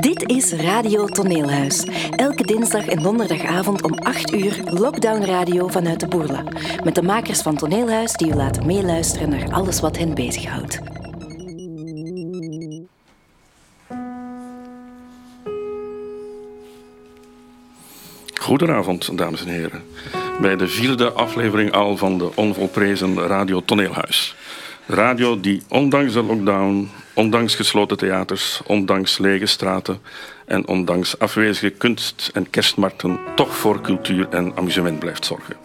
Dit 0.00 0.30
is 0.30 0.52
Radio 0.52 1.06
Toneelhuis. 1.06 1.84
Elke 2.16 2.42
dinsdag 2.42 2.86
en 2.86 3.02
donderdagavond 3.02 3.82
om 3.82 3.94
8 3.94 4.32
uur 4.32 4.60
Lockdown 4.64 5.24
Radio 5.24 5.68
vanuit 5.68 6.00
de 6.00 6.06
Boerla. 6.06 6.42
Met 6.84 6.94
de 6.94 7.02
makers 7.02 7.42
van 7.42 7.56
Toneelhuis 7.56 8.12
die 8.12 8.28
u 8.28 8.34
laten 8.34 8.66
meeluisteren 8.66 9.28
naar 9.28 9.52
alles 9.52 9.80
wat 9.80 9.98
hen 9.98 10.14
bezighoudt. 10.14 10.87
Goedenavond, 18.48 19.18
dames 19.18 19.44
en 19.44 19.48
heren. 19.48 19.82
Bij 20.40 20.56
de 20.56 20.68
vierde 20.68 21.12
aflevering 21.12 21.72
al 21.72 21.96
van 21.96 22.18
de 22.18 22.30
onvolprezen 22.34 23.26
Radio 23.26 23.62
Toneelhuis. 23.64 24.34
Radio 24.86 25.40
die 25.40 25.62
ondanks 25.68 26.12
de 26.12 26.22
lockdown, 26.22 26.90
ondanks 27.14 27.54
gesloten 27.54 27.96
theaters, 27.96 28.60
ondanks 28.66 29.18
lege 29.18 29.46
straten 29.46 30.00
en 30.46 30.66
ondanks 30.66 31.18
afwezige 31.18 31.70
kunst- 31.70 32.30
en 32.34 32.50
kerstmarkten 32.50 33.18
toch 33.34 33.56
voor 33.56 33.80
cultuur 33.80 34.28
en 34.30 34.52
amusement 34.56 34.98
blijft 34.98 35.24
zorgen. 35.24 35.56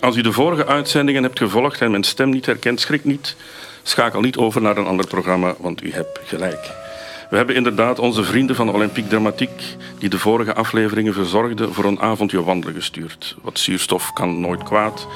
Als 0.00 0.16
u 0.16 0.20
de 0.20 0.32
vorige 0.32 0.66
uitzendingen 0.66 1.22
hebt 1.22 1.38
gevolgd 1.38 1.80
en 1.80 1.90
mijn 1.90 2.04
stem 2.04 2.30
niet 2.30 2.46
herkent, 2.46 2.80
schrik 2.80 3.04
niet. 3.04 3.36
Schakel 3.82 4.20
niet 4.20 4.36
over 4.36 4.62
naar 4.62 4.76
een 4.76 4.86
ander 4.86 5.06
programma, 5.06 5.54
want 5.58 5.82
u 5.82 5.92
hebt 5.92 6.20
gelijk. 6.24 6.87
We 7.30 7.36
hebben 7.36 7.54
inderdaad 7.54 7.98
onze 7.98 8.24
vrienden 8.24 8.56
van 8.56 8.72
Olympique 8.72 9.10
Dramatiek, 9.10 9.62
die 9.98 10.08
de 10.08 10.18
vorige 10.18 10.54
afleveringen 10.54 11.14
verzorgden, 11.14 11.74
voor 11.74 11.84
een 11.84 12.00
avondje 12.00 12.44
wandelen 12.44 12.74
gestuurd. 12.74 13.36
Wat 13.42 13.58
zuurstof 13.58 14.12
kan 14.12 14.40
nooit 14.40 14.62
kwaad. 14.62 15.06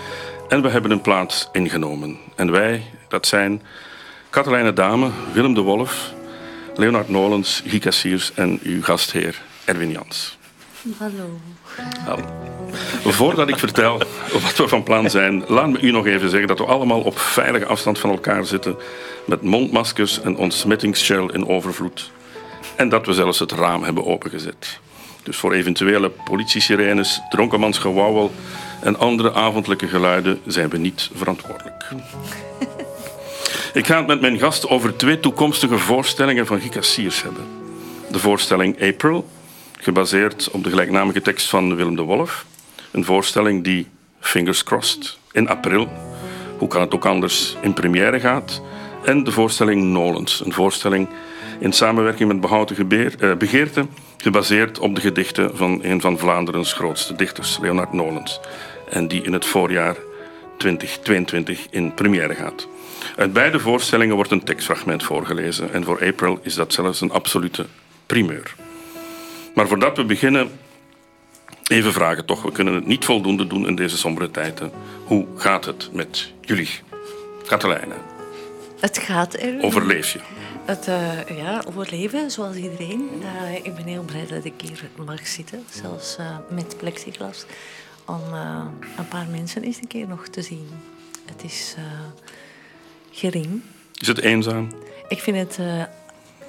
En 0.49 0.63
we 0.63 0.69
hebben 0.69 0.91
een 0.91 1.01
plaats 1.01 1.49
ingenomen. 1.53 2.17
En 2.37 2.51
wij, 2.51 2.83
dat 3.09 3.27
zijn 3.27 3.63
Katelijne 4.31 4.73
Dame, 4.73 5.11
Willem 5.33 5.55
de 5.55 5.61
Wolf, 5.61 6.13
Leonard 6.75 7.09
Nolens, 7.09 7.63
Guy 7.67 7.79
Cassiers 7.79 8.35
en 8.35 8.59
uw 8.63 8.83
gastheer 8.83 9.43
Erwin 9.65 9.91
Jans. 9.91 10.39
Hallo. 10.99 11.41
Hallo. 12.05 12.62
Voordat 13.05 13.49
ik 13.49 13.59
vertel 13.59 13.99
wat 14.33 14.57
we 14.57 14.69
van 14.69 14.83
plan 14.83 15.11
zijn, 15.11 15.45
laat 15.49 15.69
me 15.69 15.81
u 15.81 15.91
nog 15.91 16.07
even 16.07 16.31
zeggen 16.31 16.49
dat 16.49 16.59
we 16.59 16.65
allemaal 16.65 17.01
op 17.01 17.19
veilige 17.19 17.67
afstand 17.67 17.99
van 17.99 18.11
elkaar 18.11 18.45
zitten, 18.47 18.77
met 19.25 19.43
mondmaskers 19.43 20.21
en 20.21 20.37
ontsmettingsgel 20.37 21.33
in 21.33 21.49
overvloed. 21.49 22.11
En 22.77 22.89
dat 22.89 23.07
we 23.07 23.13
zelfs 23.13 23.39
het 23.39 23.53
raam 23.53 23.83
hebben 23.83 24.07
opengezet. 24.07 24.81
Dus 25.23 25.37
voor 25.37 25.53
eventuele 25.53 26.11
politiesirenes, 26.11 27.21
dronkenmansgewauwel 27.31 28.33
en 28.81 28.99
andere 28.99 29.33
avondelijke 29.33 29.89
geluiden 29.89 30.41
zijn 30.47 30.69
we 30.69 30.79
niet 30.79 31.11
verantwoordelijk. 31.15 31.85
Ik 33.73 33.87
ga 33.87 33.97
het 33.97 34.07
met 34.07 34.21
mijn 34.21 34.39
gast 34.39 34.69
over 34.69 34.97
twee 34.97 35.21
toekomstige 35.21 35.79
voorstellingen 35.79 36.47
van 36.47 36.61
Gika 36.61 36.83
Siers 36.83 37.23
hebben. 37.23 37.45
De 38.11 38.19
voorstelling 38.19 38.83
April, 38.83 39.29
gebaseerd 39.79 40.51
op 40.51 40.65
de 40.65 40.71
gelijknamige 40.71 41.21
tekst 41.21 41.49
van 41.49 41.77
Willem 41.77 41.97
de 41.97 42.03
Wolf. 42.03 42.45
Een 42.93 43.05
voorstelling 43.05 43.65
die, 43.65 43.87
fingers 44.21 44.65
crossed, 44.65 45.19
in 45.33 45.49
april, 45.49 45.89
hoe 46.59 46.69
kan 46.69 46.81
het 46.81 46.95
ook 46.95 47.07
anders, 47.07 47.57
in 47.61 47.73
première 47.75 48.21
gaat. 48.21 48.63
En 49.05 49.25
de 49.25 49.33
voorstelling 49.33 49.83
Nolens, 49.83 50.45
een 50.45 50.53
voorstelling 50.53 51.09
in 51.59 51.73
samenwerking 51.73 52.29
met 52.29 52.41
Behouden 52.41 52.77
Gebeer, 52.77 53.15
eh, 53.19 53.37
Begeerte, 53.37 53.87
gebaseerd 54.17 54.79
op 54.79 54.95
de 54.95 55.01
gedichten 55.01 55.57
van 55.57 55.79
een 55.83 56.01
van 56.01 56.19
Vlaanderens 56.19 56.73
grootste 56.73 57.15
dichters, 57.15 57.59
Leonard 57.61 57.93
Nolens. 57.93 58.41
En 58.89 59.09
die 59.09 59.23
in 59.23 59.33
het 59.33 59.45
voorjaar 59.45 59.97
2022 60.57 61.67
in 61.71 61.95
première 61.95 62.35
gaat. 62.35 62.69
Uit 63.17 63.33
beide 63.33 63.61
voorstellingen 63.61 64.15
wordt 64.15 64.31
een 64.31 64.45
tekstfragment 64.45 65.03
voorgelezen 65.03 65.73
en 65.73 65.85
voor 65.85 66.07
April 66.07 66.39
is 66.43 66.55
dat 66.55 66.73
zelfs 66.73 67.01
een 67.01 67.13
absolute 67.13 67.67
primeur. 68.07 68.55
Maar 69.55 69.69
voordat 69.69 69.97
we 69.97 70.05
beginnen, 70.05 70.51
even 71.73 71.93
vragen 71.93 72.25
toch. 72.25 72.43
We 72.43 72.53
kunnen 72.53 72.75
het 72.75 72.87
niet 72.87 73.05
voldoende 73.05 73.47
doen 73.47 73.67
in 73.67 73.75
deze 73.75 73.97
sombere 73.97 74.31
tijden. 74.31 74.71
Hoe 75.05 75.27
gaat 75.37 75.65
het 75.65 75.89
met 75.93 76.33
jullie? 76.41 76.71
Katelijne, 77.47 77.95
Het 78.81 78.99
gaat 78.99 79.35
er. 79.35 79.63
overleef 79.63 80.13
je? 80.13 80.21
Het, 80.65 80.89
eh, 80.89 81.37
ja, 81.37 81.63
overleven, 81.69 82.31
zoals 82.31 82.57
iedereen. 82.57 83.09
Eh, 83.23 83.55
ik 83.55 83.75
ben 83.75 83.85
heel 83.85 84.03
blij 84.03 84.27
dat 84.27 84.45
ik 84.45 84.53
hier 84.57 84.89
mag 85.07 85.27
zitten, 85.27 85.65
zelfs 85.71 86.17
eh, 86.17 86.37
met 86.51 86.77
plexiglas, 86.77 87.45
om 88.07 88.21
een 88.97 89.09
paar 89.09 89.27
mensen 89.31 89.63
eens 89.63 89.77
een 89.77 89.87
keer 89.87 90.09
nog 90.09 90.29
te 90.29 90.43
zien. 90.43 90.69
Het 91.27 91.45
is 91.45 91.75
gering. 93.11 93.63
Is 93.95 94.07
het 94.07 94.21
eenzaam? 94.21 94.73
Ik 95.09 95.21
vind 95.21 95.37
het 95.37 95.59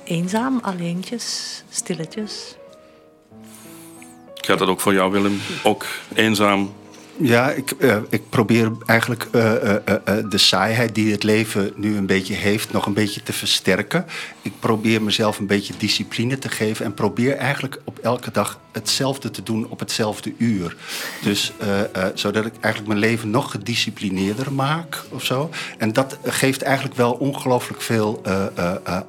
eenzaam, 0.04 0.60
alleentjes, 0.62 1.64
stilletjes. 1.70 2.56
Gaat 4.46 4.60
dat 4.60 4.68
ook 4.68 4.82
voor 4.82 4.94
jou, 4.94 5.12
Willem? 5.12 5.42
Ook 5.64 5.86
eenzaam? 6.14 6.72
Ja, 7.18 7.52
ik, 7.52 7.72
eh, 7.72 7.98
ik 8.10 8.30
probeer 8.30 8.72
eigenlijk 8.86 9.28
eh, 9.32 9.76
eh, 9.76 9.82
de 10.30 10.38
saaiheid 10.38 10.96
die 10.96 11.12
het 11.12 11.24
leven 11.24 11.72
nu 11.76 11.98
een 11.98 12.06
beetje 12.06 12.34
heeft, 12.34 12.72
nog 12.72 12.86
een 12.86 12.94
beetje 12.94 13.24
te 13.24 13.34
versterken. 13.34 14.06
Ik 14.42 14.52
probeer 14.60 15.02
mezelf 15.02 15.40
een 15.40 15.48
beetje 15.48 15.74
discipline 15.78 16.40
te 16.40 16.50
geven 16.50 16.86
en 16.86 16.94
probeer 16.94 17.36
eigenlijk 17.36 17.82
op 17.84 17.98
elke 18.00 18.32
dag 18.32 18.60
hetzelfde 18.72 19.32
te 19.32 19.44
doen 19.44 19.68
op 19.70 19.80
hetzelfde 19.80 20.34
uur. 20.38 20.76
Dus 21.24 21.54
zodat 22.14 22.46
ik 22.46 22.54
eigenlijk 22.60 22.88
mijn 22.88 23.10
leven 23.10 23.30
nog 23.30 23.52
gedisciplineerder 23.52 24.54
maak 24.54 25.04
of 25.10 25.26
zo. 25.26 25.50
En 25.78 25.94
dat 25.94 26.18
geeft 26.24 26.62
eigenlijk 26.62 26.96
wel 26.96 27.12
ongelooflijk 27.12 27.82
veel 27.82 28.22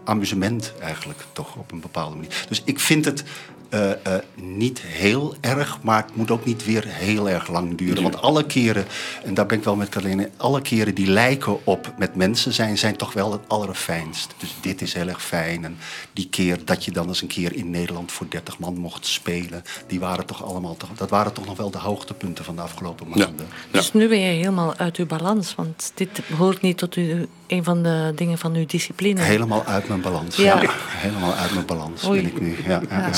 amusement 0.04 0.72
eigenlijk 0.80 1.20
toch 1.32 1.56
op 1.56 1.72
een 1.72 1.80
bepaalde 1.80 2.14
manier. 2.14 2.44
Dus 2.48 2.62
ik 2.64 2.80
vind 2.80 3.04
het 3.04 3.24
eh, 3.74 3.90
eh, 3.90 4.22
niet 4.34 4.80
heel 4.80 5.34
erg, 5.40 5.78
maar 5.82 6.02
het 6.06 6.16
moet 6.16 6.30
ook 6.30 6.44
niet 6.44 6.64
weer 6.64 6.84
heel 6.86 7.28
erg 7.28 7.48
lang 7.48 7.78
duren. 7.78 8.02
Want 8.02 8.20
alle 8.22 8.46
keren, 8.46 8.84
en 9.24 9.34
daar 9.34 9.46
ben 9.46 9.58
ik 9.58 9.64
wel 9.64 9.76
met 9.76 9.88
Carline, 9.88 10.30
alle 10.36 10.60
keren 10.62 10.94
die 10.94 11.06
lijken 11.06 11.66
op 11.66 11.92
met 11.98 12.14
mensen 12.16 12.52
zijn, 12.52 12.78
zijn 12.78 12.96
toch 12.96 13.12
wel 13.12 13.32
het 13.32 13.40
allerfijnst. 13.48 14.34
Dus 14.38 14.54
dit 14.60 14.82
is 14.82 14.92
heel 14.92 15.08
erg 15.08 15.22
fijn. 15.22 15.64
En 15.64 15.76
die 16.12 16.28
keer 16.28 16.58
dat 16.64 16.84
je 16.84 16.90
dan 16.90 17.08
eens 17.08 17.22
een 17.22 17.28
keer 17.28 17.54
in 17.54 17.70
Nederland 17.70 18.12
voor 18.12 18.26
30 18.28 18.58
man 18.58 18.76
mocht 18.78 19.06
spelen, 19.06 19.62
die 19.86 20.00
waren 20.00 20.26
toch 20.26 20.44
allemaal, 20.44 20.76
toch, 20.76 20.90
dat 20.96 21.10
waren 21.10 21.32
toch 21.32 21.46
nog 21.46 21.56
wel 21.56 21.70
de 21.70 21.78
hoogtepunten 21.78 22.44
van 22.44 22.56
de 22.56 22.62
afgelopen 22.62 23.08
maanden. 23.08 23.46
ja. 23.70 23.78
Dus 23.78 23.92
nu 23.92 24.08
ben 24.08 24.20
je 24.20 24.30
helemaal 24.32 24.76
uit 24.76 24.96
uw 24.96 25.06
balans, 25.06 25.54
want 25.54 25.92
dit 25.94 26.08
behoort 26.28 26.60
niet 26.60 26.78
tot 26.78 26.96
u, 26.96 27.28
een 27.46 27.64
van 27.64 27.82
de 27.82 28.12
dingen 28.14 28.38
van 28.38 28.54
uw 28.54 28.66
discipline. 28.66 29.20
Helemaal 29.20 29.64
uit 29.64 29.88
mijn 29.88 30.00
balans. 30.00 30.36
Ja. 30.36 30.62
Ja. 30.62 30.70
Helemaal 30.88 31.34
uit 31.34 31.54
mijn 31.54 31.66
balans 31.66 32.06
Oei. 32.06 32.22
ben 32.22 32.30
ik 32.30 32.40
nu. 32.40 32.56
Ja, 32.66 32.68
ja, 32.68 32.80
Ja, 32.90 33.06
dat- 33.06 33.16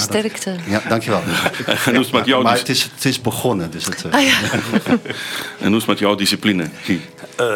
sterkte. 0.55 0.71
ja, 0.71 0.83
dankjewel. 0.89 1.23
En 1.87 1.95
hoe 1.95 2.01
is 2.01 2.07
het 2.07 2.13
met 2.13 2.27
jou? 2.27 2.43
maar 2.43 2.59
het 2.59 2.69
is, 2.69 2.83
het 2.83 3.05
is 3.05 3.21
begonnen. 3.21 3.71
Dus 3.71 3.85
het, 3.85 4.05
eh, 4.05 4.13
Ah 4.13 4.23
ja. 4.23 4.39
En 5.61 5.67
hoe 5.67 5.77
is 5.77 5.83
het 5.83 5.87
met 5.87 5.99
jouw 5.99 6.15
discipline, 6.15 6.69
Guy? 6.83 7.01
Eh, 7.37 7.47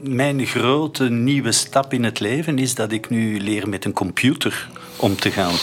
mijn 0.00 0.46
grote 0.46 1.08
nieuwe 1.08 1.52
stap 1.52 1.92
in 1.92 2.04
het 2.04 2.20
leven 2.20 2.58
is 2.58 2.74
dat 2.74 2.92
ik 2.92 3.10
nu 3.10 3.40
leer 3.40 3.68
met 3.68 3.84
een 3.84 3.92
computer 3.92 4.68
om 4.96 5.16
te 5.16 5.30
gaan 5.30 5.54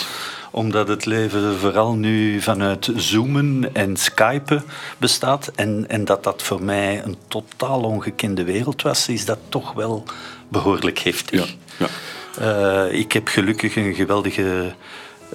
omdat 0.51 0.87
het 0.87 1.05
leven 1.05 1.57
vooral 1.59 1.93
nu 1.93 2.41
vanuit 2.41 2.91
zoomen 2.95 3.69
en 3.73 3.97
skypen 3.97 4.63
bestaat. 4.97 5.51
En, 5.55 5.85
en 5.87 6.05
dat 6.05 6.23
dat 6.23 6.43
voor 6.43 6.63
mij 6.63 7.01
een 7.03 7.17
totaal 7.27 7.81
ongekende 7.81 8.43
wereld 8.43 8.81
was, 8.81 9.07
is 9.07 9.25
dat 9.25 9.37
toch 9.49 9.73
wel 9.73 10.03
behoorlijk 10.47 10.99
heftig. 10.99 11.55
Ja, 11.77 11.87
Eh, 12.39 12.99
ik 12.99 13.11
heb 13.11 13.27
gelukkig 13.27 13.75
een 13.75 13.93
geweldige 13.93 14.73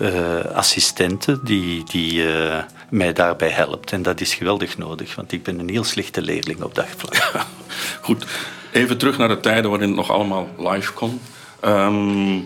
eh, 0.00 0.44
assistente 0.54 1.38
die, 1.42 1.84
die 1.84 2.32
eh, 2.32 2.62
mij 2.90 3.12
daarbij 3.12 3.48
helpt. 3.48 3.92
En 3.92 4.02
dat 4.02 4.20
is 4.20 4.34
geweldig 4.34 4.78
nodig, 4.78 5.14
want 5.14 5.32
ik 5.32 5.42
ben 5.42 5.58
een 5.58 5.68
heel 5.68 5.84
slechte 5.84 6.22
leerling 6.22 6.62
op 6.62 6.74
dat 6.74 6.86
vlak. 6.96 7.46
Goed, 8.06 8.24
even 8.72 8.98
terug 8.98 9.18
naar 9.18 9.28
de 9.28 9.40
tijden 9.40 9.70
waarin 9.70 9.88
het 9.88 9.96
nog 9.96 10.10
allemaal 10.10 10.48
live 10.58 10.92
kon. 10.92 11.20
Ehm, 11.60 12.38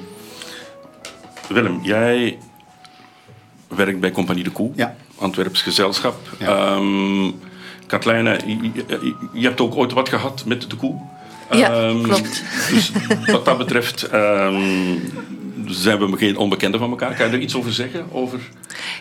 Willem, 1.49 1.81
jij 1.83 2.39
werkt 3.69 4.01
bij 4.01 4.11
Compagnie 4.11 4.45
de 4.45 4.51
Koe, 4.51 4.71
Ja. 4.75 4.97
Antwerps 5.19 5.63
gezelschap. 5.63 6.17
Ja. 6.39 6.47
Ehm, 6.47 7.31
Katlijne, 7.87 8.39
je, 9.33 9.47
hebt 9.47 9.61
ook 9.61 9.75
ooit 9.75 9.93
wat 9.93 10.09
gehad 10.09 10.45
met 10.47 10.71
de 10.71 10.77
Koe. 10.77 11.01
Ja, 11.51 11.71
Ehm, 11.71 12.03
klopt. 12.03 12.43
Dus 12.71 12.93
wat 13.27 13.45
dat 13.45 13.59
betreft 13.59 14.03
ehm, 14.03 14.97
zijn 15.67 15.99
we 15.99 16.17
geen 16.17 16.37
onbekenden 16.37 16.81
van 16.81 16.91
elkaar. 16.91 17.15
Kan 17.15 17.27
je 17.27 17.33
er 17.33 17.43
iets 17.43 17.57
over 17.57 17.73
zeggen? 17.73 18.13
Over... 18.13 18.41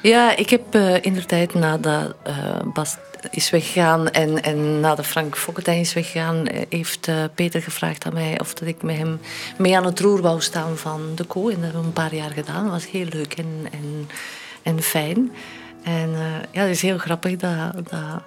Ja, 0.01 0.36
ik 0.36 0.50
heb 0.50 0.75
in 1.01 1.13
de 1.13 1.25
tijd 1.25 1.54
nadat 1.54 2.15
eh 2.24 2.33
Bas 2.74 2.98
is 3.31 3.50
weggegaan 3.50 4.10
en, 4.10 4.44
en 4.44 4.80
nadat 4.80 5.06
Frank 5.06 5.38
Fokkentijn 5.38 5.80
is 5.80 5.94
weggegaan, 5.94 6.48
eh, 6.48 6.62
heeft 6.69 7.12
Peter 7.36 7.62
gevraagd 7.62 8.06
aan 8.06 8.13
mij 8.13 8.39
of 8.39 8.54
dat 8.54 8.68
ik 8.68 8.81
met 8.81 8.98
hem 8.98 9.19
mee 9.57 9.77
aan 9.77 9.86
het 9.86 10.00
roer 10.00 10.21
wou 10.21 10.42
staan 10.42 10.77
van 10.77 11.01
de 11.15 11.24
koe. 11.24 11.51
En 11.51 11.56
dat 11.56 11.63
hebben 11.63 11.81
we 11.81 11.88
een 11.88 11.94
paar 11.94 12.15
jaar 12.15 12.31
gedaan. 12.31 12.63
Dat 12.63 12.71
was 12.71 12.92
heel 12.92 13.07
leuk 13.10 13.33
en, 13.33 13.68
en, 13.71 14.10
en 14.63 14.81
fijn. 14.81 15.31
En 15.83 16.10
uh, 16.10 16.19
ja, 16.51 16.62
het 16.62 16.69
is 16.69 16.81
heel 16.81 16.98
grappig 16.98 17.36
dat, 17.36 17.74
dat 17.74 18.24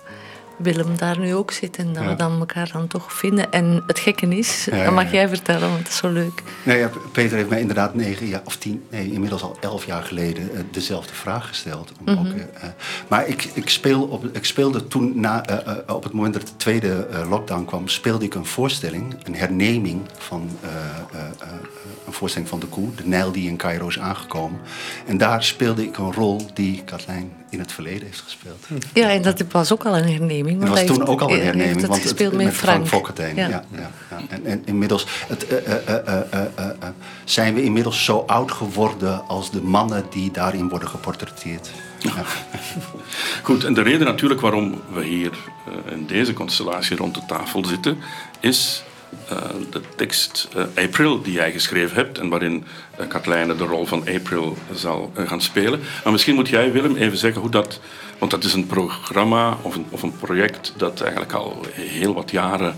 Willem 0.59 0.97
daar 0.97 1.19
nu 1.19 1.35
ook 1.35 1.51
zit 1.51 1.77
en 1.77 1.93
dat 1.93 2.05
we 2.05 2.15
dan 2.15 2.39
elkaar 2.39 2.71
dan 2.73 2.87
toch 2.87 3.13
vinden. 3.13 3.53
En 3.53 3.83
het 3.87 3.99
gekke 3.99 4.27
is, 4.27 4.69
dat 4.71 4.93
mag 4.93 5.13
jij 5.13 5.29
vertellen, 5.29 5.69
want 5.69 5.79
het 5.79 5.89
is 5.89 5.97
zo 5.97 6.09
leuk. 6.09 6.43
Nee, 6.63 6.87
Peter 7.13 7.37
heeft 7.37 7.49
mij 7.49 7.61
inderdaad 7.61 7.95
negen 7.95 8.27
jaar, 8.27 8.43
of 8.45 8.57
tien, 8.57 8.85
nee, 8.91 9.13
inmiddels 9.13 9.43
al 9.43 9.57
elf 9.61 9.87
jaar 9.87 10.03
geleden 10.03 10.51
uh, 10.53 10.61
dezelfde 10.71 11.15
vraag 11.15 11.49
gesteld. 11.49 11.93
Om 11.99 12.13
mm 12.13 12.17
-hmm. 12.17 12.27
ook, 12.27 12.37
uh, 12.37 12.43
maar 13.09 13.29
ik, 13.29 13.45
ik, 13.55 13.69
speel 13.69 14.03
op, 14.03 14.25
ik 14.33 14.45
speelde 14.45 14.87
toen, 14.87 15.21
na, 15.21 15.45
op 15.87 16.03
het 16.03 16.13
moment 16.13 16.35
dat 16.35 16.47
de 16.47 16.57
tweede 16.57 17.09
lockdown 17.29 17.65
kwam, 17.65 17.89
speelde 17.89 18.25
ik 18.25 18.35
een 18.35 18.47
voorstelling, 18.47 19.17
een 19.25 19.35
herneming 19.35 20.01
van 20.19 20.51
een 22.07 22.13
voorstelling 22.13 22.51
van 22.51 22.61
de 22.61 22.67
Koe, 22.67 22.95
de 22.95 23.07
Nijl 23.07 23.33
die 23.33 23.49
in 23.49 23.57
Cairo 23.57 23.89
is 23.89 23.99
aangekomen. 23.99 24.61
En 25.07 25.19
daar 25.19 25.45
speelde 25.45 25.83
ik 25.83 25.99
een 25.99 26.13
rol 26.13 26.41
die 26.55 26.83
Katlijn 26.85 27.33
in 27.49 27.59
het 27.59 27.73
verleden 27.73 28.07
heeft 28.07 28.21
gespeeld. 28.21 28.67
Ja, 28.93 29.11
en 29.11 29.23
dat 29.23 29.45
was 29.51 29.73
ook 29.73 29.85
al 29.85 29.97
een 29.97 30.09
herneming. 30.09 30.61
Dat 30.61 30.69
was 30.69 30.85
toen 30.85 31.07
ook 31.07 31.21
al 31.21 31.31
een 31.31 31.43
herneming. 31.43 31.81
Het 31.81 31.87
want 31.87 32.03
gespeeld 32.03 32.33
het, 32.33 32.37
met, 32.37 32.47
met 32.47 32.55
Frank, 32.55 32.87
Frank 32.87 33.19
Ja. 33.19 33.27
Ja, 33.27 33.49
ja, 33.49 33.65
ja. 34.11 34.21
En, 34.29 34.45
en, 34.47 34.63
inmiddels 34.65 35.07
het, 35.29 35.47
uh, 35.53 35.59
uh, 35.89 36.21
uh, 36.59 36.89
zijn 37.25 37.55
we 37.55 37.63
inmiddels 37.63 38.05
zo 38.05 38.25
oud 38.27 38.53
geworden 38.53 39.29
als 39.29 39.51
de 39.51 39.63
mannen 39.63 40.05
die 40.11 40.31
daarin 40.31 40.69
worden 40.69 40.89
geportretteerd. 40.89 41.71
Ja. 41.99 42.13
Goed, 43.43 43.65
en 43.65 43.75
de 43.75 43.83
reden 43.83 44.07
natuurlijk 44.07 44.41
waarom 44.41 44.81
we 44.93 45.05
hier 45.05 45.31
in 45.91 46.07
deze 46.07 46.33
constellatie 46.33 46.97
rond 46.97 47.15
de 47.15 47.23
tafel 47.27 47.65
zitten, 47.65 47.99
is 48.41 48.85
uh, 49.33 49.39
de 49.71 49.81
tekst 49.97 50.49
uh, 50.57 50.85
April 50.85 51.23
die 51.23 51.33
jij 51.33 51.53
geschreven 51.53 51.97
hebt 51.97 52.19
en 52.19 52.29
waarin 52.29 52.65
uh, 53.29 53.59
de 53.59 53.65
rol 53.65 53.87
van 53.87 54.09
April 54.15 54.57
zal 54.75 55.13
gaan 55.15 55.41
spelen. 55.41 55.81
Maar 56.03 56.13
misschien 56.13 56.35
moet 56.35 56.49
jij, 56.49 56.73
Willem, 56.73 56.97
even 56.97 57.19
zeggen 57.19 57.41
hoe 57.41 57.51
dat... 57.51 57.81
Want 58.19 58.31
dat 58.31 58.45
is 58.45 58.55
een 58.55 58.67
programma 58.67 59.57
of 59.63 59.75
een, 59.75 59.87
of 59.91 60.03
een 60.03 60.17
project 60.17 60.73
dat 60.77 61.01
eigenlijk 61.01 61.33
al 61.33 61.61
heel 61.73 62.15
wat 62.15 62.31
jaren 62.31 62.77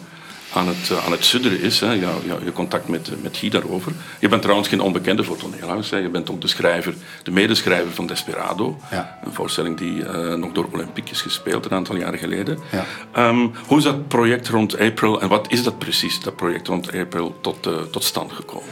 aan 0.52 0.68
het, 0.68 0.88
uh, 0.92 1.04
aan 1.04 1.12
het 1.12 1.24
sudderen 1.24 1.60
is. 1.60 1.80
Hè. 1.80 1.92
Ja, 1.92 2.10
ja, 2.24 2.36
je 2.44 2.52
contact 2.52 2.88
met, 2.88 3.22
met 3.22 3.36
Guy 3.36 3.50
daarover. 3.50 3.92
Je 4.20 4.28
bent 4.28 4.42
trouwens 4.42 4.68
geen 4.68 4.80
onbekende 4.80 5.24
voor 5.24 5.36
Toneelhuis. 5.36 5.90
Hè. 5.90 5.96
Je 5.96 6.08
bent 6.08 6.30
ook 6.30 6.40
de 6.40 6.46
schrijver, 6.46 6.94
de 7.22 7.30
medeschrijver 7.30 7.92
van 7.92 8.06
Desperado. 8.06 8.78
Ja. 8.90 9.18
Een 9.24 9.32
voorstelling 9.32 9.76
die 9.76 9.94
uh, 9.94 10.34
nog 10.34 10.52
door 10.52 10.68
Olympiek 10.72 11.10
is 11.10 11.22
gespeeld 11.22 11.64
een 11.64 11.70
aantal 11.70 11.96
jaren 11.96 12.18
geleden. 12.18 12.58
Ja. 12.70 13.28
Um, 13.28 13.52
hoe 13.66 13.78
is 13.78 13.84
dat 13.84 14.08
project 14.08 14.48
rond 14.48 14.78
April 14.78 15.20
en 15.20 15.28
wat 15.28 15.46
is 15.52 15.62
dat 15.62 15.78
precies, 15.78 16.20
dat 16.20 16.36
project 16.36 16.68
rond 16.68 16.92
April, 16.92 17.38
tot, 17.40 17.66
uh, 17.66 17.76
tot 17.90 18.04
stand 18.04 18.32
gekomen? 18.32 18.68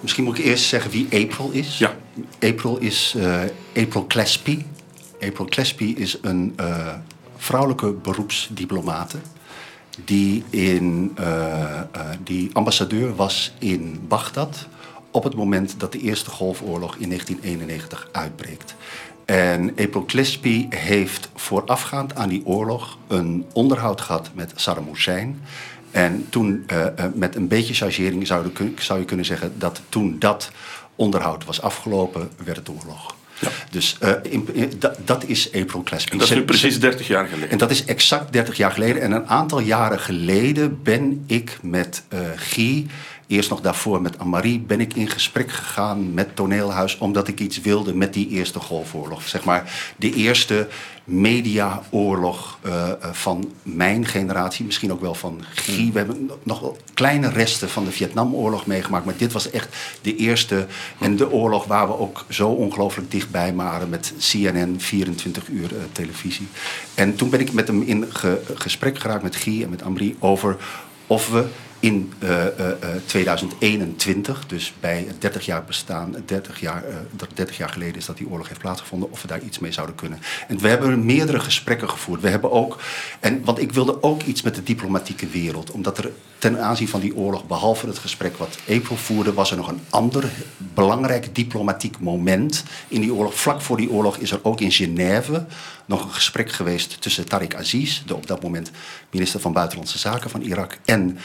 Misschien 0.00 0.24
moet 0.24 0.38
ik 0.38 0.44
eerst 0.44 0.64
zeggen 0.64 0.90
wie 0.90 1.06
April 1.10 1.50
is. 1.50 1.78
Ja. 1.78 1.96
April 2.40 2.78
is 2.78 3.16
April 3.76 4.06
Clespie. 4.06 4.66
April 5.20 5.46
Clespie 5.46 5.96
is 5.96 6.18
een 6.22 6.56
vrouwelijke 7.36 7.92
beroepsdiplomate 7.92 9.16
die, 10.04 10.44
in, 10.50 11.16
uh, 11.20 11.26
uh, 11.26 11.80
die 12.24 12.50
ambassadeur 12.52 13.14
was 13.14 13.52
in 13.58 14.00
Bagdad 14.08 14.66
op 15.10 15.24
het 15.24 15.34
moment 15.34 15.80
dat 15.80 15.92
de 15.92 15.98
Eerste 15.98 16.30
Golfoorlog 16.30 16.96
in 16.96 17.08
1991 17.08 18.08
uitbreekt. 18.12 18.74
En 19.24 19.70
April 19.70 20.04
Clespie 20.04 20.66
heeft 20.70 21.28
voorafgaand 21.34 22.14
aan 22.14 22.28
die 22.28 22.46
oorlog 22.46 22.98
een 23.06 23.46
onderhoud 23.52 24.00
gehad 24.00 24.30
met 24.34 24.52
Saddam 24.54 24.86
Hussein. 24.86 25.42
En 25.90 26.26
toen, 26.28 26.66
uh, 26.72 26.86
met 27.14 27.36
een 27.36 27.48
beetje 27.48 27.74
chargering 27.74 28.26
zou, 28.26 28.52
zou 28.78 28.98
je 28.98 29.04
kunnen 29.04 29.26
zeggen 29.26 29.58
dat 29.58 29.80
toen 29.88 30.18
dat 30.18 30.50
onderhoud 30.96 31.44
was 31.44 31.62
afgelopen, 31.62 32.30
werd 32.44 32.56
het 32.56 32.68
oorlog. 32.68 33.17
Ja. 33.40 33.48
Dus 33.70 33.96
uh, 34.02 34.10
in, 34.22 34.48
in, 34.52 34.72
dat, 34.78 34.98
dat 35.04 35.24
is 35.24 35.52
April 35.52 35.82
Clespie. 35.82 36.12
En 36.12 36.18
dat 36.18 36.28
is 36.28 36.34
nu 36.34 36.44
precies 36.44 36.80
30 36.80 37.06
jaar 37.06 37.26
geleden. 37.26 37.50
En 37.50 37.58
dat 37.58 37.70
is 37.70 37.84
exact 37.84 38.32
30 38.32 38.56
jaar 38.56 38.72
geleden. 38.72 39.02
En 39.02 39.12
een 39.12 39.26
aantal 39.26 39.60
jaren 39.60 40.00
geleden 40.00 40.82
ben 40.82 41.24
ik 41.26 41.58
met 41.62 42.02
uh, 42.12 42.20
Guy, 42.36 42.86
eerst 43.28 43.50
nog 43.50 43.60
daarvoor 43.60 44.02
met 44.02 44.18
Amarie, 44.18 44.60
ben 44.60 44.80
ik 44.80 44.94
in 44.94 45.08
gesprek 45.08 45.52
gegaan 45.52 46.14
met 46.14 46.36
Toneelhuis 46.36 46.98
omdat 46.98 47.28
ik 47.28 47.40
iets 47.40 47.60
wilde 47.60 47.94
met 47.94 48.12
die 48.12 48.28
Eerste 48.28 48.60
Golfoorlog. 48.60 49.28
Zeg 49.28 49.44
maar 49.44 49.92
de 49.96 50.14
eerste 50.14 50.68
mediaoorlog 51.04 52.58
uh, 52.66 52.88
van 53.00 53.52
mijn 53.62 54.06
generatie, 54.06 54.64
misschien 54.64 54.92
ook 54.92 55.00
wel 55.00 55.14
van 55.14 55.40
Guy. 55.54 55.92
We 55.92 55.98
hebben 55.98 56.30
nog 56.42 56.60
wel 56.60 56.76
kleine 56.94 57.28
resten 57.28 57.68
van 57.68 57.84
de 57.84 57.90
Vietnamoorlog 57.90 58.66
meegemaakt, 58.66 59.04
maar 59.04 59.16
dit 59.16 59.32
was 59.32 59.50
echt 59.50 59.76
de 60.02 60.16
eerste 60.16 60.66
en 61.00 61.16
de 61.16 61.30
oorlog 61.30 61.64
waar 61.64 61.86
we 61.86 61.98
ook 61.98 62.24
zo 62.28 62.48
ongelooflijk 62.48 63.10
dichtbij 63.10 63.54
waren 63.54 63.88
met 63.88 64.14
CNN 64.18 64.74
24 64.78 65.48
uur 65.48 65.72
uh, 65.72 65.78
televisie. 65.92 66.46
En 66.94 67.16
toen 67.16 67.30
ben 67.30 67.40
ik 67.40 67.52
met 67.52 67.66
hem 67.66 67.82
in 67.82 68.06
ge 68.08 68.42
gesprek 68.54 68.98
geraakt 68.98 69.22
met 69.22 69.36
Guy 69.36 69.62
en 69.62 69.70
met 69.70 69.82
Ambrie 69.82 70.16
over 70.18 70.56
of 71.06 71.28
we 71.28 71.46
in 71.80 72.12
uh, 72.22 72.44
uh, 72.44 72.44
2021, 73.06 74.46
dus 74.46 74.72
bij 74.80 75.04
het 75.06 75.20
30 75.20 75.46
jaar 75.46 75.64
bestaan, 75.64 76.14
30 76.26 76.60
jaar, 76.60 76.84
uh, 76.88 76.96
30 77.34 77.56
jaar 77.56 77.68
geleden 77.68 77.96
is 77.96 78.06
dat 78.06 78.16
die 78.16 78.28
oorlog 78.28 78.48
heeft 78.48 78.60
plaatsgevonden, 78.60 79.10
of 79.10 79.22
we 79.22 79.28
daar 79.28 79.42
iets 79.42 79.58
mee 79.58 79.72
zouden 79.72 79.96
kunnen. 79.96 80.18
En 80.48 80.58
we 80.58 80.68
hebben 80.68 81.04
meerdere 81.04 81.40
gesprekken 81.40 81.90
gevoerd. 81.90 82.20
We 82.20 82.28
hebben 82.28 82.50
ook, 82.50 82.78
en, 83.20 83.44
want 83.44 83.58
ik 83.58 83.72
wilde 83.72 84.02
ook 84.02 84.22
iets 84.22 84.42
met 84.42 84.54
de 84.54 84.62
diplomatieke 84.62 85.26
wereld, 85.26 85.70
omdat 85.70 85.98
er 85.98 86.10
ten 86.38 86.62
aanzien 86.62 86.88
van 86.88 87.00
die 87.00 87.16
oorlog, 87.16 87.46
behalve 87.46 87.86
het 87.86 87.98
gesprek 87.98 88.36
wat 88.36 88.58
April 88.68 88.96
voerde, 88.96 89.32
was 89.32 89.50
er 89.50 89.56
nog 89.56 89.68
een 89.68 89.80
ander 89.90 90.30
belangrijk 90.56 91.34
diplomatiek 91.34 92.00
moment 92.00 92.64
in 92.88 93.00
die 93.00 93.14
oorlog. 93.14 93.34
Vlak 93.34 93.60
voor 93.60 93.76
die 93.76 93.90
oorlog 93.90 94.16
is 94.16 94.30
er 94.30 94.40
ook 94.42 94.60
in 94.60 94.72
Genève 94.72 95.46
nog 95.86 96.04
een 96.04 96.12
gesprek 96.12 96.52
geweest 96.52 97.00
tussen 97.00 97.24
Tariq 97.24 97.56
Aziz, 97.56 98.02
de 98.06 98.14
op 98.14 98.26
dat 98.26 98.42
moment 98.42 98.70
minister 99.10 99.40
van 99.40 99.52
Buitenlandse 99.52 99.98
Zaken 99.98 100.30
van 100.30 100.40
Irak, 100.40 100.78
en 100.84 101.18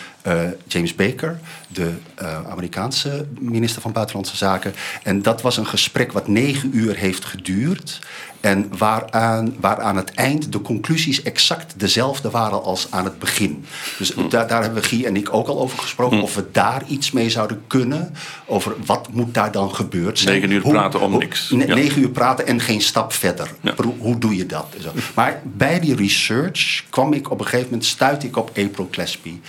James 0.67 0.95
Baker, 0.95 1.39
de 1.67 1.91
uh, 2.21 2.49
Amerikaanse 2.49 3.25
minister 3.39 3.81
van 3.81 3.91
Buitenlandse 3.91 4.37
Zaken. 4.37 4.73
En 5.03 5.21
dat 5.21 5.41
was 5.41 5.57
een 5.57 5.67
gesprek 5.67 6.11
wat 6.11 6.27
negen 6.27 6.69
uur 6.73 6.95
heeft 6.95 7.25
geduurd. 7.25 7.99
En 8.39 8.71
waaraan, 8.77 9.55
waar 9.59 9.81
aan 9.81 9.95
het 9.95 10.11
eind 10.13 10.51
de 10.51 10.61
conclusies 10.61 11.21
exact 11.23 11.73
dezelfde 11.79 12.29
waren 12.29 12.63
als 12.63 12.87
aan 12.89 13.03
het 13.03 13.19
begin. 13.19 13.65
Dus 13.97 14.13
Hmm. 14.13 14.29
daar, 14.29 14.47
daar 14.47 14.61
hebben 14.63 14.83
Guy 14.83 15.05
en 15.05 15.15
ik 15.15 15.33
ook 15.33 15.47
al 15.47 15.59
over 15.59 15.77
gesproken. 15.79 16.21
Of 16.21 16.35
we 16.35 16.45
daar 16.51 16.81
iets 16.87 17.11
mee 17.11 17.29
zouden 17.29 17.61
kunnen. 17.67 18.13
Over 18.45 18.73
wat 18.85 19.07
moet 19.11 19.33
daar 19.33 19.51
dan 19.51 19.75
gebeurd 19.75 20.19
zijn. 20.19 20.33
Negen 20.33 20.51
uur 20.51 20.61
Hoe- 20.61 20.71
praten 20.71 21.01
om 21.01 21.11
hoe- 21.11 21.19
niks. 21.19 21.49
ne- 21.49 21.67
Ja. 21.67 21.73
Negen 21.75 22.01
uur 22.01 22.09
praten 22.09 22.47
en 22.47 22.59
geen 22.59 22.81
stap 22.81 23.13
verder. 23.13 23.49
Ja. 23.61 23.73
Hoe, 23.83 23.93
hoe 23.97 24.17
doe 24.17 24.35
je 24.35 24.45
dat? 24.45 24.67
Maar 25.15 25.41
bij 25.43 25.79
die 25.79 25.95
research 25.95 26.83
kwam 26.89 27.13
ik 27.13 27.31
op 27.31 27.39
een 27.39 27.45
gegeven 27.45 27.65
moment... 27.69 27.85
stuitte 27.85 28.27
ik 28.27 28.38
op 28.38 28.47
April 28.57 28.88
Clespie. 28.91 29.41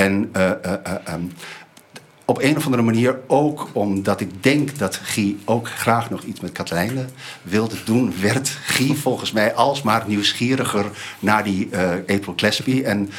En... 0.00 0.28
eh, 0.32 0.50
eh, 0.50 0.72
eh, 0.82 0.94
ehm, 1.04 1.22
op 2.24 2.42
een 2.42 2.56
of 2.56 2.64
andere 2.64 2.82
manier 2.82 3.18
ook 3.26 3.68
omdat 3.72 4.20
ik 4.20 4.42
denk 4.42 4.78
dat 4.78 4.96
Guy 4.96 5.36
ook 5.44 5.68
graag 5.68 6.10
nog 6.10 6.22
iets 6.22 6.40
met 6.40 6.52
Katlijne 6.52 7.04
wilde 7.42 7.76
doen, 7.84 8.14
werd 8.20 8.48
Guy 8.48 8.94
volgens 8.94 9.32
mij 9.32 9.54
alsmaar 9.54 10.04
nieuwsgieriger 10.06 10.86
naar 11.18 11.44
die 11.44 11.68
April 12.06 12.34
Clespie. 12.34 12.84
En 12.84 13.10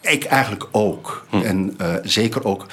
ik 0.00 0.24
eigenlijk 0.24 0.68
ook. 0.70 1.26
En 1.30 1.74
eh, 1.78 1.94
zeker 2.02 2.44
ook 2.44 2.66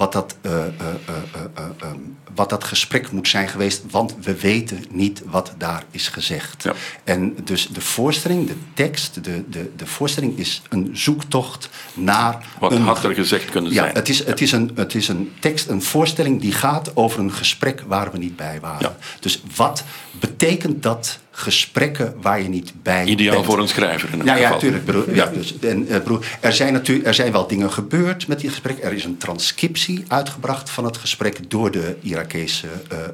wat 0.00 0.12
dat, 0.12 0.36
eh, 0.40 0.52
eh, 0.52 0.66
eh, 0.66 1.14
eh, 1.32 1.40
eh, 1.54 1.64
ehm, 1.80 1.96
wat 2.34 2.50
dat 2.50 2.64
gesprek 2.64 3.10
moet 3.12 3.28
zijn 3.28 3.48
geweest, 3.48 3.82
want 3.90 4.14
we 4.20 4.40
weten 4.40 4.84
niet 4.90 5.22
wat 5.26 5.54
daar 5.58 5.84
is 5.90 6.08
gezegd. 6.08 6.62
Ja. 6.62 6.72
En 7.04 7.36
dus 7.44 7.68
de 7.68 7.80
voorstelling, 7.80 8.46
de 8.46 8.54
tekst, 8.74 9.24
de, 9.24 9.48
de, 9.48 9.70
de 9.76 9.86
voorstelling 9.86 10.38
is 10.38 10.62
een 10.68 10.90
zoektocht 10.92 11.68
naar 11.94 12.46
Wat 12.58 12.72
een 12.72 12.82
had 12.82 13.04
er 13.04 13.14
gezegd 13.14 13.50
kunnen 13.50 13.72
ja, 13.72 13.82
zijn? 13.82 13.94
het 13.94 14.08
is, 14.08 14.24
het, 14.24 14.40
is 14.40 14.52
een, 14.52 14.70
het 14.74 14.94
is 14.94 15.08
een 15.08 15.32
tekst, 15.40 15.68
een 15.68 15.82
voorstelling 15.82 16.40
die 16.40 16.52
gaat 16.52 16.96
over 16.96 17.20
een 17.20 17.32
gesprek 17.32 17.84
waar 17.86 18.12
we 18.12 18.18
niet 18.18 18.36
bij 18.36 18.60
waren. 18.60 18.88
Ja. 18.88 18.96
Dus 19.20 19.42
wat 19.56 19.84
betekent 20.20 20.82
dat 20.82 21.18
gesprekken 21.40 22.14
waar 22.20 22.42
je 22.42 22.48
niet 22.48 22.72
bij 22.82 23.04
Ideaal 23.04 23.34
bent? 23.34 23.46
voor 23.46 23.58
een 23.58 23.68
schrijver 23.68 24.12
in 24.12 24.24
Ja, 24.24 24.34
ja, 24.36 24.42
geval. 24.42 24.58
tuurlijk. 24.58 24.84
Broer, 24.84 25.14
ja, 25.14 25.26
dus, 25.26 25.58
en, 25.58 25.88
eh, 25.88 26.00
broer, 26.02 26.26
er, 26.40 26.52
zijn 26.52 26.72
natuurlijk, 26.72 27.06
er 27.08 27.14
zijn 27.14 27.32
wel 27.32 27.46
dingen 27.46 27.72
gebeurd 27.72 28.26
met 28.26 28.40
die 28.40 28.48
gesprekken. 28.48 28.84
Er 28.84 28.92
is 28.92 29.04
een 29.04 29.16
transcriptie 29.16 30.04
uitgebracht 30.08 30.70
van 30.70 30.84
het 30.84 30.96
gesprek 30.96 31.50
door 31.50 31.70
de 31.70 31.96
Irakese 32.02 32.66
eh, 32.88 32.98
eh, 32.98 33.04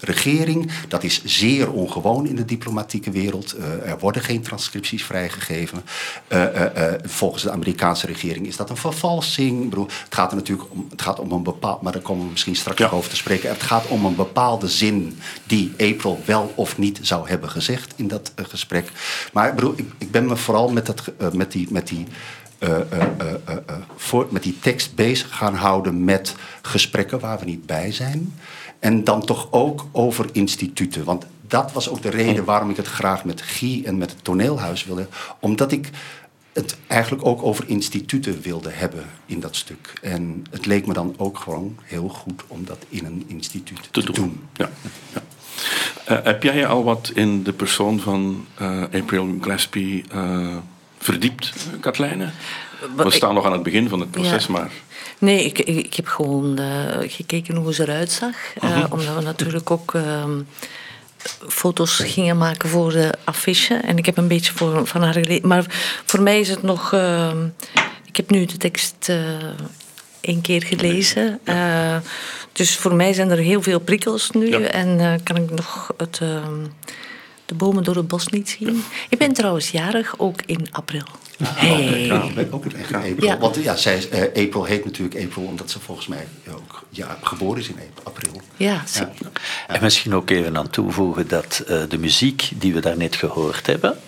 regering. 0.00 0.70
Dat 0.88 1.04
is 1.04 1.24
zeer 1.24 1.70
ongewoon 1.72 2.26
in 2.26 2.36
de 2.36 2.44
diplomatieke 2.44 3.10
wereld. 3.10 3.56
Er 3.84 3.98
worden 3.98 4.22
geen 4.22 4.42
transcripties 4.42 5.04
vrijgegeven. 5.04 5.82
Volgens 7.04 7.42
de 7.42 7.50
Amerikaanse 7.50 8.06
regering 8.06 8.46
is 8.46 8.56
dat 8.56 8.70
een 8.70 8.76
vervalsing. 8.76 9.68
Bedoel, 9.68 9.86
het 10.04 10.14
gaat 10.14 10.30
er 10.30 10.36
natuurlijk 10.36 10.70
om, 10.70 10.86
het 10.90 11.02
gaat 11.02 11.20
om 11.20 11.32
een 11.32 11.42
bepaald, 11.42 11.82
maar 11.82 11.92
daar 11.92 12.02
komen 12.02 12.24
we 12.24 12.30
misschien 12.30 12.56
straks 12.56 12.78
Ja. 12.78 12.88
over 12.88 13.10
te 13.10 13.16
spreken. 13.16 13.48
Het 13.48 13.62
gaat 13.62 13.86
om 13.86 14.04
een 14.04 14.14
bepaalde 14.16 14.68
zin 14.68 15.18
die 15.46 15.72
April 15.78 16.22
wel 16.24 16.52
of 16.54 16.78
niet 16.78 16.98
zou 17.02 17.28
hebben 17.28 17.48
gezegd 17.50 17.64
in 17.96 18.08
dat 18.08 18.32
eh, 18.34 18.44
gesprek. 18.44 18.92
Maar 19.32 19.48
ik, 19.48 19.54
bedoel, 19.54 19.72
ik, 19.76 19.86
ik 19.98 20.10
ben 20.10 20.26
me 20.26 20.36
vooral 20.36 20.68
met, 20.68 20.86
dat, 20.86 21.12
eh, 21.18 21.30
met 21.30 21.52
die. 21.52 21.66
Met 21.70 21.88
die 21.88 22.06
eh, 22.58 22.80
voor, 23.96 24.26
met 24.30 24.42
die 24.42 24.58
tekst 24.60 24.94
bezig 24.94 25.36
gaan 25.36 25.54
houden 25.54 26.04
met 26.04 26.34
gesprekken 26.62 27.20
waar 27.20 27.38
we 27.38 27.44
niet 27.44 27.66
bij 27.66 27.92
zijn. 27.92 28.34
En 28.78 29.04
dan 29.04 29.24
toch 29.24 29.48
ook 29.50 29.86
over 29.92 30.26
instituten. 30.32 31.04
Want 31.04 31.26
dat 31.40 31.72
was 31.72 31.88
ook 31.88 32.02
de 32.02 32.10
reden 32.10 32.44
waarom 32.44 32.70
ik 32.70 32.76
het 32.76 32.86
graag 32.86 33.24
met 33.24 33.42
Guy 33.42 33.82
en 33.84 33.98
met 33.98 34.10
het 34.10 34.24
toneelhuis 34.24 34.84
wilde. 34.84 35.06
Omdat 35.40 35.72
ik 35.72 35.90
het 36.56 36.76
eigenlijk 36.86 37.26
ook 37.26 37.42
over 37.42 37.68
instituten 37.68 38.40
wilde 38.40 38.70
hebben 38.70 39.04
in 39.26 39.40
dat 39.40 39.56
stuk. 39.56 39.92
En 40.02 40.44
het 40.50 40.66
leek 40.66 40.86
me 40.86 40.92
dan 40.92 41.14
ook 41.16 41.38
gewoon 41.38 41.76
heel 41.82 42.08
goed 42.08 42.42
om 42.46 42.64
dat 42.64 42.78
in 42.88 43.04
een 43.04 43.24
instituut 43.26 43.88
te, 43.90 44.12
doen. 44.12 44.40
Ja. 44.52 44.70
ja. 45.14 45.22
Uh, 46.10 46.18
heb 46.22 46.42
jij 46.42 46.56
je 46.56 46.66
al 46.66 46.84
wat 46.84 47.10
in 47.14 47.42
de 47.42 47.52
persoon 47.52 48.00
van 48.00 48.46
uh, 48.60 48.82
April 48.92 49.38
Gillespie 49.40 50.04
uh, 50.14 50.56
verdiept, 50.98 51.52
Katlijne? 51.80 52.30
We 52.96 53.10
staan 53.10 53.34
nog 53.34 53.44
aan 53.44 53.52
het 53.52 53.62
begin 53.62 53.88
van 53.88 54.00
het 54.00 54.10
proces, 54.10 54.46
Ja. 54.46 54.52
maar... 54.52 54.70
Nee, 55.18 55.44
ik, 55.44 55.58
ik, 55.58 55.94
heb 55.94 56.06
gewoon 56.06 56.58
eh, 56.58 57.10
gekeken 57.10 57.56
hoe 57.56 57.74
ze 57.74 57.82
eruit 57.82 58.12
zag. 58.12 58.34
Eh, 58.60 58.84
Omdat 58.90 59.14
we 59.14 59.20
natuurlijk 59.22 59.70
ook 59.70 59.94
ehm, 59.94 60.40
foto's 61.48 61.94
gingen 61.94 62.36
maken 62.36 62.68
voor 62.68 62.92
de 62.92 63.14
affiche. 63.24 63.74
En 63.74 63.98
ik 63.98 64.06
heb 64.06 64.16
een 64.16 64.28
beetje 64.28 64.52
voor, 64.52 64.86
van 64.86 65.02
haar 65.02 65.12
gelezen. 65.12 65.48
Maar 65.48 65.64
voor 66.04 66.22
mij 66.22 66.40
is 66.40 66.48
het 66.48 66.62
nog... 66.62 66.92
ehm, 66.92 67.46
ik 68.04 68.16
heb 68.16 68.30
nu 68.30 68.44
de 68.44 68.56
tekst 68.56 69.08
eh 69.08 69.18
één 70.26 70.40
keer 70.40 70.62
gelezen. 70.62 71.40
Eh, 71.44 71.96
dus 72.52 72.76
voor 72.76 72.94
mij 72.94 73.12
zijn 73.12 73.30
er 73.30 73.38
heel 73.38 73.62
veel 73.62 73.80
prikkels 73.80 74.30
nu. 74.30 74.48
Ja. 74.48 74.58
En 74.60 75.00
eh, 75.00 75.12
kan 75.22 75.36
ik 75.36 75.50
nog 75.50 75.92
het, 75.96 76.18
ehm, 76.22 76.64
de 77.46 77.54
bomen 77.54 77.84
door 77.84 77.96
het 77.96 78.08
bos 78.08 78.28
niet 78.28 78.56
zien. 78.58 78.84
Ik 79.08 79.18
ben 79.18 79.32
trouwens 79.32 79.70
jarig, 79.70 80.14
ook 80.18 80.42
in 80.46 80.66
april. 80.70 81.04
Hey. 81.44 82.06
Ja, 82.06 82.22
ik 82.22 82.34
ben 82.34 82.52
ook 82.52 82.64
een 82.64 82.76
echte 82.76 82.96
April. 82.96 83.28
Ja. 83.28 83.38
Want 83.38 83.56
ja, 83.56 83.76
zij, 83.76 84.08
eh, 84.10 84.44
April 84.44 84.64
heet 84.64 84.84
natuurlijk 84.84 85.24
April 85.24 85.44
omdat 85.44 85.70
ze 85.70 85.80
volgens 85.80 86.06
mij 86.06 86.26
ook 86.50 86.84
ja, 86.88 87.18
geboren 87.22 87.60
is 87.60 87.68
in 87.68 87.76
april. 88.02 88.40
Ja, 88.56 88.82
zeker. 88.86 89.30
En 89.66 89.82
misschien 89.82 90.14
ook 90.14 90.30
even 90.30 90.56
aan 90.56 90.70
toevoegen 90.70 91.28
dat 91.28 91.62
eh, 91.66 91.78
de 91.88 91.98
muziek 91.98 92.50
die 92.54 92.74
we 92.74 92.80
daarnet 92.80 93.16
gehoord 93.16 93.66
hebben, 93.66 93.98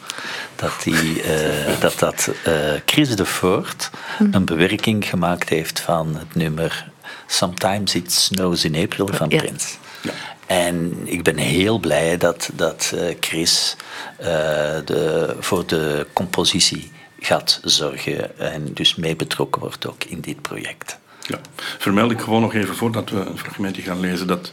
dat 0.56 0.72
die, 0.82 1.22
eh, 1.22 1.80
dat, 1.80 1.98
dat 1.98 2.30
eh, 2.44 2.54
Chris 2.84 3.16
de 3.16 3.24
Voort 3.24 3.90
een 4.32 4.44
bewerking 4.44 5.08
gemaakt 5.08 5.48
heeft 5.48 5.80
van 5.80 6.16
het 6.16 6.34
nummer 6.34 6.90
Sometimes 7.26 7.94
It 7.94 8.12
Snows 8.12 8.64
in 8.64 8.74
April 8.76 9.08
van 9.12 9.28
Ja. 9.30 9.38
Prince. 9.38 9.68
En 10.46 10.96
ik 11.04 11.22
ben 11.22 11.36
heel 11.36 11.78
blij 11.78 12.16
dat, 12.16 12.50
dat 12.54 12.92
eh, 12.94 13.16
Chris 13.20 13.76
eh, 14.16 14.26
de, 14.84 15.36
voor 15.38 15.66
de 15.66 16.06
compositie 16.12 16.90
gaat 17.18 17.60
zorgen 17.64 18.38
en 18.38 18.72
dus 18.72 18.94
mee 18.94 19.16
betrokken 19.16 19.60
wordt 19.60 19.86
ook 19.86 20.04
in 20.04 20.20
dit 20.20 20.42
project. 20.42 20.98
Ja. 21.20 21.38
Vermeld 21.78 22.10
ik 22.10 22.20
gewoon 22.20 22.40
nog 22.40 22.54
even 22.54 22.74
voordat 22.74 23.10
we 23.10 23.20
een 23.20 23.38
fragmentje 23.38 23.82
gaan 23.82 24.00
lezen 24.00 24.26
dat 24.26 24.52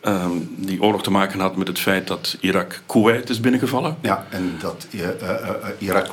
ehm, 0.00 0.30
die 0.56 0.82
oorlog 0.82 1.02
te 1.02 1.10
maken 1.10 1.40
had 1.40 1.56
met 1.56 1.68
het 1.68 1.78
feit 1.78 2.06
dat 2.06 2.36
Irak 2.40 2.80
Kuwait 2.86 3.30
is 3.30 3.40
binnengevallen. 3.40 3.96
Ja, 4.02 4.26
en 4.30 4.56
dat 4.60 4.86
eh, 4.90 5.08
Irak. 5.78 6.10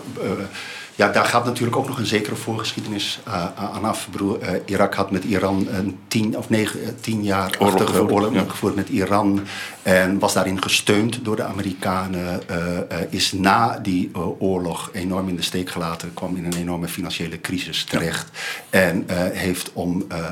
Eh, 0.93 1.05
ja, 1.05 1.11
daar 1.11 1.25
gaat 1.25 1.45
natuurlijk 1.45 1.77
ook 1.77 1.87
nog 1.87 1.97
een 1.97 2.05
zekere 2.05 2.35
voorgeschiedenis 2.35 3.19
eh, 3.25 3.45
aan 3.73 3.83
af. 3.85 4.07
Eh, 4.41 4.49
Irak 4.65 4.93
had 4.93 5.11
met 5.11 5.23
Iran 5.23 5.67
een 5.71 5.97
tien 6.07 6.37
of 6.37 6.49
negen, 6.49 6.83
eh, 6.83 6.89
tien 7.01 7.23
jaar 7.23 7.55
Oorlog 7.59 7.85
gevoerd, 7.89 8.11
oorlog 8.11 8.33
ja. 8.33 8.43
gevoerd 8.47 8.75
met 8.75 8.89
Iran. 8.89 9.41
En 9.81 10.19
was 10.19 10.33
daarin 10.33 10.61
gesteund 10.61 11.19
door 11.25 11.35
de 11.35 11.43
Amerikanen. 11.43 12.47
eh, 12.47 12.77
eh, 12.77 13.07
is 13.09 13.31
na 13.31 13.79
die 13.81 14.09
eh, 14.13 14.41
oorlog 14.41 14.89
enorm 14.93 15.27
in 15.27 15.35
de 15.35 15.41
steek 15.41 15.69
gelaten. 15.69 16.13
Kwam 16.13 16.35
in 16.35 16.45
een 16.45 16.57
enorme 16.57 16.87
financiële 16.87 17.41
crisis 17.41 17.83
terecht. 17.83 18.29
En, 18.69 19.03
eh, 19.07 19.17
heeft 19.31 19.69
om, 19.73 20.05
eh, 20.07 20.17
eh, 20.17 20.25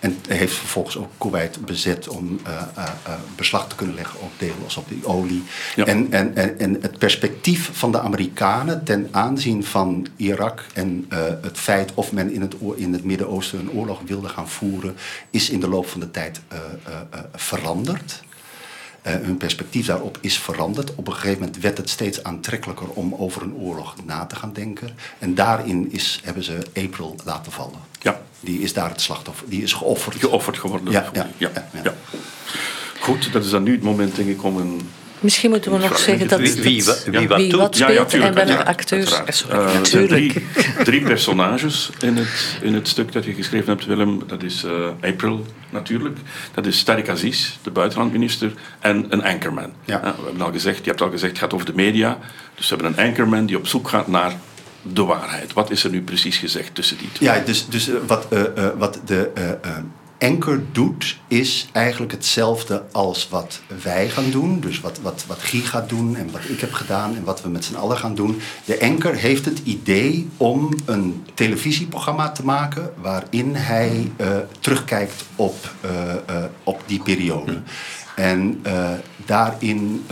en 0.00 0.18
heeft 0.28 0.54
vervolgens 0.54 0.96
ook 0.96 1.10
Kuwait 1.18 1.64
bezet 1.64 2.08
om 2.08 2.40
eh, 2.44 2.52
eh, 2.52 2.84
eh, 2.84 3.12
beslag 3.36 3.68
te 3.68 3.74
kunnen 3.74 3.94
leggen 3.94 4.20
op 4.20 4.30
deels 4.38 4.76
op 4.76 4.88
die 4.88 5.06
olie. 5.06 5.42
Ja. 5.74 5.84
En, 5.84 6.12
en, 6.12 6.36
en, 6.36 6.58
en 6.58 6.78
het 6.80 6.98
perspectief 6.98 7.70
van 7.72 7.92
de 7.92 8.00
Amerikanen 8.00 8.84
ten 8.84 9.08
aanzien 9.10 9.64
van 9.64 9.91
Irak 10.16 10.66
en 10.74 11.06
eh, 11.08 11.18
het 11.42 11.58
feit 11.58 11.94
of 11.94 12.12
men 12.12 12.32
in 12.32 12.40
het, 12.40 12.54
in 12.76 12.92
het 12.92 13.04
Midden-Oosten 13.04 13.58
een 13.58 13.70
oorlog 13.70 14.00
wilde 14.06 14.28
gaan 14.28 14.48
voeren, 14.48 14.96
is 15.30 15.50
in 15.50 15.60
de 15.60 15.68
loop 15.68 15.88
van 15.88 16.00
de 16.00 16.10
tijd 16.10 16.40
eh, 16.48 16.58
eh, 16.58 17.20
veranderd. 17.34 18.22
Hun 19.02 19.36
perspectief 19.36 19.86
daarop 19.86 20.18
is 20.20 20.38
veranderd. 20.38 20.94
Op 20.94 21.06
een 21.06 21.12
gegeven 21.12 21.38
moment 21.38 21.58
werd 21.58 21.76
het 21.76 21.90
steeds 21.90 22.22
aantrekkelijker 22.22 22.88
om 22.88 23.14
over 23.14 23.42
een 23.42 23.54
oorlog 23.54 23.94
na 24.04 24.26
te 24.26 24.36
gaan 24.36 24.52
denken. 24.52 24.90
En 25.18 25.34
daarin 25.34 25.92
is, 25.92 26.20
hebben 26.24 26.44
ze 26.44 26.58
April 26.74 27.16
laten 27.24 27.52
vallen. 27.52 27.78
Ja. 28.00 28.20
Die 28.40 28.60
is 28.60 28.72
daar 28.72 28.88
het 28.88 29.00
slachtoffer, 29.00 29.48
die 29.48 29.62
is 29.62 29.72
geofferd. 29.72 30.16
Geofferd 30.16 30.58
geworden. 30.58 30.92
Ja, 30.92 31.10
ja, 31.12 31.28
ja, 31.36 31.50
ja, 31.54 31.68
ja. 31.72 31.80
ja. 31.82 31.94
Goed, 33.00 33.32
dat 33.32 33.44
is 33.44 33.50
dan 33.50 33.62
nu 33.62 33.72
het 33.72 33.82
moment 33.82 34.16
denk 34.16 34.28
ik 34.28 34.42
om 34.42 34.56
een... 34.56 34.80
Misschien 35.22 35.50
moeten 35.50 35.72
we 35.72 35.78
nog 35.78 35.98
zeggen 35.98 36.28
dat... 36.28 36.38
Wie- 36.40 36.52
wie- 36.62 36.84
wie 37.10 37.28
wat 37.28 37.38
doet? 37.38 37.52
wat 37.52 37.76
Ja, 37.78 37.84
speelt 37.84 37.98
ja, 37.98 38.04
tuurlijk, 38.04 38.30
en 38.38 38.46
welke 38.46 38.62
ja, 38.62 38.68
acteurs. 38.68 39.20
Sorry, 39.26 39.56
Eh, 39.58 39.66
er 39.68 39.74
natuurlijk. 39.74 40.32
drie, 40.32 40.84
drie 40.84 41.02
personages 41.02 41.90
in 42.00 42.16
het, 42.16 42.28
in 42.62 42.74
het 42.74 42.88
stuk 42.88 43.12
dat 43.12 43.24
je 43.24 43.34
geschreven 43.34 43.68
hebt, 43.68 43.86
Willem. 43.86 44.22
Dat 44.26 44.42
is 44.42 44.64
eh, 44.64 44.72
April 45.10 45.46
natuurlijk. 45.70 46.18
Dat 46.54 46.66
is 46.66 46.84
Tariq 46.90 47.08
Aziz, 47.10 47.48
de 47.62 47.70
buitenlandminister, 47.70 48.52
en 48.80 49.06
een 49.08 49.24
anchorman. 49.24 49.72
Ja. 49.84 50.02
Eh, 50.02 50.10
we 50.18 50.24
hebben 50.24 50.42
al 50.42 50.52
gezegd, 50.52 50.84
je 50.84 50.90
hebt 50.90 51.02
al 51.02 51.10
gezegd, 51.10 51.32
het 51.32 51.40
gaat 51.40 51.52
over 51.54 51.66
de 51.66 51.74
media. 51.74 52.18
Dus 52.54 52.68
we 52.68 52.74
hebben 52.76 52.98
een 52.98 53.08
anchorman 53.08 53.46
die 53.46 53.56
op 53.56 53.66
zoek 53.66 53.88
gaat 53.88 54.06
naar 54.08 54.32
de 54.82 55.02
waarheid. 55.04 55.52
Wat 55.52 55.70
is 55.70 55.84
er 55.84 55.90
nu 55.90 56.02
precies 56.02 56.36
gezegd 56.36 56.74
tussen 56.74 56.98
die 56.98 57.08
twee? 57.12 57.28
Ja, 57.28 57.38
dus, 57.44 57.66
dus 57.68 57.90
wat, 58.06 58.26
eh, 58.30 58.40
eh, 58.40 58.70
wat 58.78 59.00
de 59.04 59.30
anker 60.22 60.62
doet, 60.72 61.18
is 61.28 61.68
eigenlijk 61.72 62.12
hetzelfde 62.12 62.84
als 62.92 63.28
wat 63.28 63.60
wij 63.82 64.08
gaan 64.08 64.30
doen. 64.30 64.60
Dus 64.60 64.80
wat, 64.80 65.00
wat, 65.00 65.24
wat 65.26 65.38
Guy 65.38 65.60
gaat 65.60 65.88
doen 65.88 66.16
en 66.16 66.30
wat 66.30 66.40
ik 66.48 66.60
heb 66.60 66.72
gedaan 66.72 67.16
en 67.16 67.24
wat 67.24 67.42
we 67.42 67.48
met 67.48 67.64
z'n 67.64 67.74
allen 67.74 67.96
gaan 67.96 68.14
doen. 68.14 68.40
De 68.64 68.80
anker 68.80 69.14
heeft 69.14 69.44
het 69.44 69.60
idee 69.64 70.28
om 70.36 70.74
een 70.84 71.26
televisieprogramma 71.34 72.30
te 72.30 72.44
maken 72.44 72.92
waarin 73.00 73.54
hij 73.54 74.12
eh, 74.16 74.36
terugkijkt 74.60 75.24
op, 75.36 75.74
eh, 75.80 76.12
eh, 76.12 76.44
op 76.62 76.82
die 76.86 77.02
periode. 77.02 77.62
En 78.16 78.62
daarin, 79.24 80.04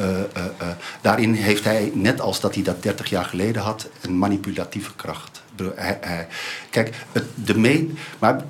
daarin 1.01 1.33
heeft 1.33 1.65
hij, 1.65 1.91
net 1.95 2.21
als 2.21 2.41
dat 2.41 2.55
hij 2.55 2.63
dat 2.63 2.83
30 2.83 3.11
jaar 3.11 3.25
geleden 3.25 3.63
had, 3.63 3.89
een 4.01 4.19
manipulatieve 4.19 4.95
kracht. 4.97 5.43
Kijk, 6.71 7.07
het, 7.13 7.25
de 7.35 7.59
me 7.59 7.91
maar 8.19 8.43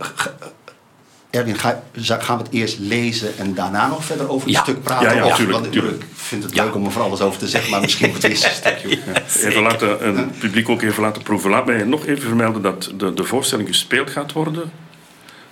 Erwin, 1.30 1.58
ga, 1.58 1.82
gaan 1.96 2.36
we 2.38 2.42
het 2.42 2.52
eerst 2.52 2.78
lezen 2.78 3.38
en 3.38 3.54
daarna 3.54 3.88
nog 3.88 4.04
verder 4.04 4.28
over 4.30 4.46
het 4.46 4.56
Ja. 4.56 4.62
stuk 4.62 4.82
praten? 4.82 5.08
Ja, 5.08 5.14
ja, 5.14 5.26
Of- 5.26 5.36
tuurlijk, 5.36 5.58
want 5.58 5.72
tuurlijk. 5.72 6.02
Ik 6.02 6.08
vind 6.14 6.42
het 6.42 6.54
leuk 6.54 6.74
om 6.74 6.84
er 6.84 6.90
van 6.92 7.02
alles 7.02 7.20
over 7.20 7.38
te 7.38 7.48
zeggen, 7.48 7.70
maar 7.70 7.80
misschien 7.80 8.12
het 8.12 8.36
stukje. 8.36 8.98
Even 9.42 9.62
laten, 9.62 10.00
en 10.00 10.16
het 10.16 10.38
publiek 10.38 10.68
ook 10.68 10.82
even 10.82 11.02
laten 11.02 11.22
proeven. 11.22 11.50
Laat 11.50 11.66
mij 11.66 11.84
nog 11.84 12.06
even 12.06 12.22
vermelden 12.22 12.62
dat 12.62 12.90
de, 12.96 13.14
de 13.14 13.24
voorstelling 13.24 13.68
gespeeld 13.68 14.10
gaat 14.10 14.32
worden 14.32 14.70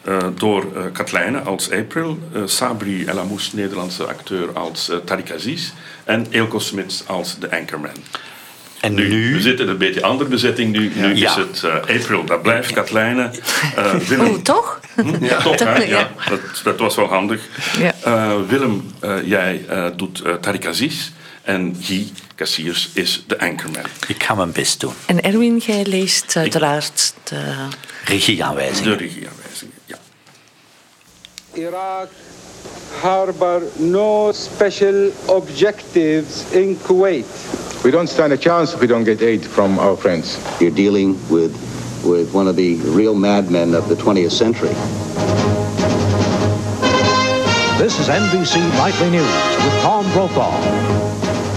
eh, 0.03 0.17
door 0.35 0.67
eh 0.77 0.83
Katlijne 0.93 1.41
als 1.41 1.71
April, 1.71 2.19
eh, 2.33 2.43
Sabri 2.45 3.05
El 3.05 3.19
Amous, 3.19 3.53
Nederlandse 3.53 4.07
acteur, 4.07 4.53
als 4.53 4.89
eh, 4.89 4.97
Tariq 4.97 5.35
Aziz 5.35 5.71
en 6.05 6.27
Eelco 6.31 6.59
Smits 6.59 7.03
als 7.07 7.39
de 7.39 7.51
Anchorman. 7.51 7.91
En 8.81 8.95
Nu, 8.95 9.09
nu, 9.09 9.33
we 9.35 9.41
zitten 9.41 9.65
in 9.65 9.71
een 9.71 9.79
beetje 9.79 10.03
andere 10.03 10.31
bezetting. 10.31 10.73
Nu, 10.73 10.93
nu 10.95 11.13
is 11.13 11.19
Ja. 11.21 11.39
het 11.39 11.63
eh, 11.65 11.75
April, 11.97 12.25
dat 12.25 12.43
blijft 12.43 12.73
Katlijne. 12.73 13.31
Eh, 13.77 13.95
Willem, 14.09 14.27
Oh, 14.27 14.43
toch? 14.43 14.81
ja, 15.21 15.41
toch, 15.43 15.59
hè? 15.59 15.83
Ja. 15.83 15.99
Ja, 15.99 16.11
dat, 16.29 16.41
dat 16.65 16.79
was 16.79 16.97
wel 16.97 17.07
handig. 17.07 17.43
Ja. 17.79 17.93
Eh, 18.05 18.35
Willem, 18.49 18.91
eh, 19.01 19.17
jij 19.25 19.65
eh, 19.69 19.87
doet 19.97 20.23
Tariq 20.23 20.67
Aziz 20.69 21.11
en 21.43 21.77
Guy 21.81 22.09
Cassiers 22.37 22.89
is 22.95 23.25
de 23.27 23.39
Anchorman. 23.41 23.83
ik 24.07 24.23
ga 24.23 24.35
mijn 24.35 24.53
best 24.53 24.81
doen. 24.81 24.93
En 25.07 25.23
Erwin, 25.23 25.57
jij 25.67 25.85
leest 25.87 26.37
uiteraard 26.37 27.15
de... 27.25 27.55
Regieaanwijzingen. 28.05 28.99
De 28.99 29.05
regieaanwijzingen, 29.05 29.75
ja. 29.87 29.97
Iraq 31.55 32.09
harbor 33.01 33.71
no 33.79 34.33
special 34.33 35.13
objectives 35.29 36.53
in 36.53 36.77
Kuwait. 36.77 37.25
We 37.85 37.91
don't 37.91 38.09
stand 38.09 38.33
a 38.33 38.37
chance 38.37 38.75
if 38.75 38.81
we 38.81 38.87
don't 38.87 39.05
get 39.05 39.23
aid 39.23 39.47
from 39.47 39.79
our 39.79 39.97
friends. 39.97 40.37
You're 40.61 40.73
dealing 40.73 41.13
with, 41.29 41.55
with 42.05 42.35
one 42.35 42.49
of 42.49 42.57
the 42.57 42.77
real 42.77 43.15
madmen 43.15 43.75
of 43.75 43.89
the 43.89 43.95
20th 43.95 44.33
century. 44.33 44.75
This 47.79 48.01
is 48.01 48.09
NBC 48.09 48.69
Nightly 48.77 49.11
News 49.11 49.65
with 49.65 49.81
Tom 49.83 50.11
Brokaw. 50.13 50.51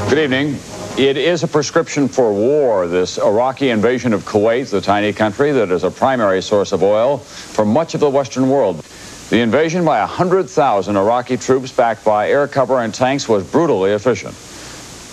Good 0.09 0.19
evening. 0.19 0.59
It 0.97 1.17
is 1.17 1.41
a 1.41 1.47
prescription 1.47 2.07
for 2.07 2.31
war, 2.31 2.85
this 2.85 3.17
Iraqi 3.17 3.69
invasion 3.69 4.13
of 4.13 4.23
Kuwait, 4.25 4.69
the 4.69 4.81
tiny 4.81 5.13
country 5.13 5.51
that 5.51 5.71
is 5.71 5.83
a 5.83 5.89
primary 5.89 6.41
source 6.43 6.73
of 6.73 6.83
oil 6.83 7.17
for 7.17 7.65
much 7.65 7.95
of 7.95 8.01
the 8.01 8.09
Western 8.09 8.49
world. 8.49 8.85
The 9.31 9.39
invasion 9.39 9.85
by 9.85 10.01
100,000 10.01 10.97
Iraqi 10.97 11.37
troops 11.37 11.71
backed 11.71 12.03
by 12.03 12.29
air 12.29 12.49
cover 12.49 12.81
and 12.81 12.93
tanks 12.93 13.29
was 13.29 13.49
brutally 13.49 13.91
efficient. 13.91 14.35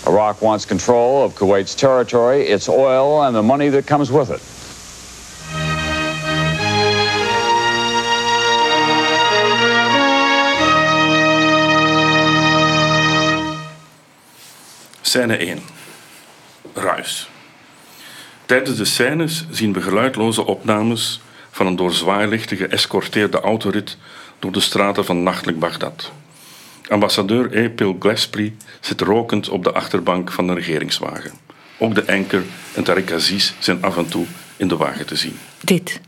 Iraq 0.05 0.41
wants 0.41 0.65
control 0.65 1.23
of 1.23 1.35
Kuwait's 1.35 1.73
territory, 1.73 2.45
its 2.45 2.67
oil, 2.67 3.23
and 3.23 3.33
the 3.33 3.41
money 3.41 3.69
that 3.69 3.87
comes 3.87 4.11
with 4.11 4.29
it. 4.29 4.41
Scène 15.01 15.61
1. 16.75 16.83
Ruis. 16.83 17.29
Tijdens 18.45 18.77
de 18.77 18.85
scènes 18.85 19.45
zien 19.51 19.73
we 19.73 19.81
geluidloze 19.81 20.45
opnames 20.45 21.21
van 21.59 21.67
een 21.67 21.75
door 21.75 21.93
zwaailichten 21.93 22.57
geëscorteerde 22.57 23.39
autorit 23.39 23.97
door 24.39 24.51
de 24.51 24.59
straten 24.59 25.05
van 25.05 25.23
nachtelijk 25.23 25.59
Bagdad. 25.59 26.11
Ambassadeur 26.89 27.57
E. 27.57 27.69
Pil 27.69 27.95
Gillespie 27.99 28.55
zit 28.79 29.01
rokend 29.01 29.49
op 29.49 29.63
de 29.63 29.71
achterbank 29.71 30.31
van 30.31 30.47
de 30.47 30.53
regeringswagen. 30.53 31.31
Ook 31.77 31.95
de 31.95 32.01
enker 32.01 32.43
en 32.73 32.83
Tariq 32.83 33.13
Aziz 33.13 33.53
zijn 33.59 33.83
af 33.83 33.97
en 33.97 34.07
toe 34.07 34.25
in 34.57 34.67
de 34.67 34.77
wagen 34.77 35.05
te 35.05 35.15
zien. 35.15 35.37
Dit, 35.61 36.01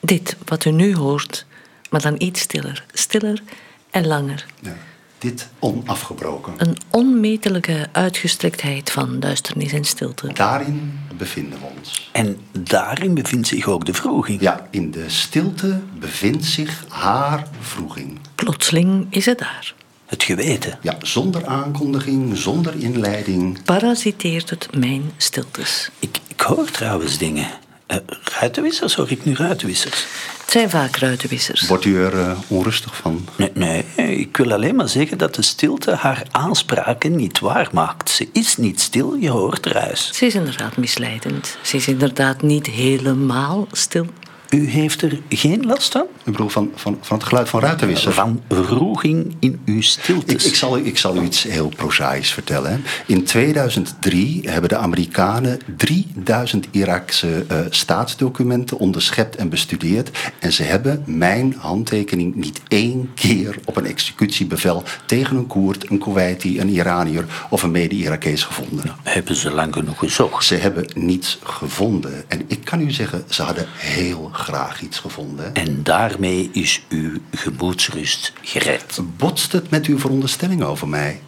dit 0.00 0.36
wat 0.44 0.64
u 0.64 0.70
nu 0.70 0.96
hoort, 0.96 1.46
maar 1.90 2.02
dan 2.02 2.14
iets 2.18 2.40
stiller. 2.40 2.84
Stiller 2.92 3.42
en 3.90 4.06
langer. 4.06 4.46
Ja, 4.60 4.76
dit 5.18 5.48
onafgebroken. 5.58 6.52
Een 6.56 6.76
onmetelijke 6.90 7.88
uitgestrektheid 7.92 8.90
van 8.90 9.20
duisternis 9.20 9.72
en 9.72 9.84
stilte. 9.84 10.32
Daarin 10.32 11.00
bevinden 11.22 11.58
we 11.58 11.66
ons. 11.78 12.10
En 12.12 12.36
daarin 12.52 13.14
bevindt 13.14 13.48
zich 13.48 13.68
ook 13.68 13.84
de 13.84 13.94
vroeging. 13.94 14.40
Ja, 14.40 14.68
in 14.70 14.90
de 14.90 15.08
stilte 15.08 15.80
bevindt 15.98 16.44
zich 16.44 16.84
haar 16.88 17.46
vroeging. 17.60 18.18
Plotseling 18.34 19.06
is 19.10 19.26
het 19.26 19.38
daar. 19.38 19.74
Het 20.06 20.22
geweten. 20.22 20.78
Ja, 20.82 20.96
zonder 21.02 21.46
aankondiging, 21.46 22.36
zonder 22.36 22.74
inleiding. 22.78 23.62
Parasiteert 23.64 24.50
het 24.50 24.68
mijn 24.78 25.12
stiltes. 25.16 25.90
Ik, 25.98 26.18
ik 26.28 26.40
hoor 26.40 26.70
trouwens 26.70 27.18
dingen. 27.18 27.46
Uh, 27.92 27.98
ruitenwissers, 28.40 28.94
hoor 28.94 29.10
ik 29.10 29.24
nu 29.24 29.34
ruitenwissers? 29.34 30.06
Het 30.40 30.50
zijn 30.50 30.70
vaak 30.70 30.96
ruitenwissers. 30.96 31.66
Wordt 31.66 31.84
u 31.84 32.04
er 32.04 32.14
uh, 32.14 32.38
onrustig 32.48 32.96
van? 32.96 33.28
Nee, 33.36 33.50
nee, 33.54 33.84
ik 33.96 34.36
wil 34.36 34.52
alleen 34.52 34.74
maar 34.74 34.88
zeggen 34.88 35.18
dat 35.18 35.34
de 35.34 35.42
stilte 35.42 35.94
haar 35.94 36.22
aanspraken 36.30 37.16
niet 37.16 37.38
waar 37.38 37.68
maakt. 37.72 38.10
Ze 38.10 38.28
is 38.32 38.56
niet 38.56 38.80
stil, 38.80 39.14
je 39.14 39.30
hoort 39.30 39.66
ruis. 39.66 40.10
Ze 40.14 40.26
is 40.26 40.34
inderdaad 40.34 40.76
misleidend. 40.76 41.56
Ze 41.62 41.76
is 41.76 41.88
inderdaad 41.88 42.42
niet 42.42 42.66
helemaal 42.66 43.66
stil. 43.72 44.06
U 44.52 44.68
heeft 44.68 45.02
er 45.02 45.20
geen 45.28 45.66
last 45.66 45.92
van? 45.92 46.06
Ik 46.24 46.32
bedoel, 46.32 46.48
van, 46.48 46.70
van, 46.74 46.98
van 47.00 47.16
het 47.18 47.26
geluid 47.26 47.48
van 47.48 47.60
ruitenwissers? 47.60 48.14
Van 48.14 48.42
vroeging 48.48 49.36
in 49.38 49.60
uw 49.64 49.82
stiltes? 49.82 50.44
Ik, 50.44 50.50
ik, 50.50 50.54
zal, 50.54 50.76
ik 50.76 50.98
zal 50.98 51.16
u 51.16 51.20
iets 51.20 51.42
heel 51.42 51.68
prozaïs 51.68 52.32
vertellen. 52.32 52.84
In 53.06 53.24
2003 53.24 54.50
hebben 54.50 54.68
de 54.68 54.76
Amerikanen 54.76 55.60
3000 55.76 56.66
Iraakse 56.70 57.46
uh, 57.50 57.58
staatsdocumenten 57.70 58.78
onderschept 58.78 59.36
en 59.36 59.48
bestudeerd. 59.48 60.10
En 60.38 60.52
ze 60.52 60.62
hebben 60.62 61.02
mijn 61.06 61.54
handtekening 61.58 62.34
niet 62.34 62.60
één 62.68 63.10
keer 63.14 63.58
op 63.64 63.76
een 63.76 63.86
executiebevel 63.86 64.82
tegen 65.06 65.36
een 65.36 65.46
Koerd, 65.46 65.90
een 65.90 65.98
Kuwaiti, 65.98 66.60
een 66.60 66.68
Iranier 66.68 67.24
of 67.50 67.62
een 67.62 67.70
mede-Irakees 67.70 68.44
gevonden. 68.44 68.86
Nou, 68.86 68.98
hebben 69.02 69.36
ze 69.36 69.50
lang 69.50 69.74
genoeg 69.74 69.98
gezocht? 69.98 70.44
Ze 70.44 70.54
hebben 70.54 70.86
niets 70.94 71.38
gevonden. 71.42 72.24
En 72.28 72.42
ik 72.46 72.64
kan 72.64 72.80
u 72.80 72.90
zeggen, 72.90 73.24
ze 73.28 73.42
hadden 73.42 73.66
heel 73.76 74.30
graag 74.42 74.82
iets 74.82 74.98
gevonden. 74.98 75.54
En 75.54 75.82
daarmee 75.82 76.50
is 76.52 76.82
uw 76.88 77.10
gemoedsrust 77.30 78.32
gered. 78.42 78.98
Botst 79.16 79.52
het 79.52 79.70
met 79.70 79.86
uw 79.86 79.98
veronderstelling 79.98 80.62
over 80.62 80.88
mij? 80.88 81.20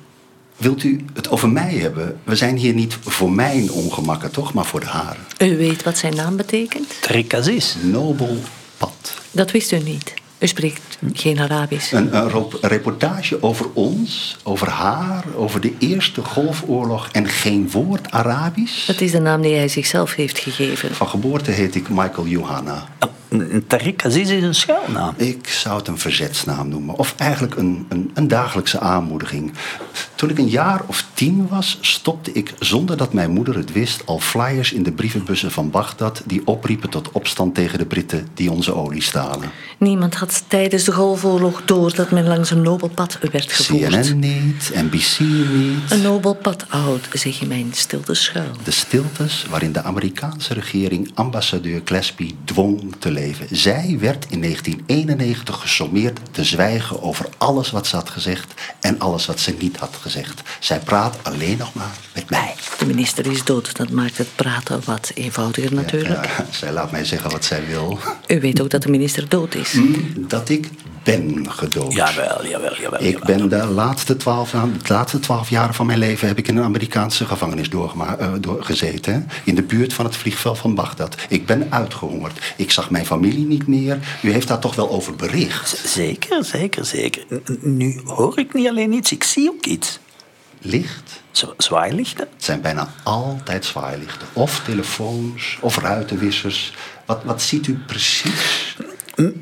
Wilt 0.57 0.83
u 0.83 1.05
het 1.15 1.31
over 1.31 1.49
mij 1.49 1.75
hebben? 1.75 2.21
We 2.25 2.37
zijn 2.37 2.57
hier 2.57 2.75
niet 2.75 2.97
voor 3.01 3.31
mijn 3.31 3.71
ongemakken, 3.71 4.31
toch? 4.31 4.53
Maar 4.53 4.65
voor 4.65 4.81
de 4.81 4.87
haren. 4.87 5.23
U 5.39 5.57
weet 5.57 5.83
wat 5.83 5.99
zijn 5.99 6.15
naam 6.15 6.37
betekent? 6.37 6.95
Tariq 7.09 7.35
Aziz. 7.35 7.75
Nobel 7.83 8.37
pad. 8.77 9.15
Dat 9.31 9.51
wist 9.51 9.73
u 9.73 9.79
niet. 9.79 10.15
U 10.45 10.47
spreekt 10.47 10.99
geen 11.13 11.41
Arabisch. 11.41 11.93
Een, 11.93 12.17
een, 12.17 12.47
reportage 12.61 13.43
over 13.43 13.67
ons, 13.73 14.37
over 14.43 14.69
haar, 14.69 15.25
over 15.37 15.61
de 15.61 15.73
Eerste 15.79 16.23
Golfoorlog 16.23 17.09
en 17.13 17.29
geen 17.29 17.71
woord 17.71 18.11
Arabisch? 18.11 18.87
Dat 18.87 19.01
is 19.01 19.11
de 19.11 19.21
naam 19.21 19.43
die 19.43 19.55
hij 19.55 19.69
zichzelf 19.69 20.15
heeft 20.15 20.39
gegeven. 20.39 20.95
Van 20.95 21.09
geboorte 21.09 21.51
heet 21.51 21.75
ik 21.75 21.89
Michael 21.89 22.27
Johanna. 22.27 22.89
Tariq 23.43 24.05
Aziz 24.05 24.31
is 24.31 24.43
een 24.43 24.55
schuilnaam. 24.55 25.15
Ik 25.17 25.49
zou 25.49 25.79
het 25.79 25.89
een 25.89 25.99
verzetsnaam 25.99 26.69
noemen. 26.69 26.95
Of 26.95 27.15
eigenlijk 27.17 27.57
een, 27.57 27.87
een, 27.89 28.11
een, 28.15 28.29
dagelijkse 28.29 28.81
aanmoediging. 28.81 29.53
Toen 30.15 30.31
ik 30.31 30.39
een 30.39 30.49
jaar 30.49 30.83
of 30.87 31.07
tien 31.15 31.49
was, 31.49 31.79
stopte 31.81 32.33
ik 32.33 32.55
zonder 32.59 32.97
dat 32.97 33.13
mijn 33.13 33.31
moeder 33.31 33.57
het 33.57 33.73
wist... 33.73 34.07
al 34.07 34.19
flyers 34.19 34.73
in 34.73 34.83
de 34.83 34.93
brievenbussen 34.93 35.51
van 35.51 35.71
Bagdad... 35.71 36.23
die 36.25 36.47
opriepen 36.47 36.91
tot 36.91 37.13
opstand 37.13 37.55
tegen 37.55 37.79
de 37.79 37.87
Britten 37.87 38.29
die 38.35 38.51
onze 38.51 38.75
olie 38.75 39.03
stalen. 39.03 39.51
Niemand 39.79 40.15
had 40.15 40.45
tijdens 40.49 40.85
de 40.85 40.93
Golfoorlog 40.93 41.63
door 41.65 41.95
dat 41.95 42.11
men 42.11 42.27
langs 42.27 42.51
een 42.51 42.63
nobel 42.63 42.89
pad 42.89 43.19
werd 43.33 43.53
gevoerd. 43.53 43.91
CNN 43.91 44.19
niet, 44.19 44.71
NBC 44.75 45.19
niet. 45.19 45.91
Een 45.91 46.03
nobel 46.03 46.35
pad 46.35 46.65
oud, 46.69 47.09
zeg 47.13 47.39
je 47.39 47.47
mijn 47.47 47.71
stilte 47.73 48.15
schuil. 48.15 48.53
De 48.65 48.71
stiltes 48.71 49.47
waarin 49.51 49.73
de 49.73 49.83
Amerikaanse 49.83 50.55
regering 50.55 51.11
ambassadeur 51.15 51.81
Gillespie 51.85 52.37
dwong 52.45 52.95
te 52.99 53.11
leven. 53.11 53.23
Zij 53.51 53.97
werd 54.01 54.27
in 54.29 54.41
1991 54.41 55.61
gesommeerd 55.61 56.19
te 56.31 56.45
zwijgen 56.45 57.03
over 57.03 57.27
alles 57.39 57.71
wat 57.71 57.87
ze 57.87 57.97
had 57.97 58.11
gezegd 58.11 58.55
en 58.81 58.99
alles 58.99 59.27
wat 59.27 59.41
ze 59.41 59.55
niet 59.59 59.77
had 59.77 59.97
gezegd. 60.01 60.43
Zij 60.61 60.79
praat 60.79 61.19
alleen 61.23 61.57
nog 61.57 61.75
maar 61.75 61.97
met 62.15 62.31
mij. 62.31 62.55
De 62.79 62.87
minister 62.87 63.27
is 63.27 63.45
dood, 63.45 63.77
dat 63.77 63.91
maakt 63.91 64.19
het 64.19 64.29
praten 64.35 64.83
wat 64.85 65.11
eenvoudiger 65.15 65.75
natuurlijk. 65.75 66.25
Ja, 66.25 66.31
ja, 66.39 66.47
zij 66.51 66.73
laat 66.73 66.91
mij 66.91 67.05
zeggen 67.05 67.31
wat 67.31 67.45
zij 67.45 67.67
wil. 67.67 67.99
U 68.27 68.41
weet 68.41 68.61
ook 68.61 68.71
dat 68.71 68.83
de 68.83 68.91
minister 68.91 69.29
dood 69.29 69.55
is. 69.55 69.73
Mm, 69.73 70.29
dat 70.29 70.49
ik 70.49 70.71
ben 71.05 71.53
gedood. 71.53 71.93
Jawel, 71.93 72.47
jawel, 72.47 72.81
jawel. 72.81 73.03
Ik 73.03 73.25
ben 73.25 73.49
de 73.49 73.67
laatste 73.67 74.17
twaalf, 74.17 74.51
de 74.51 74.93
laatste 74.93 75.21
twaalf 75.21 75.51
jaren 75.51 75.75
van 75.75 75.87
mijn 75.87 75.99
leven 75.99 76.29
heb 76.29 76.39
ik 76.39 76.49
in 76.49 76.57
een 76.57 76.65
Amerikaanse 76.65 77.25
gevangenis 77.25 77.71
doorgezeten. 78.41 79.15
Uh, 79.15 79.37
in 79.45 79.55
de 79.55 79.63
buurt 79.63 79.93
van 79.93 80.05
het 80.05 80.17
vliegveld 80.17 80.59
van 80.59 80.75
Bagdad. 80.75 81.17
Ik 81.29 81.47
ben 81.47 81.67
uitgehongerd. 81.73 82.55
Ik 82.57 82.71
zag 82.71 82.91
mijn 82.91 83.07
familie 83.07 83.47
niet 83.47 83.67
meer. 83.67 83.99
U 84.23 84.33
heeft 84.33 84.49
daar 84.49 84.59
toch 84.59 84.75
wel 84.75 84.91
over 84.91 85.17
bericht? 85.17 85.83
Zeker, 85.87 86.45
zeker, 86.45 86.85
zeker. 86.85 87.25
Nu 87.61 88.01
hoor 88.05 88.39
ik 88.39 88.55
niet 88.55 88.69
alleen 88.69 88.93
iets, 88.93 89.13
ik 89.13 89.25
zie 89.25 89.51
ook 89.51 89.67
iets. 89.67 89.99
Licht? 90.59 91.23
zwaailichten? 91.57 92.29
Het 92.35 92.45
zijn 92.45 92.61
bijna 92.61 92.95
altijd 93.03 93.65
zwaailichten. 93.65 94.29
Of 94.33 94.63
telefoons, 94.65 95.59
of 95.61 95.79
ruitenwissers. 95.79 96.73
Wat, 97.07 97.25
wat 97.25 97.43
ziet 97.43 97.67
u 97.67 97.79
precies? 97.87 98.77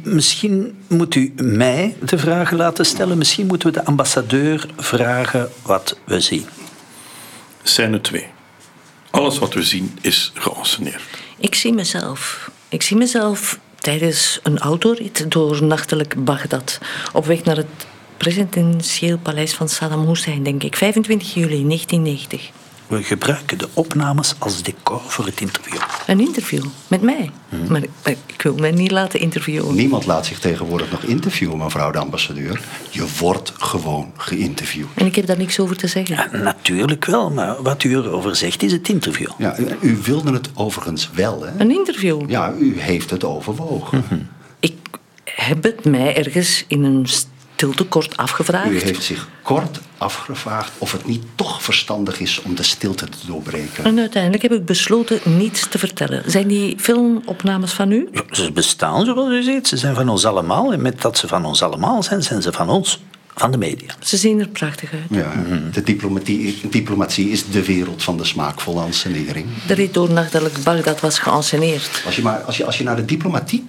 Misschien 0.02 0.82
moet 0.86 1.14
u 1.14 1.32
mij 1.36 1.96
de 2.00 2.18
vragen 2.18 2.56
laten 2.56 2.86
stellen. 2.86 3.18
Misschien 3.18 3.46
moeten 3.46 3.68
we 3.68 3.74
de 3.78 3.84
ambassadeur 3.84 4.66
vragen 4.76 5.50
wat 5.62 5.98
we 6.04 6.20
zien. 6.20 6.46
Scène 7.62 8.00
2. 8.00 8.26
Alles 9.10 9.38
wat 9.38 9.54
we 9.54 9.62
zien 9.62 9.98
is 10.00 10.32
geanceneerd. 10.34 11.02
Ik 11.38 11.54
zie 11.54 11.72
mezelf. 11.72 12.50
Ik 12.68 12.82
zie 12.82 12.96
mezelf 12.96 13.58
tijdens 13.78 14.40
een 14.42 14.58
autorit 14.58 15.30
door 15.30 15.62
nachtelijk 15.64 16.24
Bagdad. 16.24 16.78
Op 17.12 17.24
weg 17.26 17.44
naar 17.44 17.56
het 17.56 17.86
presidentieel 18.16 19.18
paleis 19.18 19.54
van 19.54 19.68
Saddam 19.68 20.06
Hussein, 20.06 20.42
denk 20.42 20.62
ik. 20.62 20.76
25 20.76 21.34
juli 21.34 21.66
1990. 21.66 22.50
We 22.92 23.02
gebruiken 23.02 23.58
de 23.58 23.68
opnames 23.74 24.34
als 24.38 24.62
decor 24.62 25.00
voor 25.06 25.26
het 25.26 25.40
interview. 25.40 25.80
Een 26.06 26.20
interview 26.20 26.64
met 26.88 27.02
mij? 27.02 27.30
Mhm. 27.48 27.72
Maar, 27.72 27.80
maar 28.04 28.14
ik 28.26 28.42
wil 28.42 28.54
mij 28.54 28.70
niet 28.70 28.90
laten 28.90 29.20
interviewen. 29.20 29.74
Niemand 29.74 30.06
laat 30.06 30.26
zich 30.26 30.38
tegenwoordig 30.38 30.90
nog 30.90 31.02
interviewen, 31.02 31.58
mevrouw 31.58 31.90
de 31.90 31.98
ambassadeur. 31.98 32.60
Je 32.90 33.06
wordt 33.18 33.52
gewoon 33.58 34.12
geïnterviewd. 34.16 34.86
En 34.94 35.06
ik 35.06 35.14
heb 35.14 35.26
daar 35.26 35.36
niks 35.36 35.60
over 35.60 35.76
te 35.76 35.86
zeggen. 35.86 36.16
Ja, 36.16 36.28
natuurlijk 36.42 37.04
wel, 37.04 37.30
maar 37.30 37.62
wat 37.62 37.84
u 37.84 37.94
erover 37.94 38.36
zegt 38.36 38.62
is 38.62 38.72
het 38.72 38.88
interview. 38.88 39.30
Ja, 39.38 39.58
u, 39.58 39.66
u 39.80 39.98
wilde 40.02 40.32
het 40.32 40.50
overigens 40.54 41.10
wel, 41.14 41.42
hè? 41.42 41.60
Een 41.60 41.70
interview? 41.70 42.30
Ja, 42.30 42.52
u 42.58 42.80
heeft 42.80 43.10
het 43.10 43.24
overwogen. 43.24 44.28
Ik 44.60 44.76
heb 45.24 45.62
het 45.62 45.84
mij 45.84 46.16
ergens 46.16 46.64
in 46.68 46.84
een 46.84 47.06
stilte 47.62 47.84
kort 47.84 48.16
afgevraagd. 48.16 48.70
U 48.70 48.80
heeft 48.80 49.02
zich 49.02 49.28
kort 49.42 49.80
afgevraagd 49.98 50.72
of 50.78 50.92
het 50.92 51.06
niet 51.06 51.24
toch 51.34 51.62
verstandig 51.62 52.20
is 52.20 52.42
om 52.42 52.54
de 52.54 52.62
stilte 52.62 53.08
te 53.08 53.26
doorbreken. 53.26 53.84
En 53.84 53.98
uiteindelijk 53.98 54.42
heb 54.42 54.52
ik 54.52 54.64
besloten 54.64 55.20
niets 55.24 55.68
te 55.68 55.78
vertellen. 55.78 56.22
Zijn 56.26 56.48
die 56.48 56.78
filmopnames 56.78 57.72
van 57.72 57.90
u? 57.90 58.08
Ja, 58.12 58.22
ze 58.30 58.52
bestaan 58.52 59.04
zoals 59.04 59.32
u 59.32 59.42
ziet. 59.42 59.68
Ze 59.68 59.76
zijn 59.76 59.94
van 59.94 60.08
ons 60.08 60.24
allemaal. 60.24 60.72
En 60.72 60.82
met 60.82 61.00
dat 61.00 61.18
ze 61.18 61.28
van 61.28 61.44
ons 61.44 61.62
allemaal 61.62 62.02
zijn, 62.02 62.22
zijn 62.22 62.42
ze 62.42 62.52
van 62.52 62.68
ons. 62.68 63.00
Van 63.34 63.50
de 63.50 63.58
media. 63.58 63.94
Ze 64.00 64.16
zien 64.16 64.40
er 64.40 64.48
prachtig 64.48 64.92
uit. 64.92 65.02
Ja, 65.10 65.32
de 65.72 65.82
diplomatie, 65.82 66.60
diplomatie 66.70 67.30
is 67.30 67.46
de 67.46 67.64
wereld 67.64 68.02
van 68.02 68.16
de 68.16 68.24
smaakvolle 68.24 68.80
ansenering. 68.80 69.46
De 69.66 69.74
rit 69.74 69.94
door 69.94 70.10
nachtelijk 70.10 70.62
Bagdad 70.64 71.00
was 71.00 71.18
geanceneerd. 71.18 72.02
Als 72.06 72.16
je, 72.16 72.22
maar, 72.22 72.40
als 72.40 72.56
je, 72.56 72.64
als 72.64 72.78
je 72.78 72.84
naar 72.84 72.96
de 72.96 73.04
diplomatiek 73.04 73.64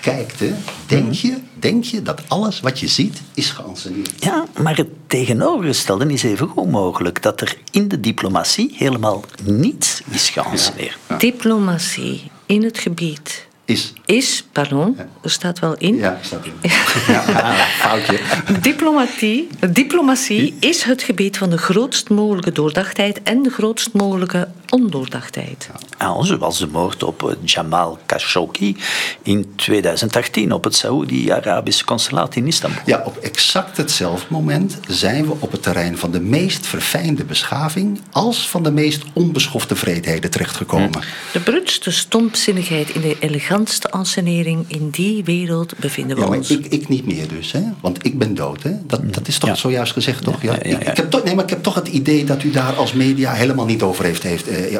kijkt, 0.00 0.40
hè, 0.40 0.54
denk, 0.86 1.12
je, 1.12 1.36
denk 1.62 1.84
je 1.84 2.02
dat 2.02 2.22
alles 2.28 2.60
wat 2.60 2.80
je 2.80 2.88
ziet 2.88 3.20
is 3.34 3.50
geanceneerd. 3.50 4.12
Ja, 4.18 4.44
maar 4.62 4.76
het 4.76 4.88
tegenovergestelde 5.06 6.12
is 6.12 6.22
even 6.22 6.48
goed 6.48 6.70
mogelijk. 6.70 7.22
Dat 7.22 7.40
er 7.40 7.56
in 7.70 7.88
de 7.88 8.00
diplomatie 8.00 8.74
helemaal 8.76 9.24
niets 9.42 10.02
is 10.10 10.30
geanceneerd. 10.30 10.98
Ja. 11.08 11.16
Diplomatie 11.16 12.30
in 12.46 12.62
het 12.62 12.78
gebied 12.78 13.46
Is. 13.72 13.92
Is, 14.04 14.44
pardon, 14.52 14.96
er 15.22 15.30
staat 15.30 15.58
wel 15.58 15.74
in. 15.78 15.96
Ja, 15.96 16.18
staat 16.22 16.44
in. 16.44 16.52
ja, 17.12 17.54
foutje. 17.54 18.18
Diplomatie, 18.60 19.48
diplomatie 19.70 20.54
is 20.60 20.82
het 20.82 21.02
gebied 21.02 21.38
van 21.38 21.50
de 21.50 21.58
grootst 21.58 22.08
mogelijke 22.08 22.52
doordachtheid 22.52 23.22
en 23.22 23.42
de 23.42 23.50
grootst 23.50 23.92
mogelijke 23.92 24.48
ondoordachtheid. 24.68 25.68
Ja, 25.98 26.22
zoals 26.22 26.58
de 26.58 26.66
moord 26.66 27.02
op 27.02 27.28
eh, 27.28 27.36
Jamal 27.44 27.98
Khashoggi 28.06 28.76
in 29.22 29.52
2018 29.56 30.52
op 30.52 30.64
het 30.64 30.74
Saoedi-Arabische 30.74 31.84
consulaat 31.84 32.34
in 32.34 32.46
Istanbul. 32.46 32.82
Ja, 32.84 33.02
op 33.04 33.16
exact 33.16 33.76
hetzelfde 33.76 34.26
moment 34.28 34.78
zijn 34.88 35.26
we 35.26 35.32
op 35.38 35.52
het 35.52 35.62
terrein 35.62 35.98
van 35.98 36.10
de 36.10 36.20
meest 36.20 36.66
verfijnde 36.66 37.24
beschaving 37.24 38.00
als 38.10 38.48
van 38.48 38.62
de 38.62 38.70
meest 38.70 39.02
onbeschofte 39.12 39.76
vreedheden 39.76 40.30
terechtgekomen. 40.30 41.02
De 41.32 41.40
brutste 41.40 41.90
stompzinnigheid 41.90 42.90
in 42.90 43.00
de 43.00 43.16
elegantste 43.62 43.90
ansenering 43.90 44.64
in 44.68 44.90
die 44.90 45.24
wereld 45.24 45.72
bevinden 45.78 46.16
we 46.16 46.22
Ja, 46.22 46.28
maar 46.28 46.38
ons. 46.38 46.50
ik, 46.50 46.66
ik 46.66 46.88
niet 46.88 47.06
meer 47.06 47.28
dus, 47.28 47.52
hè? 47.52 47.60
want 47.80 48.06
ik 48.06 48.18
ben 48.18 48.34
dood. 48.34 48.62
Hè? 48.62 48.70
Dat, 48.86 49.14
dat 49.14 49.28
is 49.28 49.38
toch 49.38 49.56
zojuist 49.58 49.92
gezegd, 49.92 50.22
toch? 50.24 50.42
Ja, 50.42 50.62
Ik, 50.62 50.80
ik 50.88 50.96
heb 50.96 51.10
toch, 51.10 51.24
nee, 51.24 51.34
maar 51.34 51.44
ik 51.44 51.50
heb 51.50 51.62
toch 51.62 51.74
het 51.74 51.88
idee 51.88 52.24
dat 52.24 52.42
u 52.42 52.50
daar 52.50 52.74
als 52.74 52.92
media 52.92 53.32
helemaal 53.32 53.64
niet 53.66 53.82
over 53.82 54.04
heeft, 54.04 54.22
heeft, 54.22 54.48
eh, 54.48 54.78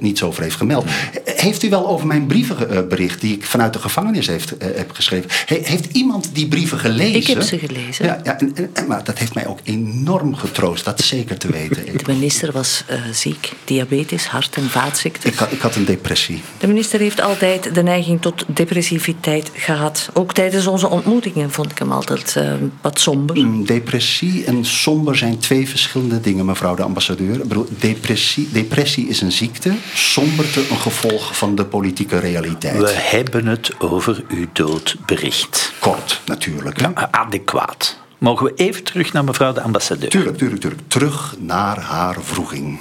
niets 0.00 0.22
over 0.22 0.42
heeft 0.42 0.56
gemeld. 0.56 0.84
Heeft 1.24 1.62
u 1.62 1.68
wel 1.68 1.88
over 1.88 2.06
mijn 2.06 2.26
brievenbericht 2.26 3.20
die 3.20 3.34
ik 3.34 3.44
vanuit 3.44 3.72
de 3.72 3.78
gevangenis 3.78 4.26
heeft, 4.26 4.56
eh, 4.56 4.68
heb 4.76 4.90
geschreven, 4.90 5.30
he- 5.46 5.60
heeft 5.62 5.86
iemand 5.92 6.30
die 6.32 6.48
brieven 6.48 6.78
gelezen? 6.78 7.14
Ik 7.20 7.26
heb 7.26 7.42
ze 7.42 7.58
gelezen. 7.58 8.04
Ja, 8.04 8.20
ja 8.24 8.38
en, 8.38 8.52
en- 8.54 8.70
en- 8.72 8.86
maar 8.86 9.04
dat 9.04 9.18
heeft 9.18 9.34
mij 9.34 9.46
ook 9.46 9.58
enorm 9.64 10.34
getroost, 10.34 10.84
dat 10.84 11.00
zeker 11.00 11.38
te 11.38 11.48
weten. 11.48 11.84
De 11.96 12.12
minister 12.12 12.52
was 12.52 12.82
eh, 12.86 13.00
ziek, 13.12 13.52
diabetes, 13.64 14.26
hart- 14.26 14.56
en 14.56 14.70
vaatziekten. 14.70 15.30
Ik 15.30 15.36
had, 15.38 15.52
ik 15.52 15.60
had 15.60 15.74
een 15.76 15.84
depressie. 15.84 16.40
De 16.58 16.66
minister 16.66 17.00
heeft 17.00 17.20
altijd 17.20 17.74
de 17.74 17.82
neiging 17.82 18.05
tot 18.14 18.44
depressiviteit 18.46 19.50
gehad. 19.54 20.10
Ook 20.12 20.32
tijdens 20.32 20.66
onze 20.66 20.88
ontmoetingen 20.88 21.50
vond 21.50 21.70
ik 21.70 21.78
hem 21.78 21.92
altijd 21.92 22.36
eh, 22.36 22.52
wat 22.80 23.00
somber. 23.00 23.66
Depressie 23.66 24.44
en 24.44 24.64
somber 24.64 25.16
zijn 25.16 25.38
twee 25.38 25.68
verschillende 25.68 26.20
dingen, 26.20 26.46
mevrouw 26.46 26.74
de 26.74 26.82
ambassadeur. 26.82 27.34
Ik 27.34 27.48
bedoel, 27.48 27.68
depressie, 27.78 28.48
depressie 28.52 29.08
is 29.08 29.20
een 29.20 29.32
ziekte, 29.32 29.72
somberte 29.94 30.60
een 30.70 30.76
gevolg 30.76 31.36
van 31.36 31.54
de 31.54 31.64
politieke 31.64 32.18
realiteit. 32.18 32.78
We 32.78 32.90
hebben 32.90 33.46
het 33.46 33.80
over 33.80 34.24
uw 34.28 34.46
doodbericht. 34.52 35.72
Kort, 35.78 36.20
natuurlijk. 36.26 36.80
Hè? 36.80 36.86
Ja, 36.86 37.08
adequaat. 37.10 37.98
Mogen 38.18 38.46
we 38.46 38.52
even 38.54 38.84
terug 38.84 39.12
naar 39.12 39.24
mevrouw 39.24 39.52
de 39.52 39.60
ambassadeur? 39.60 40.10
Tuurlijk, 40.10 40.36
tuurlijk, 40.36 40.60
tuurlijk. 40.60 40.82
Terug 40.88 41.34
naar 41.38 41.80
haar 41.80 42.16
vroeging. 42.20 42.78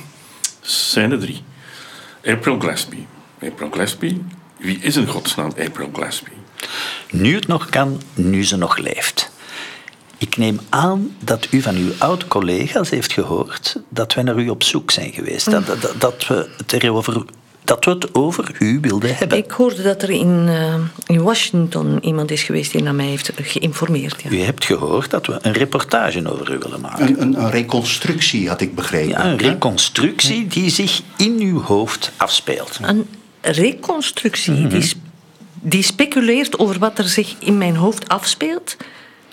Scène 0.62 1.18
3. 1.18 1.44
April 2.26 2.60
Gillespie. 2.60 3.08
April 3.42 3.70
Gillespie. 3.72 4.24
Wie 4.58 4.80
is 4.80 4.96
in 4.96 5.08
godsnaam 5.08 5.52
April 5.60 5.90
Gillespie? 5.94 6.34
Nu 7.12 7.36
het 7.36 7.48
nog 7.48 7.70
kan, 7.70 8.02
nu 8.14 8.46
ze 8.46 8.58
nog 8.58 8.78
leeft. 8.78 9.32
Ik 10.18 10.38
neem 10.38 10.60
aan 10.70 11.16
dat 11.20 11.48
u 11.52 11.62
van 11.62 11.76
uw 11.76 11.92
oud-collega's 11.98 12.90
heeft 12.90 13.14
gehoord 13.14 13.82
dat 13.90 14.14
wij 14.14 14.24
naar 14.24 14.38
u 14.38 14.50
op 14.50 14.64
zoek 14.64 14.92
zijn 14.92 15.14
geweest. 15.14 15.52
Dat, 15.52 15.66
dat, 15.66 15.94
dat, 16.00 16.28
we 16.28 16.50
het 16.58 16.74
erover, 16.74 17.24
dat 17.64 17.86
we 17.86 17.92
het 17.92 18.16
over 18.16 18.56
u 18.60 18.80
wilden 18.82 19.16
hebben. 19.16 19.38
Ik 19.38 19.52
hoorde 19.52 19.82
dat 19.82 20.02
er 20.02 20.10
in, 20.10 20.46
eh, 20.48 20.76
in 21.06 21.24
Washington 21.24 21.98
iemand 22.02 22.32
is 22.32 22.44
geweest 22.44 22.72
die 22.72 22.84
naar 22.84 22.96
mij 22.96 23.06
heeft 23.06 23.32
geïnformeerd. 23.36 24.22
Ja. 24.22 24.30
U 24.30 24.40
hebt 24.40 24.66
gehoord 24.66 25.10
dat 25.10 25.26
we 25.26 25.40
een 25.42 25.54
reportage 25.54 26.32
over 26.32 26.54
u 26.54 26.58
willen 26.58 26.82
maken. 26.82 27.08
Een, 27.08 27.22
een, 27.22 27.40
een 27.40 27.52
reconstructie 27.52 28.50
had 28.50 28.62
ik 28.62 28.76
begrepen. 28.76 29.10
Ja, 29.10 29.26
een 29.26 29.40
hè? 29.40 29.50
reconstructie 29.50 30.48
die 30.48 30.70
zich 30.70 31.02
in 31.18 31.40
uw 31.40 31.62
hoofd 31.62 32.12
afspeelt. 32.18 32.80
Een 32.82 33.08
reconstructie 33.46 34.68
die, 34.68 34.82
sp- 34.82 35.04
die 35.62 35.84
speculeert 35.84 36.60
over 36.60 36.80
wat 36.80 36.98
er 37.00 37.08
zich 37.08 37.36
in 37.40 37.58
mijn 37.58 37.76
hoofd 37.76 38.10
afspeelt. 38.10 38.78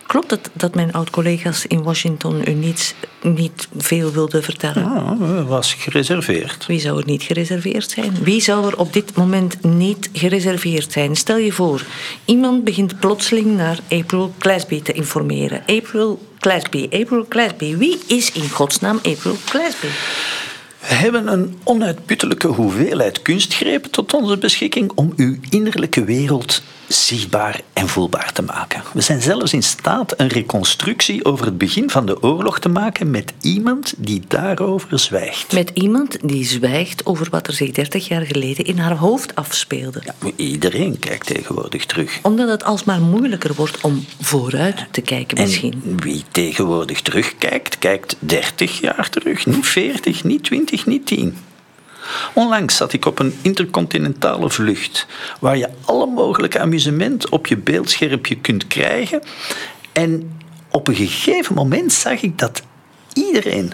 Klopt 0.07 0.31
het 0.31 0.51
dat 0.53 0.75
mijn 0.75 0.93
oud-collega's 0.93 1.67
in 1.67 1.83
Washington 1.83 2.43
u 2.49 2.53
niet, 2.53 2.95
niet 3.23 3.69
veel 3.77 4.13
wilden 4.13 4.43
vertellen? 4.43 4.85
Ah, 4.85 5.49
was 5.49 5.75
gereserveerd. 5.75 6.67
Wie 6.67 6.81
zou 6.81 6.99
er 6.99 7.07
niet 7.07 7.23
gereserveerd 7.23 7.91
zijn? 7.91 8.13
Wie 8.23 8.41
zou 8.41 8.67
er 8.67 8.79
op 8.79 8.93
dit 8.93 9.17
moment 9.17 9.63
niet 9.63 10.11
gereserveerd 10.13 10.93
zijn? 10.93 11.17
Stel 11.17 11.37
je 11.37 11.53
voor, 11.53 11.85
iemand 12.25 12.65
begint 12.65 13.01
plotseling 13.01 13.57
naar 13.57 13.79
April 13.91 14.35
Gillespie 14.39 14.83
te 14.83 14.93
informeren. 14.93 15.63
April 15.67 16.27
Gillespie, 16.39 16.89
April 16.93 17.27
Gillespie. 17.29 17.77
Wie 17.77 17.99
is 18.07 18.33
in 18.33 18.49
godsnaam 18.49 18.97
April 18.97 19.37
Gillespie? 19.45 19.91
We 20.89 20.95
hebben 20.95 21.33
een 21.33 21.59
onuitputtelijke 21.65 22.49
hoeveelheid 22.49 23.23
kunstgrepen 23.23 23.91
tot 23.91 24.15
onze 24.15 24.39
beschikking 24.39 24.93
om 24.95 25.13
uw 25.17 25.37
innerlijke 25.51 26.05
wereld 26.05 26.63
zichtbaar 26.93 27.61
en 27.73 27.89
voelbaar 27.89 28.33
te 28.33 28.43
maken. 28.43 28.83
We 28.93 29.01
zijn 29.01 29.23
zelfs 29.23 29.53
in 29.53 29.63
staat 29.63 30.15
een 30.17 30.29
reconstructie 30.29 31.25
over 31.25 31.47
het 31.47 31.59
begin 31.59 31.91
van 31.91 32.07
de 32.07 32.23
oorlog 32.23 32.61
te 32.61 32.69
maken 32.69 33.11
met 33.11 33.33
iemand 33.41 33.95
die 33.97 34.23
daarover 34.29 34.99
zwijgt. 34.99 35.53
Met 35.53 35.71
iemand 35.75 36.29
die 36.29 36.45
zwijgt 36.45 37.07
over 37.07 37.27
wat 37.31 37.47
er 37.47 37.53
zich 37.53 37.71
30 37.71 38.09
jaar 38.09 38.27
geleden 38.27 38.65
in 38.65 38.79
haar 38.79 38.97
hoofd 38.97 39.35
afspeelde. 39.35 40.03
Iedereen 40.37 40.99
kijkt 40.99 41.27
tegenwoordig 41.27 41.87
terug. 41.87 42.19
Omdat 42.23 42.49
het 42.49 42.65
alsmaar 42.65 43.01
moeilijker 43.01 43.55
wordt 43.55 43.81
om 43.81 44.05
vooruit 44.21 44.87
te 44.91 45.01
kijken 45.01 45.41
misschien. 45.41 45.83
En 45.85 46.01
wie 46.03 46.23
tegenwoordig 46.31 47.01
terugkijkt, 47.01 47.79
kijkt 47.79 48.17
30 48.19 48.81
jaar 48.81 49.11
terug. 49.11 49.47
Niet 49.47 49.67
40, 49.67 50.25
niet 50.25 50.45
20, 50.45 50.72
niet 50.87 51.07
10. 51.07 51.37
Onlangs 52.33 52.77
zat 52.77 52.93
ik 52.93 53.07
op 53.07 53.19
een 53.19 53.39
intercontinentale 53.43 54.51
vlucht 54.51 55.07
waar 55.41 55.57
je 55.57 55.69
alle 55.85 56.07
mogelijke 56.07 56.59
amusement 56.59 57.29
op 57.29 57.47
je 57.47 57.57
beeldschermpje 57.57 58.37
kunt 58.37 58.67
krijgen. 58.67 59.23
En 59.93 60.41
op 60.71 60.89
een 60.89 60.95
gegeven 60.95 61.55
moment 61.55 61.93
zag 61.93 62.23
ik 62.23 62.39
dat 62.39 62.63
iedereen 63.13 63.73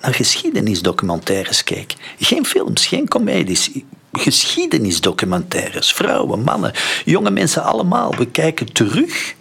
naar 0.00 0.14
geschiedenisdocumentaires 0.14 1.64
keek. 1.64 1.94
Geen 2.18 2.46
films, 2.46 2.86
geen 2.86 3.08
comedies. 3.08 3.70
Geschiedenisdocumentaires. 4.12 5.92
Vrouwen, 5.92 6.42
mannen, 6.42 6.72
jonge 7.04 7.30
mensen 7.30 7.62
allemaal. 7.62 8.14
We 8.16 8.26
kijken 8.26 8.72
terug 8.72 9.34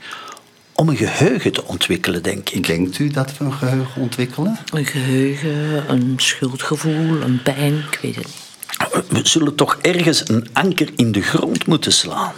om 0.80 0.90
een 0.90 0.98
geheugen 0.98 1.52
te 1.52 1.66
ontwikkelen, 1.66 2.24
denk 2.24 2.50
ik. 2.50 2.68
Denkt 2.68 3.00
u 3.00 3.08
dat 3.08 3.38
we 3.38 3.46
een 3.46 3.54
geheugen 3.54 4.02
ontwikkelen? 4.02 4.58
Een 4.74 4.86
geheugen, 4.86 5.90
een 5.90 6.14
schuldgevoel, 6.18 7.22
een 7.22 7.42
pijn, 7.44 7.78
ik 7.92 8.00
weet 8.02 8.16
het 8.16 8.26
niet. 8.26 9.08
We 9.10 9.28
zullen 9.28 9.56
toch 9.56 9.78
ergens 9.82 10.30
een 10.30 10.48
anker 10.54 10.90
in 10.96 11.12
de 11.12 11.22
grond 11.22 11.68
moeten 11.68 11.94
slaan. 11.94 12.34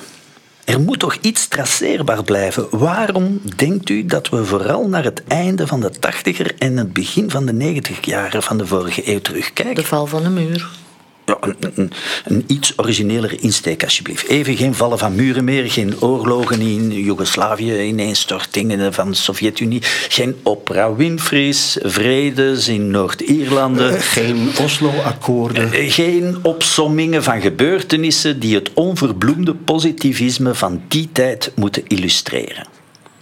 Er 0.66 0.80
moet 0.80 1.00
toch 1.00 1.18
iets 1.22 1.48
traceerbaar 1.48 2.24
blijven. 2.24 2.68
Waarom 2.70 3.42
denkt 3.56 3.90
u 3.90 4.06
dat 4.06 4.30
we 4.30 4.46
vooral 4.46 4.88
naar 4.88 5.04
het 5.04 5.24
einde 5.28 5.68
van 5.68 5.80
de 5.80 5.90
tachtiger 5.90 6.56
en 6.58 6.78
het 6.78 6.94
begin 6.94 7.30
van 7.30 7.46
de 7.46 7.54
negentig 7.54 8.06
jaren 8.06 8.44
van 8.44 8.58
de 8.58 8.68
vorige 8.68 9.12
eeuw 9.12 9.22
terugkijken? 9.22 9.76
De 9.76 9.84
val 9.84 10.08
van 10.08 10.24
de 10.24 10.30
muur. 10.30 10.70
Ja, 11.32 11.48
een, 11.48 11.72
een, 11.76 11.92
een 12.26 12.44
iets 12.48 12.74
originelere 12.78 13.36
insteek, 13.36 13.84
alsjeblieft. 13.84 14.28
Even 14.28 14.58
geen 14.58 14.76
vallen 14.76 14.98
van 14.98 15.16
muren 15.16 15.44
meer, 15.44 15.72
geen 15.72 16.02
oorlogen 16.02 16.62
in 16.62 16.92
Joegoslavië, 16.92 17.82
ineenstortingen 17.82 18.94
van 18.94 19.10
de 19.10 19.16
Sovjet-Unie, 19.16 19.82
geen 20.10 20.36
Oprah 20.44 20.98
Winfrey's, 20.98 21.78
vredes 21.82 22.68
in 22.68 22.92
Noord-Ierlanden. 22.92 23.96
Eh, 23.96 24.02
geen 24.02 24.50
Oslo-akkoorden. 24.62 25.74
Eh, 25.74 25.92
Geen 25.92 26.38
opsommingen 26.42 27.24
van 27.24 27.42
gebeurtenissen 27.42 28.40
die 28.40 28.56
het 28.56 28.72
onverbloemde 28.74 29.54
positivisme 29.56 30.56
van 30.56 30.82
die 30.88 31.10
tijd 31.12 31.52
moeten 31.56 31.84
illustreren. 31.88 32.68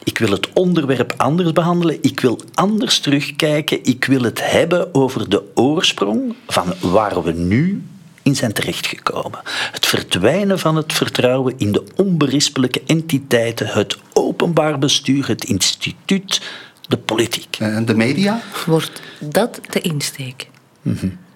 Ik 0.03 0.17
wil 0.17 0.31
het 0.31 0.49
onderwerp 0.53 1.13
anders 1.17 1.53
behandelen. 1.53 1.97
Ik 2.01 2.19
wil 2.19 2.39
anders 2.53 2.99
terugkijken. 2.99 3.79
Ik 3.83 4.05
wil 4.05 4.21
het 4.21 4.51
hebben 4.51 4.93
over 4.93 5.29
de 5.29 5.43
oorsprong 5.53 6.35
van 6.47 6.73
waar 6.79 7.23
we 7.23 7.31
nu 7.31 7.83
in 8.29 8.35
zijn 8.35 8.53
terechtgekomen. 8.53 9.39
Het 9.71 9.85
verdwijnen 9.85 10.59
van 10.59 10.75
het 10.75 10.93
vertrouwen 10.93 11.53
in 11.57 11.71
de 11.71 11.83
onberispelijke 11.95 12.81
entiteiten, 12.85 13.67
het 13.67 13.97
openbaar 14.13 14.79
bestuur, 14.79 15.27
het 15.27 15.43
instituut, 15.43 16.41
de 16.87 16.97
politiek. 16.97 17.57
En 17.59 17.85
de 17.85 17.95
media? 17.95 18.41
Wordt 18.65 19.01
dat 19.19 19.59
de 19.69 19.81
insteek? 19.81 20.47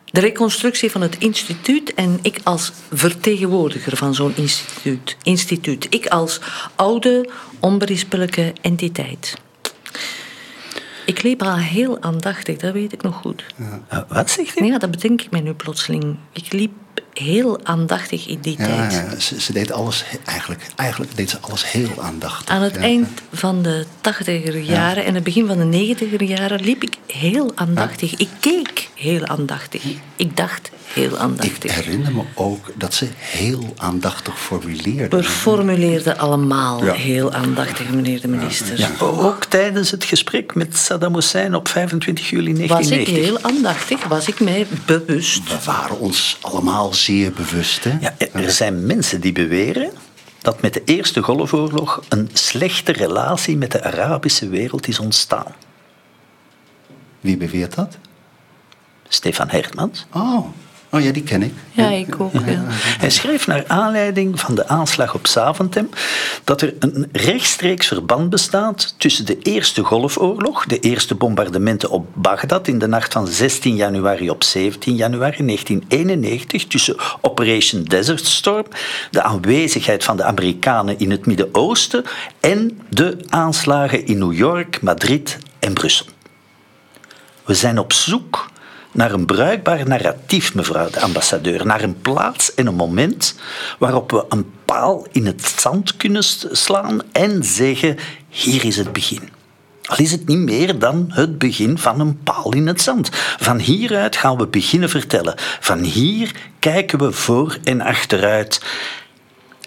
De 0.05 0.19
reconstructie 0.19 0.91
van 0.91 1.01
het 1.01 1.17
instituut 1.17 1.93
en 1.93 2.19
ik 2.21 2.39
als 2.43 2.71
vertegenwoordiger 2.91 3.97
van 3.97 4.13
zo'n 4.13 4.33
instituut. 4.35 5.17
instituut. 5.23 5.87
Ik 5.89 6.07
als 6.07 6.39
oude, 6.75 7.29
onberispelijke 7.59 8.53
entiteit. 8.61 9.37
Ik 11.05 11.23
liep 11.23 11.41
al 11.41 11.55
heel 11.55 12.01
aandachtig, 12.01 12.57
dat 12.57 12.73
weet 12.73 12.93
ik 12.93 13.01
nog 13.01 13.15
goed. 13.15 13.43
Uh, 13.59 13.99
wat 14.07 14.29
zegt 14.29 14.59
u? 14.59 14.65
Ja, 14.65 14.77
dat 14.77 14.91
bedenk 14.91 15.21
ik 15.21 15.31
mij 15.31 15.41
nu 15.41 15.53
plotseling. 15.53 16.17
Ik 16.31 16.51
liep 16.51 16.71
heel 17.13 17.59
aandachtig 17.65 18.27
in 18.27 18.37
die 18.41 18.55
Ja, 18.57 18.65
tijd. 18.65 18.91
ja, 18.93 19.19
ze, 19.19 19.41
ze 19.41 19.53
deed 19.53 19.71
alles, 19.71 20.03
eigenlijk, 20.25 20.67
eigenlijk 20.75 21.15
deed 21.15 21.29
ze 21.29 21.37
alles 21.41 21.71
heel 21.71 21.89
aandachtig. 22.01 22.55
Aan 22.55 22.61
het 22.61 22.73
ja. 22.75 22.81
eind 22.81 23.07
van 23.33 23.61
de 23.61 23.85
tachtiger 24.01 24.57
jaren 24.59 25.05
en 25.05 25.15
het 25.15 25.23
begin 25.23 25.47
van 25.47 25.57
de 25.57 25.63
negentiger 25.63 26.23
jaren 26.23 26.61
liep 26.61 26.83
ik 26.83 26.95
heel 27.07 27.51
aandachtig. 27.55 28.15
Ik 28.15 28.29
keek 28.39 28.89
heel 28.95 29.25
aandachtig. 29.27 29.83
Ik 30.15 30.37
dacht 30.37 30.71
heel 30.93 31.11
Ik 31.11 31.17
aandachtig. 31.17 31.75
herinner 31.75 32.11
me 32.13 32.21
ook 32.33 32.71
dat 32.75 32.93
ze 32.93 33.07
heel 33.17 33.73
aandachtig 33.77 34.39
formuleerde. 34.39 35.17
We 35.17 35.23
formuleerden 35.23 36.17
allemaal 36.17 36.85
Ja. 36.85 36.93
heel 36.93 37.33
aandachtig, 37.33 37.89
meneer 37.89 38.21
de 38.21 38.27
minister. 38.27 38.89
Ook 38.99 39.45
tijdens 39.45 39.91
het 39.91 40.03
gesprek 40.03 40.55
met 40.55 40.77
Saddam 40.77 41.13
Hussein 41.15 41.55
op 41.55 41.67
25 41.67 42.29
juli 42.29 42.51
Was 42.53 42.61
ik 42.61 42.67
1990. 42.67 43.25
heel 43.25 43.41
aandachtig? 43.55 44.03
Was 44.07 44.27
ik 44.27 44.39
mij 44.39 44.67
bewust? 44.85 45.43
We 45.49 45.57
waren 45.65 45.99
ons 45.99 46.37
allemaal 46.41 46.93
zeer 47.03 47.31
bewust. 47.31 47.83
Hè? 47.83 47.97
Ja, 47.99 48.13
er 48.33 48.51
zijn 48.51 48.85
mensen 48.85 49.21
die 49.21 49.31
beweren 49.31 49.91
dat 50.41 50.61
met 50.61 50.73
de 50.73 50.83
Eerste 50.85 51.21
Golfoorlog 51.21 52.03
een 52.09 52.29
slechte 52.33 52.91
relatie 52.91 53.57
met 53.57 53.71
de 53.71 53.83
Arabische 53.83 54.49
wereld 54.49 54.87
is 54.87 54.99
ontstaan. 54.99 55.55
Wie 57.19 57.37
beweert 57.37 57.75
dat? 57.75 57.97
Stefan 59.07 59.49
Hermans. 59.49 60.05
Oh, 60.11 60.47
oh 60.93 61.01
ja, 61.01 61.11
die 61.11 61.23
ken 61.23 61.43
ik. 61.43 61.53
Ja, 61.71 61.89
ik 61.89 62.21
ook. 62.21 62.33
Ja. 62.33 62.63
Hij 62.99 63.09
schreef 63.09 63.47
naar 63.47 63.63
aanleiding 63.67 64.39
van 64.39 64.55
de 64.55 64.67
aanslag 64.67 65.13
op 65.13 65.27
Zaventem 65.27 65.89
dat 66.43 66.61
er 66.61 66.73
een 66.79 67.09
rechtstreeks 67.11 67.87
verband 67.87 68.29
bestaat 68.29 68.95
tussen 68.97 69.25
de 69.25 69.39
Eerste 69.39 69.83
Golfoorlog, 69.83 70.65
de 70.65 70.79
eerste 70.79 71.15
bombardementen 71.15 71.89
op 71.89 72.07
Bagdad 72.13 72.67
in 72.67 72.79
de 72.79 72.87
nacht 72.87 73.13
van 73.13 73.27
16 73.27 73.75
januari 73.75 74.29
op 74.29 74.43
17 74.43 74.95
januari 74.95 75.45
1991, 75.45 76.67
tussen 76.67 76.95
Operation 77.21 77.83
Desert 77.83 78.25
Storm, 78.25 78.65
de 79.11 79.21
aanwezigheid 79.21 80.03
van 80.03 80.17
de 80.17 80.23
Amerikanen 80.23 80.99
in 80.99 81.11
het 81.11 81.25
Midden-Oosten 81.25 82.03
en 82.39 82.81
de 82.89 83.17
aanslagen 83.29 84.05
in 84.05 84.17
New 84.17 84.33
York, 84.33 84.81
Madrid 84.81 85.37
en 85.59 85.73
Brussel. 85.73 86.05
We 87.45 87.53
zijn 87.53 87.79
op 87.79 87.93
zoek 87.93 88.51
naar 88.93 89.11
een 89.11 89.25
bruikbaar 89.25 89.87
narratief, 89.87 90.53
mevrouw 90.53 90.89
de 90.89 91.01
ambassadeur. 91.01 91.65
Naar 91.65 91.81
een 91.81 92.01
plaats 92.01 92.53
en 92.53 92.67
een 92.67 92.75
moment 92.75 93.35
waarop 93.79 94.11
we 94.11 94.25
een 94.29 94.51
paal 94.65 95.05
in 95.11 95.25
het 95.25 95.53
zand 95.57 95.97
kunnen 95.97 96.23
slaan 96.51 97.01
en 97.11 97.43
zeggen: 97.43 97.97
hier 98.29 98.65
is 98.65 98.77
het 98.77 98.93
begin. 98.93 99.29
Al 99.83 99.97
is 99.97 100.11
het 100.11 100.27
niet 100.27 100.37
meer 100.37 100.79
dan 100.79 101.05
het 101.09 101.37
begin 101.37 101.77
van 101.77 101.99
een 101.99 102.23
paal 102.23 102.53
in 102.53 102.67
het 102.67 102.81
zand. 102.81 103.09
Van 103.37 103.59
hieruit 103.59 104.15
gaan 104.15 104.37
we 104.37 104.47
beginnen 104.47 104.89
vertellen. 104.89 105.33
Van 105.59 105.79
hier 105.79 106.31
kijken 106.59 106.99
we 106.99 107.11
voor 107.11 107.57
en 107.63 107.81
achteruit. 107.81 108.61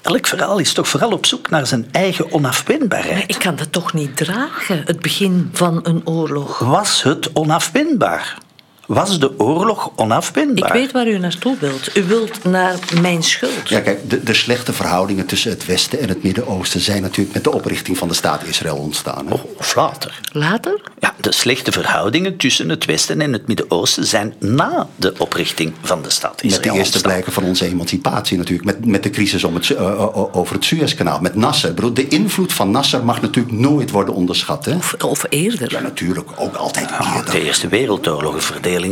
Elk 0.02 0.26
verhaal 0.26 0.58
is 0.58 0.72
toch 0.72 0.88
vooral 0.88 1.12
op 1.12 1.26
zoek 1.26 1.50
naar 1.50 1.66
zijn 1.66 1.88
eigen 1.90 2.32
onafwendbaarheid. 2.32 3.14
Maar 3.14 3.24
ik 3.26 3.38
kan 3.38 3.56
dat 3.56 3.72
toch 3.72 3.92
niet 3.92 4.16
dragen, 4.16 4.82
het 4.84 5.00
begin 5.00 5.50
van 5.52 5.80
een 5.82 6.06
oorlog. 6.06 6.58
Was 6.58 7.02
het 7.02 7.30
onafwendbaar? 7.32 8.38
Was 8.86 9.18
de 9.18 9.38
oorlog 9.38 9.86
Ik 9.86 9.92
onafwendbaar? 10.00 10.72
weet 10.72 10.92
waar 10.92 11.06
u 11.08 11.18
naartoe 11.18 11.56
wilt. 11.60 11.96
U 11.96 12.02
wilt 12.04 12.44
naar 12.44 12.74
mijn 13.00 13.22
schuld. 13.22 13.68
Ja, 13.68 13.80
kijk, 13.80 14.10
de, 14.10 14.22
de 14.22 14.34
slechte 14.34 14.72
verhoudingen 14.72 15.26
tussen 15.26 15.50
het 15.50 15.66
Westen 15.66 16.00
en 16.00 16.08
het 16.08 16.22
Midden-Oosten 16.22 16.80
zijn 16.80 17.02
natuurlijk 17.02 17.34
met 17.34 17.44
de 17.44 17.52
oprichting 17.52 17.98
van 17.98 18.08
de 18.08 18.14
staat 18.14 18.44
Israël 18.44 18.76
ontstaan. 18.76 19.26
hè? 19.26 19.34
Of 19.58 19.74
later. 19.74 20.20
Later? 20.32 20.80
Ja, 20.98 21.14
de 21.20 21.32
slechte 21.32 21.72
verhoudingen 21.72 22.36
tussen 22.36 22.68
het 22.68 22.84
Westen 22.84 23.20
en 23.20 23.32
het 23.32 23.46
Midden-Oosten 23.46 24.04
zijn 24.06 24.34
na 24.38 24.88
de 24.96 25.14
oprichting 25.18 25.72
van 25.82 26.02
de 26.02 26.10
staat 26.10 26.42
Israël 26.42 26.50
Met 26.50 26.62
de 26.62 26.68
eerste 26.68 26.80
ontstaan. 26.82 27.02
blijken 27.12 27.32
van 27.32 27.44
onze 27.44 27.64
emancipatie 27.66 28.36
natuurlijk. 28.38 28.64
Met, 28.64 28.86
met 28.86 29.02
de 29.02 29.10
crisis 29.10 29.44
om 29.44 29.54
het, 29.54 29.64
Su- 29.64 29.74
eh, 29.74 29.86
eh, 29.86 30.36
over 30.36 30.54
het 30.54 30.64
Suezkanaal. 30.64 31.20
Met 31.20 31.34
Nasser. 31.34 31.68
Ik 31.68 31.74
bedoel, 31.74 31.94
de 31.94 32.08
invloed 32.08 32.52
van 32.52 32.70
Nasser 32.70 33.04
mag 33.04 33.20
natuurlijk 33.22 33.56
nooit 33.56 33.90
worden 33.90 34.14
onderschat. 34.14 34.64
Hè? 34.64 34.74
Of, 34.76 34.94
of 35.04 35.24
eerder? 35.28 35.70
Ja, 35.72 35.80
natuurlijk. 35.80 36.28
Ook 36.36 36.54
altijd 36.54 36.88
Ja, 36.90 37.14
eerder. 37.16 37.32
de 37.32 37.42
Eerste 37.44 37.68
Wereldoorlog, 37.68 38.34
een 38.34 38.40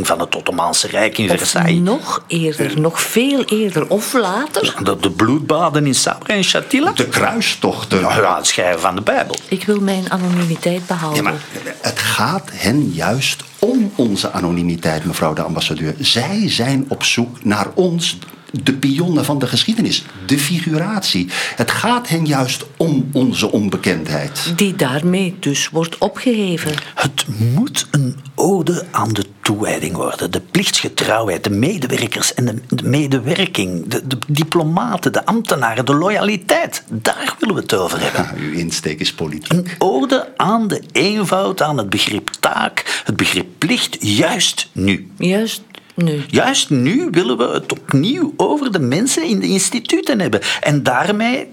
van 0.05 0.19
het 0.19 0.35
Ottomaanse 0.35 0.87
Rijk 0.87 1.17
in 1.17 1.31
Of 1.31 1.37
Versailles. 1.37 1.79
nog 1.79 2.23
eerder, 2.27 2.79
nog 2.79 3.01
veel 3.01 3.43
eerder. 3.43 3.87
Of 3.89 4.13
later? 4.13 4.75
De, 4.83 4.97
de 4.99 5.11
bloedbaden 5.11 5.85
in 5.85 5.95
Sabra 5.95 6.33
en 6.33 6.43
Shatila. 6.43 6.91
De 6.91 7.07
kruistochten. 7.07 7.99
Ja, 7.99 8.35
het 8.37 8.47
schrijven 8.47 8.79
van 8.81 8.95
de 8.95 9.01
Bijbel. 9.01 9.35
Ik 9.47 9.65
wil 9.65 9.79
mijn 9.79 10.11
anonimiteit 10.11 10.87
behouden. 10.87 11.23
Ja, 11.23 11.29
maar 11.29 11.39
het 11.81 11.99
gaat 11.99 12.49
hen 12.53 12.91
juist 12.93 13.43
om 13.59 13.91
onze 13.95 14.31
anonimiteit, 14.31 15.05
mevrouw 15.05 15.33
de 15.33 15.41
ambassadeur. 15.41 15.95
Zij 15.99 16.49
zijn 16.49 16.85
op 16.87 17.03
zoek 17.03 17.43
naar 17.43 17.67
ons, 17.73 18.17
de 18.63 18.73
pionnen 18.73 19.25
van 19.25 19.39
de 19.39 19.47
geschiedenis, 19.47 20.03
de 20.25 20.37
figuratie. 20.37 21.29
Het 21.55 21.71
gaat 21.71 22.07
hen 22.07 22.25
juist 22.25 22.65
om 22.77 23.09
onze 23.13 23.51
onbekendheid. 23.51 24.53
Die 24.55 24.75
daarmee 24.75 25.35
dus 25.39 25.69
wordt 25.69 25.97
opgeheven. 25.97 26.71
Het 26.95 27.25
moet 27.27 27.87
een 27.91 28.19
ode 28.45 28.85
aan 28.91 29.13
de 29.13 29.25
toewijding 29.41 29.95
worden. 29.95 30.31
De 30.31 30.41
plichtsgetrouwheid, 30.51 31.43
de 31.43 31.49
medewerkers 31.49 32.33
en 32.33 32.45
de, 32.45 32.75
de 32.75 32.83
medewerking. 32.83 33.87
De, 33.87 34.07
de 34.07 34.17
diplomaten, 34.27 35.13
de 35.13 35.25
ambtenaren, 35.25 35.85
de 35.85 35.95
loyaliteit. 35.95 36.83
Daar 36.89 37.35
willen 37.39 37.55
we 37.55 37.61
het 37.61 37.73
over 37.73 38.01
hebben. 38.01 38.21
Ja, 38.21 38.33
uw 38.45 38.53
insteek 38.53 38.99
is 38.99 39.13
politiek. 39.13 39.51
Een 39.51 39.67
ode 39.77 40.27
aan 40.37 40.67
de 40.67 40.81
eenvoud, 40.91 41.61
aan 41.61 41.77
het 41.77 41.89
begrip 41.89 42.29
taak, 42.39 43.01
het 43.05 43.15
begrip 43.15 43.47
plicht, 43.57 43.97
juist 43.99 44.69
nu. 44.71 45.11
Juist 45.17 45.61
nu. 45.95 46.23
Juist 46.27 46.69
nu 46.69 47.07
willen 47.11 47.37
we 47.37 47.43
het 47.43 47.71
opnieuw 47.71 48.33
over 48.37 48.71
de 48.71 48.79
mensen 48.79 49.23
in 49.23 49.39
de 49.39 49.47
instituten 49.47 50.19
hebben. 50.19 50.41
En 50.61 50.83
daarmee 50.83 51.47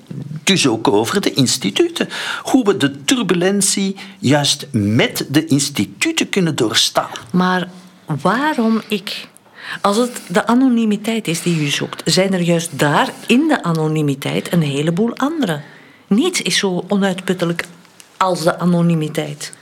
dus 0.44 0.66
ook 0.66 0.88
over 0.88 1.20
de 1.20 1.32
instituten. 1.32 2.08
Hoe 2.42 2.64
we 2.64 2.76
de 2.76 3.04
turbulentie 3.04 3.96
juist 4.18 4.66
met 4.72 5.26
de 5.28 5.46
instituten 5.46 6.28
kunnen 6.28 6.56
doorstaan. 6.56 7.10
Maar 7.32 7.68
waarom 8.06 8.80
ik? 8.88 9.28
Als 9.80 9.96
het 9.96 10.20
de 10.28 10.46
anonimiteit 10.46 11.28
is 11.28 11.42
die 11.42 11.62
u 11.62 11.66
zoekt, 11.66 12.02
zijn 12.04 12.32
er 12.32 12.40
juist 12.40 12.78
daar 12.78 13.12
in 13.26 13.48
de 13.48 13.62
anonimiteit 13.62 14.52
een 14.52 14.62
heleboel 14.62 15.16
andere. 15.16 15.60
Niets 16.06 16.42
is 16.42 16.58
zo 16.58 16.84
onuitputtelijk 16.88 17.64
als 18.16 18.42
de 18.42 18.58
anonimiteit. 18.58 19.52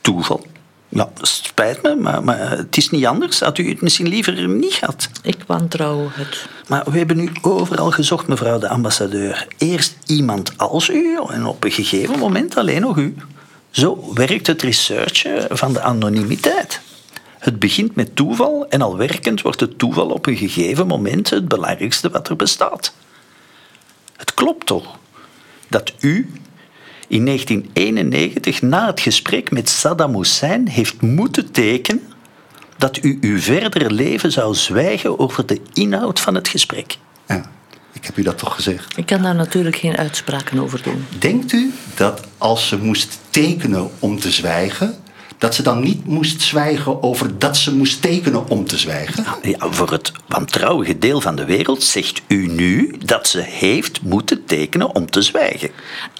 Toeval. 0.00 0.46
Ja, 0.92 1.10
spijt 1.20 1.82
me, 1.82 1.94
maar, 1.94 2.24
maar 2.24 2.50
het 2.50 2.76
is 2.76 2.90
niet 2.90 3.06
anders. 3.06 3.40
Had 3.40 3.58
u 3.58 3.68
het 3.68 3.80
misschien 3.80 4.08
liever 4.08 4.48
niet 4.48 4.74
gehad? 4.74 5.10
Ik 5.22 5.44
wantrouw 5.46 6.08
het. 6.12 6.46
Maar 6.68 6.84
we 6.90 6.98
hebben 6.98 7.16
nu 7.16 7.30
overal 7.40 7.90
gezocht, 7.90 8.26
mevrouw 8.26 8.58
de 8.58 8.68
ambassadeur. 8.68 9.46
Eerst 9.58 9.96
iemand 10.06 10.52
als 10.56 10.88
u 10.88 11.18
en 11.28 11.46
op 11.46 11.64
een 11.64 11.70
gegeven 11.70 12.18
moment 12.18 12.56
alleen 12.56 12.80
nog 12.80 12.96
u. 12.96 13.14
Zo 13.70 14.12
werkt 14.14 14.46
het 14.46 14.62
researchen 14.62 15.56
van 15.56 15.72
de 15.72 15.80
anonimiteit. 15.80 16.80
Het 17.38 17.58
begint 17.58 17.94
met 17.94 18.16
toeval 18.16 18.66
en 18.68 18.82
al 18.82 18.96
werkend 18.96 19.42
wordt 19.42 19.60
het 19.60 19.78
toeval 19.78 20.08
op 20.08 20.26
een 20.26 20.36
gegeven 20.36 20.86
moment 20.86 21.30
het 21.30 21.48
belangrijkste 21.48 22.10
wat 22.10 22.28
er 22.28 22.36
bestaat. 22.36 22.92
Het 24.16 24.34
klopt 24.34 24.66
toch 24.66 24.98
dat 25.68 25.92
u 26.00 26.30
in 27.10 27.24
1991 27.24 28.62
na 28.62 28.86
het 28.86 29.00
gesprek 29.00 29.50
met 29.50 29.68
Saddam 29.68 30.16
Hussein 30.16 30.68
heeft 30.68 31.00
moeten 31.00 31.50
tekenen 31.50 32.02
dat 32.76 33.04
u 33.04 33.18
uw 33.20 33.38
verdere 33.38 33.90
leven 33.90 34.32
zou 34.32 34.54
zwijgen 34.54 35.18
over 35.18 35.46
de 35.46 35.60
inhoud 35.72 36.20
van 36.20 36.34
het 36.34 36.48
gesprek. 36.48 36.96
Ja, 37.28 37.50
ik 37.92 38.04
heb 38.04 38.16
u 38.16 38.22
dat 38.22 38.38
toch 38.38 38.54
gezegd. 38.54 38.96
Ik 38.96 39.06
kan 39.06 39.22
daar 39.22 39.34
natuurlijk 39.34 39.76
geen 39.76 39.96
uitspraken 39.96 40.58
over 40.58 40.82
doen. 40.82 41.06
Denkt 41.18 41.52
u 41.52 41.72
dat 41.94 42.26
als 42.38 42.68
ze 42.68 42.78
moest 42.78 43.18
tekenen 43.30 43.90
om 43.98 44.18
te 44.18 44.30
zwijgen, 44.30 44.96
dat 45.40 45.54
ze 45.54 45.62
dan 45.62 45.80
niet 45.80 46.06
moest 46.06 46.40
zwijgen 46.40 47.02
over 47.02 47.38
dat 47.38 47.56
ze 47.56 47.74
moest 47.74 48.02
tekenen 48.02 48.48
om 48.48 48.64
te 48.64 48.78
zwijgen? 48.78 49.24
Ja, 49.42 49.70
voor 49.70 49.90
het 49.90 50.12
wantrouwige 50.28 50.98
deel 50.98 51.20
van 51.20 51.36
de 51.36 51.44
wereld 51.44 51.82
zegt 51.82 52.22
u 52.28 52.46
nu 52.46 52.96
dat 53.04 53.28
ze 53.28 53.40
heeft 53.40 54.02
moeten 54.02 54.44
tekenen 54.44 54.94
om 54.94 55.10
te 55.10 55.22
zwijgen. 55.22 55.70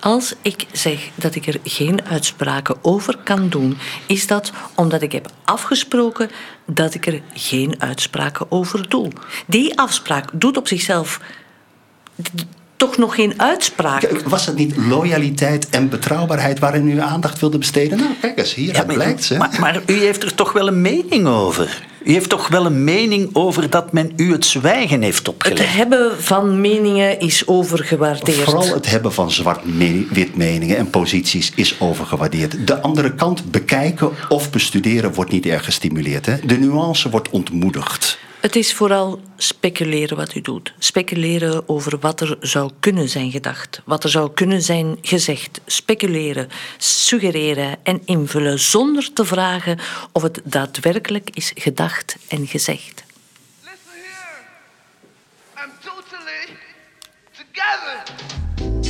Als 0.00 0.34
ik 0.42 0.66
zeg 0.72 1.08
dat 1.14 1.34
ik 1.34 1.46
er 1.46 1.60
geen 1.64 2.04
uitspraken 2.04 2.76
over 2.82 3.16
kan 3.24 3.48
doen, 3.48 3.78
is 4.06 4.26
dat 4.26 4.52
omdat 4.74 5.02
ik 5.02 5.12
heb 5.12 5.30
afgesproken 5.44 6.30
dat 6.66 6.94
ik 6.94 7.06
er 7.06 7.22
geen 7.34 7.74
uitspraken 7.78 8.50
over 8.50 8.88
doe. 8.88 9.10
Die 9.46 9.78
afspraak 9.78 10.30
doet 10.32 10.56
op 10.56 10.68
zichzelf 10.68 11.20
toch 12.80 12.96
nog 12.96 13.14
geen 13.14 13.34
uitspraak. 13.36 14.22
Was 14.24 14.46
het 14.46 14.56
niet 14.56 14.76
loyaliteit 14.76 15.68
en 15.68 15.88
betrouwbaarheid 15.88 16.58
waarin 16.58 16.88
u 16.88 16.92
uw 16.92 17.00
aandacht 17.00 17.40
wilde 17.40 17.58
besteden? 17.58 17.98
Nou, 17.98 18.10
kijk 18.20 18.38
eens, 18.38 18.56
maar, 18.72 18.86
blijkt 18.86 19.24
ze. 19.24 19.36
maar, 19.36 19.56
maar 19.60 19.80
u 19.86 19.92
heeft 19.92 20.22
er 20.22 20.34
toch 20.34 20.52
wel 20.52 20.68
een 20.68 20.80
mening 20.80 21.26
over? 21.26 21.88
U 22.04 22.12
heeft 22.12 22.28
toch 22.28 22.48
wel 22.48 22.66
een 22.66 22.84
mening 22.84 23.30
over 23.32 23.70
dat 23.70 23.92
men 23.92 24.12
u 24.16 24.32
het 24.32 24.44
zwijgen 24.44 25.02
heeft 25.02 25.18
Het 25.18 25.28
opgelegd? 25.28 25.74
hebben 25.74 26.22
van 26.22 26.60
meningen 26.60 27.20
is 27.20 27.46
overgewaardeerd. 27.46 28.38
Vooral 28.38 28.74
het 28.74 28.90
hebben 28.90 29.12
van 29.12 29.30
zwart-wit 29.30 30.36
meningen 30.36 30.76
en 30.76 30.90
posities 30.90 31.52
is 31.54 31.80
overgewaardeerd. 31.80 32.66
De 32.66 32.80
andere 32.80 33.14
kant 33.14 33.50
bekijken 33.50 34.10
of 34.28 34.50
bestuderen 34.50 35.14
wordt 35.14 35.30
niet 35.30 35.46
erg 35.46 35.64
gestimuleerd. 35.64 36.26
Hè? 36.26 36.36
De 36.44 36.58
nuance 36.58 37.10
wordt 37.10 37.30
ontmoedigd. 37.30 38.18
Het 38.40 38.56
is 38.56 38.74
vooral 38.74 39.20
speculeren 39.36 40.16
wat 40.16 40.34
u 40.34 40.40
doet. 40.40 40.72
Speculeren 40.78 41.68
over 41.68 41.98
wat 41.98 42.20
er 42.20 42.36
zou 42.40 42.70
kunnen 42.80 43.08
zijn 43.08 43.30
gedacht, 43.30 43.80
wat 43.84 44.04
er 44.04 44.10
zou 44.10 44.30
kunnen 44.34 44.62
zijn 44.62 44.98
gezegd. 45.02 45.60
Speculeren, 45.66 46.48
suggereren 46.78 47.76
en 47.82 48.02
invullen 48.04 48.58
zonder 48.58 49.12
te 49.12 49.24
vragen 49.24 49.78
of 50.12 50.22
het 50.22 50.40
daadwerkelijk 50.44 51.30
is 51.30 51.52
gedacht 51.54 52.16
en 52.28 52.46
gezegd. 52.46 53.04
Listen. 58.64 58.89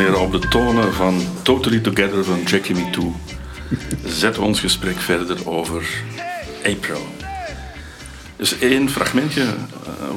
Heren, 0.00 0.20
op 0.20 0.32
de 0.32 0.48
tonen 0.48 0.94
van 0.94 1.22
Totally 1.42 1.78
Together 1.78 2.24
van 2.24 2.42
Jackie 2.42 2.74
Me 2.74 2.90
Too 2.90 3.14
zetten 4.04 4.40
we 4.40 4.48
ons 4.48 4.60
gesprek 4.60 5.00
verder 5.00 5.48
over 5.48 6.02
April. 6.64 7.06
Dus 8.36 8.58
één 8.58 8.90
fragmentje, 8.90 9.42
eh, 9.42 9.48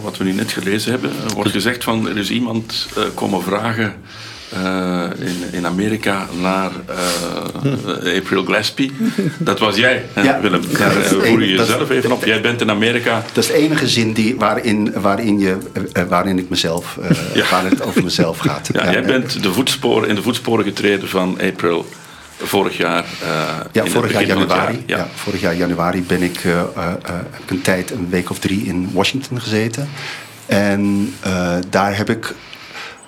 wat 0.01 0.17
we 0.17 0.23
nu 0.23 0.31
net 0.31 0.51
gelezen 0.51 0.91
hebben, 0.91 1.11
wordt 1.33 1.51
gezegd 1.51 1.83
van 1.83 2.07
er 2.07 2.17
is 2.17 2.29
iemand 2.29 2.87
eh, 2.95 3.03
komen 3.13 3.43
vragen 3.43 3.95
eh, 4.53 5.03
in, 5.19 5.43
in 5.51 5.65
Amerika 5.65 6.27
naar 6.41 6.71
eh, 6.85 8.17
April 8.17 8.43
Gillespie. 8.45 8.91
Dat 9.37 9.59
was 9.59 9.75
jij, 9.75 10.05
hè, 10.13 10.21
Ja. 10.21 10.41
Willem. 10.41 10.61
Daar 10.77 10.95
eh, 10.97 11.03
voer 11.03 11.41
je 11.43 11.55
jezelf 11.55 11.89
even 11.89 12.11
op. 12.11 12.25
Jij 12.25 12.41
bent 12.41 12.61
in 12.61 12.69
Amerika. 12.69 13.23
Dat 13.33 13.43
is 13.43 13.49
de 13.49 13.57
enige 13.57 13.87
zin 13.87 14.13
die, 14.13 14.35
waarin, 14.37 14.93
waarin, 15.01 15.39
je, 15.39 15.57
waarin 16.09 16.37
ik 16.37 16.49
mezelf, 16.49 16.97
Ja. 17.33 17.43
waarin 17.51 17.69
het 17.71 17.81
over 17.83 18.03
mezelf 18.03 18.37
gaat. 18.37 18.69
Ja, 18.73 18.91
jij 18.91 19.03
bent 19.03 19.43
de 19.43 19.53
voetsporen, 19.53 20.09
in 20.09 20.15
de 20.15 20.21
voetsporen 20.21 20.65
getreden 20.65 21.09
van 21.09 21.37
April 21.41 21.85
vorig 22.37 22.77
jaar. 22.77 23.03
eh, 23.21 23.29
Ja, 23.71 23.85
vorig 23.85 24.11
jaar 24.11 24.25
januari. 24.25 24.83
jaar. 24.85 24.99
Ja. 24.99 25.07
vorig 25.15 25.41
jaar 25.41 25.55
januari 25.55 26.01
ben 26.03 26.21
ik 26.23 26.41
een 27.45 27.61
tijd, 27.61 27.91
een 27.91 28.07
week 28.09 28.29
of 28.29 28.39
drie 28.39 28.65
in 28.65 28.89
Washington 28.93 29.41
gezeten. 29.41 29.89
En 30.45 31.13
daar 31.69 31.97
heb 31.97 32.09
ik 32.09 32.33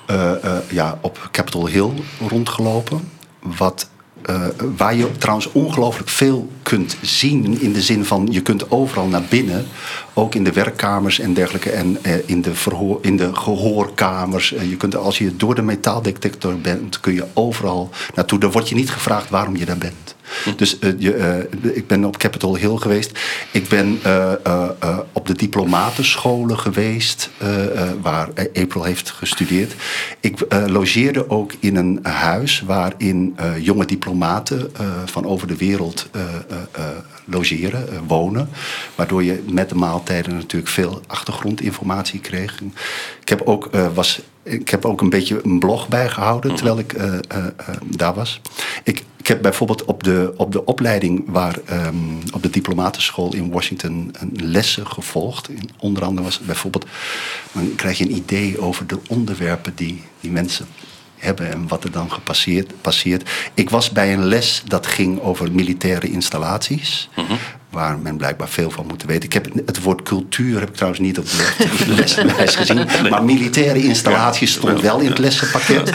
eh, 0.06 0.44
eh, 0.44 0.58
ja, 0.70 0.98
op 1.02 1.30
Capitol 1.32 1.68
Hill 1.68 1.90
rondgelopen. 2.28 3.10
Wat, 3.58 3.90
eh, 4.22 4.42
waar 4.78 4.96
je 4.96 5.12
trouwens 5.18 5.52
ongelooflijk 5.52 6.10
veel 6.10 6.50
kunt 6.64 6.98
zien. 7.02 7.62
In 7.62 7.74
de 7.74 7.82
zin 7.82 8.06
van 8.06 8.28
je 8.32 8.42
kunt 8.42 8.72
overal 8.72 9.08
naar 9.08 9.24
binnen. 9.30 9.66
Ook 10.14 10.36
in 10.36 10.44
de 10.44 10.52
werkkamers 10.52 11.20
en 11.20 11.34
dergelijke. 11.34 11.70
En 11.70 11.98
in, 12.26 12.42
de 12.42 12.56
verhoor, 12.56 13.00
in 13.02 13.18
de 13.18 13.36
gehoorkamers. 13.36 14.54
Eh, 14.54 14.70
je 14.70 14.78
kunt, 14.78 14.96
als 14.96 15.18
je 15.18 15.36
door 15.36 15.56
de 15.56 15.62
metaaldetector 15.62 16.60
bent, 16.60 17.00
kun 17.00 17.14
je 17.14 17.26
overal 17.34 17.90
naartoe. 18.16 18.40
Dan 18.40 18.52
word 18.52 18.70
je 18.70 18.76
niet 18.76 18.90
gevraagd 18.90 19.30
waarom 19.30 19.56
je 19.56 19.66
daar 19.66 19.78
bent. 19.78 20.15
Dus 20.56 20.80
eh, 20.80 20.92
je, 20.98 21.14
eh, 21.14 21.76
ik 21.76 21.88
ben 21.88 22.06
op 22.06 22.18
Capitol 22.18 22.56
Hill 22.56 22.76
geweest. 22.76 23.20
Ik 23.52 23.68
ben 23.68 24.00
eh, 24.04 25.00
op 25.12 25.28
de 25.28 25.34
diplomatenscholen 25.34 26.60
geweest, 26.60 27.30
waar 28.02 28.30
April 28.54 28.84
heeft 28.84 29.10
gestudeerd. 29.10 29.76
Ik 30.20 30.40
logeerde 30.68 31.30
ook 31.30 31.52
in 31.60 31.76
een 31.76 32.00
huis 32.04 32.62
waarin 32.66 33.36
jonge 33.60 33.86
diplomaten 33.86 34.72
van 35.06 35.26
over 35.26 35.48
de 35.48 35.56
wereld 35.56 36.10
logeren, 37.26 37.88
wonen. 38.08 38.50
Waardoor 38.96 39.24
je 39.24 39.44
met 39.50 39.70
de 39.70 39.76
maaltijden 39.76 40.34
natuurlijk 40.36 40.72
veel 40.72 41.02
achtergrondinformatie 41.08 42.20
kreeg. 42.20 42.62
Ik 43.22 43.30
heb 43.30 43.42
ook, 43.42 43.70
was, 43.94 44.22
ik 44.46 44.70
heb 44.70 44.86
ook 44.86 45.02
een 45.02 45.10
beetje 45.10 45.40
een 45.44 45.60
blog 45.60 45.88
bijgehouden 45.88 46.56
terwijl 46.56 46.80
ik 46.80 46.94
eh, 46.94 47.14
eh, 47.14 47.20
eh, 47.28 47.76
daar 47.86 48.14
was. 48.14 48.42
Ik, 48.84 49.04
ik 49.18 49.28
heb 49.28 49.42
bijvoorbeeld 49.42 49.86
op 49.86 50.04
de, 50.04 50.34
op 50.38 50.52
de 50.52 50.66
opleiding 50.66 51.24
waar 51.28 51.60
ehm, 51.66 51.96
op 52.32 52.44
de 52.44 52.50
diplomatenschool 52.50 53.34
in 53.34 53.52
Washington 53.52 54.12
een 54.20 54.32
lessen 54.34 54.88
gevolgd. 54.88 55.50
In- 55.50 55.70
onder 55.80 56.04
andere 56.04 56.24
was 56.24 56.38
het 56.38 56.46
bijvoorbeeld, 56.46 56.86
dan 57.52 57.76
krijg 57.76 57.98
je 57.98 58.04
een 58.04 58.16
idee 58.16 58.60
over 58.62 58.88
de 58.88 59.00
onderwerpen 59.08 59.72
die 59.76 60.02
die 60.20 60.32
mensen 60.32 60.66
hebben 61.16 61.52
en 61.52 61.68
wat 61.68 61.84
er 61.84 61.92
dan 61.92 62.12
gepasseerd 62.12 62.74
passeert. 62.82 63.30
Ik 63.54 63.70
was 63.70 63.90
bij 63.90 64.14
een 64.14 64.26
les 64.26 64.64
dat 64.68 64.88
ging 64.88 65.22
over 65.22 65.52
militaire 65.52 66.10
installaties. 66.12 67.10
Waar 67.76 67.98
men 67.98 68.18
blijkbaar 68.18 68.50
veel 68.50 68.72
van 68.72 68.86
moet 68.88 69.04
weten. 69.04 69.24
Ik 69.24 69.34
heb 69.34 69.48
het 69.66 69.82
woord 69.82 70.02
cultuur 70.02 70.60
heb 70.60 70.70
ik 70.70 70.76
trouwens 70.76 71.02
niet 71.02 71.18
op 71.18 71.26
de 71.30 71.54
leslijst 71.88 72.56
gezien. 72.56 72.88
Maar 73.10 73.24
militaire 73.24 73.84
installaties 73.84 74.52
stond 74.52 74.82
wel 74.82 75.00
in 75.00 75.10
het 75.10 75.18
lessenpakket. 75.18 75.92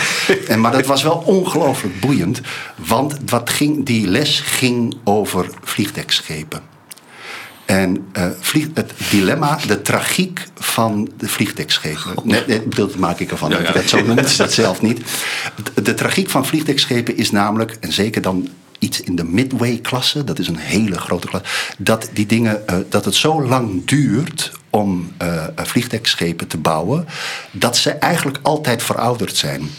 En, 0.48 0.60
maar 0.60 0.72
dat 0.72 0.86
was 0.86 1.02
wel 1.02 1.22
ongelooflijk 1.26 2.00
boeiend. 2.00 2.40
Want 2.76 3.16
wat 3.26 3.50
ging, 3.50 3.86
die 3.86 4.06
les 4.06 4.40
ging 4.40 4.96
over 5.04 5.46
vliegdekschepen. 5.62 6.60
En 7.64 8.08
eh, 8.12 8.26
vlieg, 8.40 8.66
het 8.74 8.92
dilemma, 9.10 9.58
de 9.66 9.82
tragiek 9.82 10.46
van 10.54 11.10
de 11.16 11.28
vliegdekschepen. 11.28 12.14
Nee, 12.24 12.62
bedoel, 12.62 12.90
maak 12.98 13.18
ik 13.18 13.30
ervan. 13.30 13.50
Ja, 13.50 13.56
dat 13.56 13.64
ja. 13.64 13.68
ik 13.68 13.74
dat 13.74 13.88
zo 13.88 14.06
noem, 14.06 14.18
is 14.18 14.36
dat 14.46 14.52
zelf 14.52 14.82
niet. 14.82 15.00
De, 15.74 15.82
de 15.82 15.94
tragiek 15.94 16.30
van 16.30 16.46
vliegdekschepen 16.46 17.16
is 17.16 17.30
namelijk, 17.30 17.76
en 17.80 17.92
zeker 17.92 18.22
dan 18.22 18.48
iets 18.80 19.00
in 19.00 19.16
de 19.16 19.24
Midway-klasse, 19.24 20.24
dat 20.24 20.38
is 20.38 20.48
een 20.48 20.56
hele 20.56 20.98
grote 20.98 21.26
klasse, 21.26 21.48
dat 21.78 22.10
die 22.12 22.26
dingen, 22.26 22.68
eh, 22.68 22.76
dat 22.88 23.04
het 23.04 23.14
zo 23.14 23.42
lang 23.42 23.84
duurt 23.84 24.52
om 24.70 25.12
eh, 25.16 25.44
vliegdekschepen 25.56 26.46
te 26.46 26.58
bouwen, 26.58 27.06
dat 27.50 27.76
ze 27.76 27.90
eigenlijk 27.90 28.38
altijd 28.42 28.82
verouderd 28.82 29.36
zijn. 29.36 29.70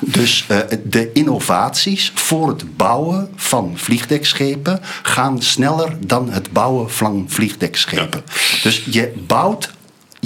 Dus 0.00 0.44
eh, 0.48 0.58
de 0.84 1.12
innovaties 1.12 2.12
voor 2.14 2.48
het 2.48 2.76
bouwen 2.76 3.28
van 3.36 3.72
vliegdekschepen 3.74 4.80
gaan 5.02 5.42
sneller 5.42 5.96
dan 6.06 6.30
het 6.30 6.52
bouwen 6.52 6.90
van 6.90 7.24
vliegdekschepen. 7.28 8.24
Dus 8.62 8.84
je 8.90 9.12
bouwt. 9.26 9.74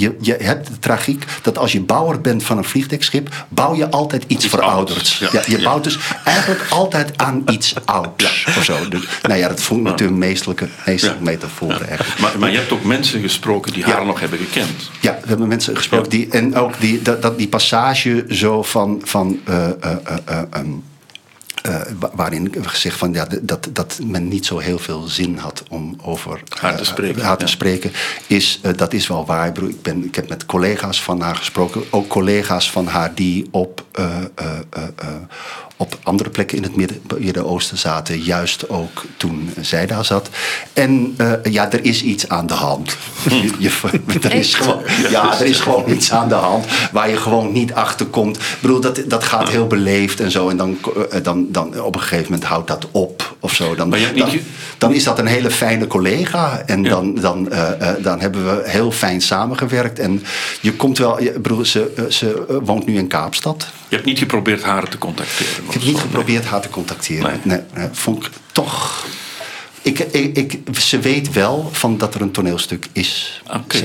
Je, 0.00 0.16
je 0.20 0.36
hebt 0.38 0.66
de 0.66 0.78
tragiek 0.78 1.24
dat 1.42 1.58
als 1.58 1.72
je 1.72 1.80
bouwer 1.80 2.20
bent 2.20 2.44
van 2.44 2.58
een 2.58 2.64
vliegdekschip, 2.64 3.46
bouw 3.48 3.74
je 3.74 3.90
altijd 3.90 4.24
iets, 4.26 4.46
verouderds. 4.46 5.18
Ja, 5.18 5.28
ja. 5.32 5.42
je 5.46 5.62
bouwt 5.62 5.84
dus 5.84 5.98
eigenlijk 6.24 6.66
altijd 6.70 7.18
aan 7.18 7.42
iets 7.50 7.74
ouds. 7.84 8.44
Of 8.56 8.64
zo. 8.64 8.88
Dus, 8.88 9.08
nou 9.22 9.38
ja, 9.38 9.48
dat 9.48 9.62
vond 9.62 9.80
ik 9.80 9.86
natuurlijk 9.86 10.12
een 10.12 10.28
meestelijke, 10.28 10.68
meestelijke 10.86 11.22
metafoor 11.22 11.80
eigenlijk. 11.80 12.20
Maar, 12.20 12.38
maar 12.38 12.50
je 12.50 12.56
hebt 12.56 12.72
ook 12.72 12.84
mensen 12.84 13.20
gesproken 13.20 13.72
die 13.72 13.84
haar 13.84 14.06
nog 14.06 14.20
hebben 14.20 14.38
gekend. 14.38 14.90
Ja, 15.00 15.18
we 15.22 15.28
hebben 15.28 15.48
mensen 15.48 15.76
gesproken 15.76 16.10
die. 16.10 16.28
En 16.30 16.56
ook 16.56 16.80
die, 16.80 17.02
dat, 17.02 17.22
dat 17.22 17.38
die 17.38 17.48
passage 17.48 18.24
zo 18.28 18.62
van. 18.62 19.00
van 19.04 19.40
eh, 19.44 19.68
eh, 19.68 19.96
eh, 20.24 20.38
eh, 20.50 20.60
wa- 21.98 22.10
waarin 22.14 22.54
gezegd 22.60 22.96
van 22.98 23.12
ja, 23.12 23.26
dat, 23.42 23.68
dat 23.72 23.98
men 24.04 24.28
niet 24.28 24.46
zo 24.46 24.58
heel 24.58 24.78
veel 24.78 25.02
zin 25.02 25.36
had 25.36 25.62
om 25.68 25.96
over 26.02 26.42
Haar 26.60 26.74
te 26.76 26.80
eh, 26.82 26.86
spreken, 26.88 27.22
haar 27.22 27.36
te 27.36 27.44
ja. 27.44 27.50
spreken, 27.50 27.92
is, 28.26 28.58
eh, 28.62 28.72
dat 28.76 28.92
is 28.92 29.06
wel 29.06 29.26
waar. 29.26 29.46
Ik, 29.46 29.54
bedoel, 29.54 29.68
ik, 29.70 29.82
ben, 29.82 30.04
ik 30.04 30.14
heb 30.14 30.28
met 30.28 30.46
collega's 30.46 31.02
van 31.02 31.20
haar 31.20 31.36
gesproken, 31.36 31.82
ook 31.90 32.08
collega's 32.08 32.70
van 32.70 32.86
haar 32.86 33.14
die 33.14 33.48
op, 33.50 33.84
op 35.80 35.98
andere 36.02 36.30
plekken 36.30 36.56
in 36.56 36.62
het 36.62 36.76
Midden- 36.76 37.00
Midden-Oosten 37.18 37.78
zaten, 37.78 38.18
juist 38.20 38.68
ook 38.68 39.04
toen 39.16 39.50
zij 39.60 39.86
daar 39.86 40.04
zat. 40.04 40.28
En 40.72 41.14
eh, 41.16 41.32
ja, 41.42 41.72
er 41.72 41.84
is 41.84 42.02
iets 42.02 42.28
aan 42.28 42.46
de 42.46 42.54
hand. 42.54 42.96
Je- 43.28 43.52
je- 43.58 44.18
er, 44.22 44.34
is 44.34 44.54
gewoon, 44.54 44.82
ja, 45.10 45.38
er 45.40 45.46
is 45.46 45.60
gewoon 45.60 45.90
iets 45.90 46.12
aan 46.12 46.28
de 46.28 46.34
hand 46.34 46.64
waar 46.92 47.10
je 47.10 47.16
gewoon 47.16 47.52
niet 47.52 47.72
achter 47.74 48.06
komt. 48.06 48.36
Ik 48.36 48.42
bedoel, 48.60 48.80
dat, 48.80 49.02
dat 49.06 49.24
gaat 49.24 49.48
heel 49.48 49.66
beleefd 49.66 50.20
en 50.20 50.30
zo. 50.30 50.48
En 50.48 50.56
dan, 50.56 50.78
eh, 51.10 51.22
dan, 51.22 51.46
dan 51.50 51.80
op 51.82 51.94
een 51.94 52.00
gegeven 52.00 52.24
moment 52.32 52.44
houdt 52.44 52.68
dat 52.68 52.86
op 52.90 53.36
of 53.40 53.54
zo. 53.54 53.74
Dan, 53.74 53.90
dan, 54.16 54.28
dan 54.78 54.94
is 54.94 55.04
dat 55.04 55.18
een 55.18 55.26
hele 55.26 55.50
fijne 55.50 55.86
collega. 55.86 56.62
En 56.66 56.82
dan, 56.82 57.14
dan, 57.14 57.50
eh, 57.52 57.90
dan 58.02 58.20
hebben 58.20 58.44
we 58.44 58.62
heel 58.70 58.90
fijn 58.92 59.20
samengewerkt. 59.20 59.98
En 59.98 60.22
je 60.60 60.72
komt 60.72 60.98
wel, 60.98 61.22
je, 61.22 61.34
ik 61.34 61.42
bedoel, 61.42 61.64
ze, 61.64 62.06
ze 62.08 62.60
woont 62.64 62.86
nu 62.86 62.96
in 62.96 63.06
Kaapstad. 63.06 63.66
Je 63.90 63.96
hebt 63.96 64.08
niet 64.08 64.18
geprobeerd 64.18 64.62
haar 64.62 64.88
te 64.88 64.98
contacteren? 64.98 65.64
Ik 65.64 65.72
heb 65.72 65.82
niet 65.82 65.98
geprobeerd 65.98 66.44
haar 66.44 66.60
te 66.60 66.68
contacteren. 66.68 67.40
Nee. 67.42 67.60
Nee, 67.74 67.88
vond 67.92 68.26
ik 68.26 68.32
toch. 68.52 69.06
Ik, 69.82 69.98
ik, 69.98 70.36
ik, 70.36 70.60
ze 70.78 70.98
weet 70.98 71.32
wel 71.32 71.68
van 71.72 71.98
dat 71.98 72.14
er 72.14 72.20
een 72.20 72.30
toneelstuk 72.30 72.86
is. 72.92 73.42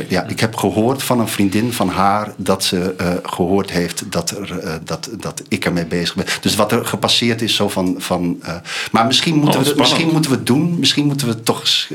Ja, 0.10 0.24
ik 0.24 0.40
heb 0.40 0.56
gehoord 0.56 1.04
van 1.04 1.20
een 1.20 1.28
vriendin 1.28 1.74
van 1.74 1.90
haar 1.90 2.34
dat 2.38 2.64
ze 2.64 2.94
eh, 2.98 3.12
gehoord 3.24 3.72
heeft 3.72 4.12
dat, 4.12 4.30
er, 4.32 4.60
eh, 4.60 4.74
dat, 4.84 5.10
dat 5.20 5.42
ik 5.48 5.66
ermee 5.66 5.86
bezig 5.86 6.16
ben. 6.16 6.26
Dus 6.42 6.56
wat 6.56 6.72
er 6.72 6.86
gepasseerd 6.86 7.42
is, 7.42 7.56
zo 7.56 7.70
van. 7.70 7.96
van 7.98 8.38
eh, 8.42 8.56
maar 8.92 9.06
misschien 9.06 9.36
moeten, 9.36 9.60
Oh, 9.60 9.66
we, 9.66 9.70
het- 9.72 9.80
misschien 9.80 10.10
moeten 10.12 10.32
we 10.32 10.38
het 10.38 10.46
doen. 10.46 10.80
Misschien 10.80 11.06
moeten 11.06 11.28
we 11.28 11.44
toch 11.44 11.60
eens 11.60 11.90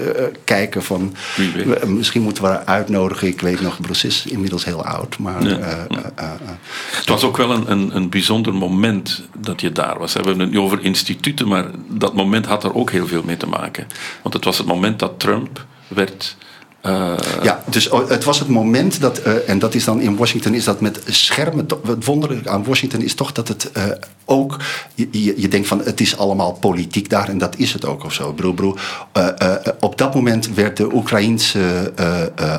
kijken 0.44 0.82
van. 0.82 1.14
we- 1.36 1.80
misschien 1.86 2.22
moeten 2.22 2.42
we 2.42 2.48
haar 2.48 2.64
uitnodigen. 2.64 3.28
Ik 3.28 3.40
weet 3.40 3.60
nog, 3.60 3.80
Bruce 3.80 4.06
is 4.06 4.26
inmiddels 4.26 4.64
heel 4.64 4.84
oud. 4.84 5.18
Maar. 5.18 5.44
Ja. 5.48 5.86
Het 6.96 7.08
was 7.08 7.22
ook 7.24 7.36
wel 7.36 7.50
een, 7.50 7.70
een, 7.70 7.96
een 7.96 8.08
bijzonder 8.08 8.54
moment 8.54 9.22
dat 9.38 9.60
je 9.60 9.72
daar 9.72 9.98
was. 9.98 10.12
We 10.12 10.18
hebben 10.20 10.40
het 10.40 10.50
nu 10.50 10.58
over 10.58 10.84
instituten, 10.84 11.48
maar 11.48 11.66
dat 11.88 12.14
moment 12.14 12.46
had 12.46 12.64
er 12.64 12.74
ook 12.74 12.90
heel 12.90 13.06
veel 13.06 13.22
mee 13.24 13.36
te 13.36 13.46
maken. 13.46 13.86
Want 14.22 14.34
het 14.34 14.44
was 14.44 14.58
het 14.58 14.66
moment 14.66 14.98
dat 14.98 15.20
Trump 15.20 15.64
werd. 15.88 16.36
Eh, 16.80 17.12
Ja, 17.42 17.62
dus 17.66 17.88
oh, 17.88 18.08
het 18.08 18.24
was 18.24 18.38
het 18.38 18.48
moment 18.48 19.00
dat, 19.00 19.18
eh, 19.18 19.48
en 19.48 19.58
dat 19.58 19.74
is 19.74 19.84
dan 19.84 20.00
in 20.00 20.16
Washington, 20.16 20.54
is 20.54 20.64
dat 20.64 20.80
met 20.80 21.00
schermen. 21.06 21.66
Het 21.86 22.04
wonderlijke 22.04 22.50
aan 22.50 22.64
Washington 22.64 23.02
is 23.02 23.14
toch 23.14 23.32
dat 23.32 23.48
het 23.48 23.72
eh, 23.72 23.84
ook, 24.24 24.56
je, 24.94 25.48
denkt 25.48 25.68
van 25.68 25.80
het 25.84 26.00
is 26.00 26.16
allemaal 26.16 26.52
politiek 26.52 27.10
daar 27.10 27.28
en 27.28 27.38
dat 27.38 27.56
is 27.56 27.72
het 27.72 27.84
ook 27.84 28.04
of 28.04 28.12
zo. 28.12 28.34
Eh, 29.12 29.28
eh, 29.38 29.56
op 29.80 29.98
dat 29.98 30.14
moment 30.14 30.54
werd 30.54 30.76
de 30.76 30.94
Oekraïense 30.94 31.92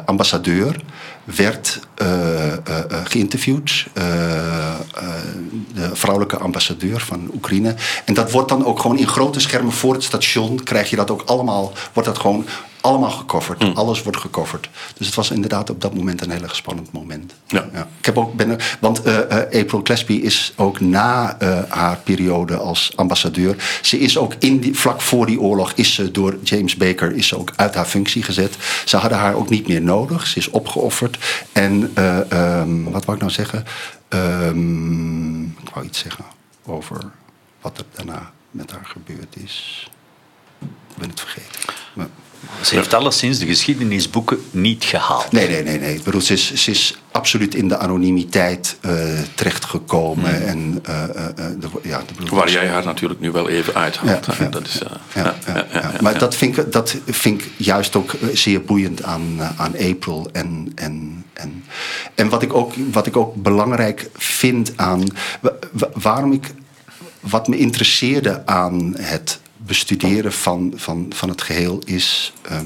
ambassadeur 0.06 0.76
werd 1.24 1.80
geïnterviewd. 3.04 3.86
de 5.74 5.90
vrouwelijke 5.94 6.38
ambassadeur 6.38 7.00
van 7.00 7.30
Oekraïne. 7.34 7.76
En 8.06 8.14
dat 8.14 8.32
wordt 8.32 8.50
dan 8.50 8.66
ook 8.66 8.80
gewoon 8.80 8.98
in 8.98 9.08
grote 9.08 9.40
schermen 9.40 9.74
voor 9.74 9.94
het 9.94 10.04
station. 10.04 10.64
Krijg 10.64 10.90
je 10.90 10.96
dat 10.96 11.12
ook 11.12 11.22
allemaal, 11.26 11.74
wordt 11.94 12.10
dat 12.10 12.18
gewoon 12.18 12.46
allemaal 12.82 13.10
gecoverd. 13.10 13.76
Alles 13.76 14.04
wordt 14.04 14.18
gecoverd. 14.18 14.70
Dus 14.98 15.06
het 15.06 15.16
was 15.16 15.32
inderdaad 15.32 15.70
op 15.70 15.82
dat 15.82 15.94
moment 15.94 16.22
een 16.22 16.32
heel 16.32 16.42
erg 16.42 16.56
spannend 16.56 16.92
moment. 16.92 17.34
Ja. 17.48 17.70
Ik 18.00 18.06
heb 18.06 18.18
ook, 18.18 18.34
ben 18.34 18.50
er, 18.50 18.78
want 18.80 19.02
eh, 19.02 19.20
eh, 19.20 19.62
April 19.62 19.80
Gillespie 19.84 20.22
is 20.22 20.54
ook 20.56 20.80
na 20.80 21.40
eh, 21.40 21.60
haar 21.68 21.98
periode 21.98 22.58
als 22.58 22.92
ambassadeur. 22.96 23.80
Ze 23.82 24.00
is 24.00 24.18
ook 24.18 24.34
in 24.40 24.60
die, 24.60 24.76
vlak 24.76 25.02
voor 25.02 25.26
die 25.26 25.40
oorlog 25.40 25.72
is 25.72 25.94
ze 25.94 26.12
door 26.12 26.38
James 26.44 26.76
Baker 26.76 27.12
is 27.16 27.28
ze 27.28 27.38
ook 27.38 27.54
uit 27.56 27.76
haar 27.76 27.86
functie 27.86 28.24
gezet. 28.24 28.56
Ze 28.86 28.98
hadden 28.98 29.18
haar 29.18 29.36
ook 29.36 29.50
niet 29.50 29.68
meer 29.68 29.82
nodig. 29.82 30.28
Ze 30.28 30.38
is 30.38 30.50
opgeofferd. 30.50 31.18
En 31.52 31.92
eh, 31.94 32.32
ehm, 32.32 32.84
wat 32.84 33.06
wou 33.06 33.18
ik 33.18 33.24
nou 33.24 33.32
zeggen? 33.32 33.66
Ehm, 34.08 35.44
ik 35.44 35.70
wou 35.74 35.86
iets 35.86 36.00
zeggen 36.00 36.26
over 36.66 37.12
wat 37.62 37.78
er 37.78 37.86
daarna 37.96 38.32
met 38.52 38.72
haar 38.72 38.86
gebeurd 38.86 39.36
is. 39.44 39.90
Ik 40.62 40.98
ben 40.98 41.10
het 41.10 41.20
vergeten. 41.20 41.62
Maar- 41.94 42.08
Ze 42.62 42.76
heeft 42.76 42.94
alleszins 42.94 43.39
de 43.39 43.46
geschiedenisboeken 43.46 44.38
niet 44.52 44.84
gehaald. 44.84 45.32
Nee, 45.32 45.48
nee, 45.48 45.64
nee. 45.64 45.80
nee. 45.80 45.96
Ik 45.96 46.04
bedoel, 46.04 46.22
ze, 46.22 46.34
is, 46.34 46.54
ze 46.54 46.72
is 46.72 46.98
absoluut 47.12 47.56
in 47.56 47.68
de 47.68 47.78
anonimiteit 47.78 48.78
eh, 48.82 48.94
terechtgekomen. 49.36 50.48
En, 50.48 50.80
eh, 50.84 51.04
eh, 51.04 51.10
eh, 51.28 51.34
de, 51.36 51.68
ja, 51.84 51.98
de 52.08 52.14
bedoel- 52.18 52.38
waar 52.38 52.52
jij 52.52 52.68
haar 52.68 52.86
natuurlijk 52.86 53.20
nu 53.20 53.32
wel 53.32 53.50
even 53.50 53.74
uithaalt. 53.76 54.26
Ja, 54.26 54.34
hè. 54.36 54.44
ja, 54.44 54.50
dat 54.50 54.68
is, 54.68 54.82
ja, 55.14 55.36
ja, 55.48 55.66
ja. 55.74 55.92
Maar 56.02 56.18
dat 56.18 56.36
vind, 56.36 56.58
ik, 56.58 56.72
dat 56.72 56.96
vind 57.06 57.42
ik 57.42 57.50
juist 57.58 57.96
ook 57.96 58.16
zeer 58.34 58.62
boeiend 58.62 59.04
aan, 59.04 59.24
aan 59.58 59.74
April. 59.80 60.30
En, 60.32 60.72
en, 60.76 61.26
en, 61.34 61.64
en 62.16 62.30
wat, 62.30 62.42
ik 62.42 62.54
ook, 62.54 62.74
wat 62.92 63.06
ik 63.08 63.18
ook 63.18 63.36
belangrijk 63.36 64.10
vind 64.14 64.74
aan. 64.76 65.04
wa- 65.42 65.54
wa- 65.72 65.89
waarom 65.94 66.32
ik. 66.34 66.54
Wat 67.20 67.48
me 67.48 67.58
interesseerde 67.58 68.46
aan 68.46 68.94
het 69.00 69.39
bestuderen 69.72 70.34
van, 70.34 70.74
van, 70.76 71.06
van 71.10 71.30
het 71.30 71.42
geheel 71.42 71.82
is. 71.86 72.34
ehm, 72.42 72.66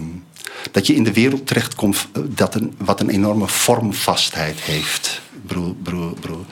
dat 0.72 0.88
je 0.88 0.95
in 0.95 1.03
de 1.03 1.14
wereld 1.14 1.47
terechtkomt 1.47 2.08
eh, 2.14 2.22
dat 2.28 2.56
een, 2.56 2.74
wat 2.78 2.99
een 2.99 3.10
enorme 3.10 3.47
vormvastheid 3.47 4.60
heeft. 4.60 5.22
Broer, 5.45 5.76
broer, 5.84 6.14
broer. 6.20 6.45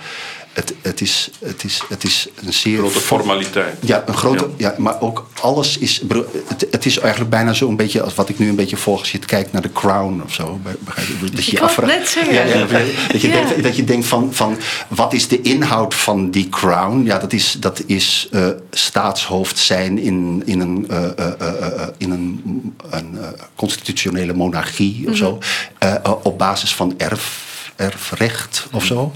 Het, 0.53 0.73
het, 0.81 1.01
is, 1.01 1.29
het, 1.45 1.63
is, 1.63 1.81
het 1.89 2.03
is 2.03 2.27
een 2.45 2.53
zeer. 2.53 2.77
Grote 2.77 2.99
formaliteit. 2.99 3.75
Ja, 3.79 4.03
een 4.05 4.13
grote, 4.13 4.49
ja. 4.57 4.75
maar 4.77 5.01
ook 5.01 5.29
alles 5.41 5.77
is. 5.77 6.01
Het, 6.47 6.67
het 6.71 6.85
is 6.85 6.99
eigenlijk 6.99 7.31
bijna 7.31 7.53
zo 7.53 7.69
een 7.69 7.75
beetje 7.75 8.01
als 8.01 8.15
wat 8.15 8.29
ik 8.29 8.39
nu 8.39 8.49
een 8.49 8.55
beetje 8.55 8.77
volg 8.77 8.99
als 8.99 9.11
je 9.11 9.17
het 9.17 9.25
kijkt 9.25 9.51
naar 9.51 9.61
de 9.61 9.71
Crown 9.71 10.21
of 10.25 10.33
zo. 10.33 10.59
Begrijp 10.79 11.07
je? 11.07 11.29
Dat 11.29 11.45
je 11.45 11.57
zeggen. 12.05 12.33
Ja, 12.33 12.43
ja, 12.43 12.67
dat, 13.11 13.21
je 13.21 13.27
Ja. 13.27 13.33
denkt, 13.33 13.63
dat 13.63 13.75
je 13.75 13.83
denkt 13.83 14.05
van, 14.05 14.33
van 14.33 14.57
wat 14.87 15.13
is 15.13 15.27
de 15.27 15.41
inhoud 15.41 15.93
van 15.93 16.31
die 16.31 16.49
Crown? 16.49 17.03
Ja, 17.05 17.17
dat 17.17 17.33
is, 17.33 17.55
dat 17.59 17.83
is 17.85 18.27
eh, 18.31 18.47
staatshoofd 18.71 19.57
zijn 19.57 19.97
in, 19.99 20.41
in 20.45 20.59
een, 20.59 20.85
eh, 20.89 21.05
eh, 21.39 21.87
in 21.97 22.11
een, 22.11 22.41
een 22.89 23.17
constitutionele 23.55 24.33
monarchie 24.33 25.09
of 25.09 25.15
zo. 25.15 25.39
Eh, 25.77 25.95
op 26.23 26.37
basis 26.37 26.75
van 26.75 26.93
erf 26.97 27.51
erfrecht 27.75 28.67
of 28.71 28.85
zo. 28.85 29.11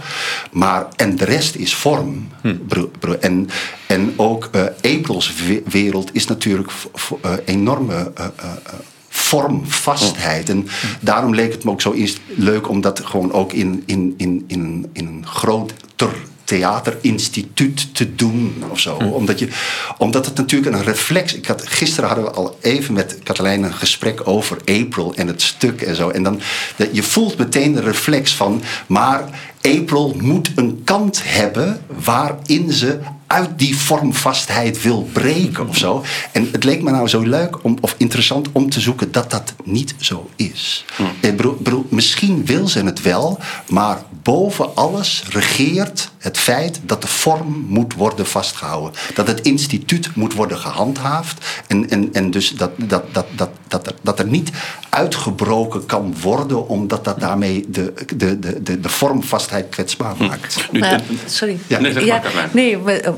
Maar, 0.52 0.88
en 0.96 1.16
de 1.16 1.26
rest 1.26 1.56
is 1.56 1.76
vorm. 1.76 2.28
Bro- 2.68 3.14
En, 3.20 3.50
en 3.88 4.14
ook 4.16 4.50
April's 4.82 5.34
we- 5.36 5.64
wereld 5.70 6.10
is 6.16 6.28
natuurlijk 6.28 6.72
eh, 7.22 7.32
enorme 7.46 8.12
eh, 8.16 8.26
vormvastheid. 9.10 10.50
En 10.50 10.68
daarom 11.00 11.36
leek 11.36 11.52
het 11.52 11.64
me 11.64 11.72
ook 11.72 11.82
zo 11.82 11.92
leuk 12.36 12.70
om 12.70 12.82
dat 12.82 13.00
gewoon 13.06 13.32
ook 13.32 13.54
in, 13.54 13.84
in, 13.86 14.14
in, 14.18 14.44
in, 14.48 14.60
een- 14.60 14.90
in 14.94 15.08
een 15.08 15.26
groter 15.28 16.14
theaterinstituut 16.48 17.96
te 17.96 18.16
doen 18.16 18.64
of 18.70 18.80
zo. 18.80 18.96
Omdat, 18.96 19.40
je, 19.40 19.48
omdat 19.98 20.26
het 20.26 20.38
natuurlijk 20.38 20.76
een 20.76 20.84
reflex... 20.84 21.34
Ik 21.34 21.46
had, 21.46 21.68
gisteren 21.68 22.10
hadden 22.10 22.26
we 22.26 22.32
al 22.32 22.58
even 22.62 22.94
met 22.94 23.20
Katelijn 23.24 23.64
een 23.64 23.74
gesprek 23.74 24.28
over 24.28 24.58
April 24.66 25.14
en 25.16 25.28
het 25.28 25.42
stuk 25.42 25.82
en 25.82 25.96
zo. 25.96 26.10
En 26.10 26.24
dan, 26.24 26.42
dat 26.76 26.88
je 26.92 27.04
voelt 27.04 27.38
meteen 27.38 27.74
de 27.74 27.82
reflex 27.82 28.36
van... 28.36 28.62
maar 28.88 29.24
April 29.62 30.16
moet 30.18 30.52
een 30.56 30.82
kant 30.84 31.22
hebben 31.24 31.82
waarin 32.04 32.72
ze 32.72 33.00
uit 33.28 33.60
die 33.60 33.78
vormvastheid 33.78 34.82
wil 34.82 35.10
breken 35.14 35.68
of 35.68 35.78
zo. 35.78 36.04
En 36.32 36.50
het 36.52 36.64
leek 36.64 36.82
me 36.82 36.92
nou 36.92 37.08
zo 37.08 37.22
leuk 37.22 37.64
om, 37.64 37.78
of 37.82 37.96
interessant 37.98 38.52
om 38.52 38.70
te 38.70 38.80
zoeken 38.80 39.12
dat 39.12 39.32
dat 39.32 39.54
niet 39.64 39.96
zo 40.00 40.30
is. 40.36 40.86
Bedoel, 41.36 41.86
misschien 41.90 42.46
wil 42.46 42.68
ze 42.68 42.84
het 42.84 43.02
wel, 43.02 43.40
maar 43.70 44.02
boven 44.24 44.76
alles 44.76 45.24
regeert 45.30 46.12
het 46.18 46.38
feit 46.38 46.80
dat 46.84 47.02
de 47.02 47.08
vorm 47.08 47.66
moet 47.68 47.94
worden 47.94 48.28
vastgehouden. 48.28 48.94
Dat 49.14 49.28
het 49.28 49.42
instituut 49.42 50.16
moet 50.16 50.34
worden 50.34 50.58
gehandhaafd. 50.58 51.46
En, 51.68 51.90
en, 51.90 52.14
en 52.14 52.32
dus 52.32 52.50
dat, 52.50 52.72
dat, 52.78 53.14
dat, 53.14 53.26
dat, 53.36 53.50
dat, 53.68 53.88
er, 53.88 53.96
dat 54.02 54.20
er 54.20 54.28
niet 54.28 54.52
uitgebroken 54.98 55.86
kan 55.86 56.16
worden, 56.22 56.68
omdat 56.68 57.04
dat 57.06 57.20
daarmee 57.20 57.66
de, 57.70 57.94
de, 58.16 58.40
de, 58.40 58.64
de, 58.64 58.80
de 58.80 58.90
vormvastheid 58.90 59.70
kwetsbaar 59.70 60.16
maakt. 60.20 60.68
Nu, 60.72 60.80
Maar, 60.80 60.94
eh, 60.94 61.00
sorry. 61.26 61.60
Ja, 61.68 61.80
nee, 61.80 61.94
zeg 61.94 62.08
maar, 62.08 62.22
Carlijn. 62.22 62.50
nee, 62.54 62.78
maar, 62.78 62.96
eh, 62.96 63.12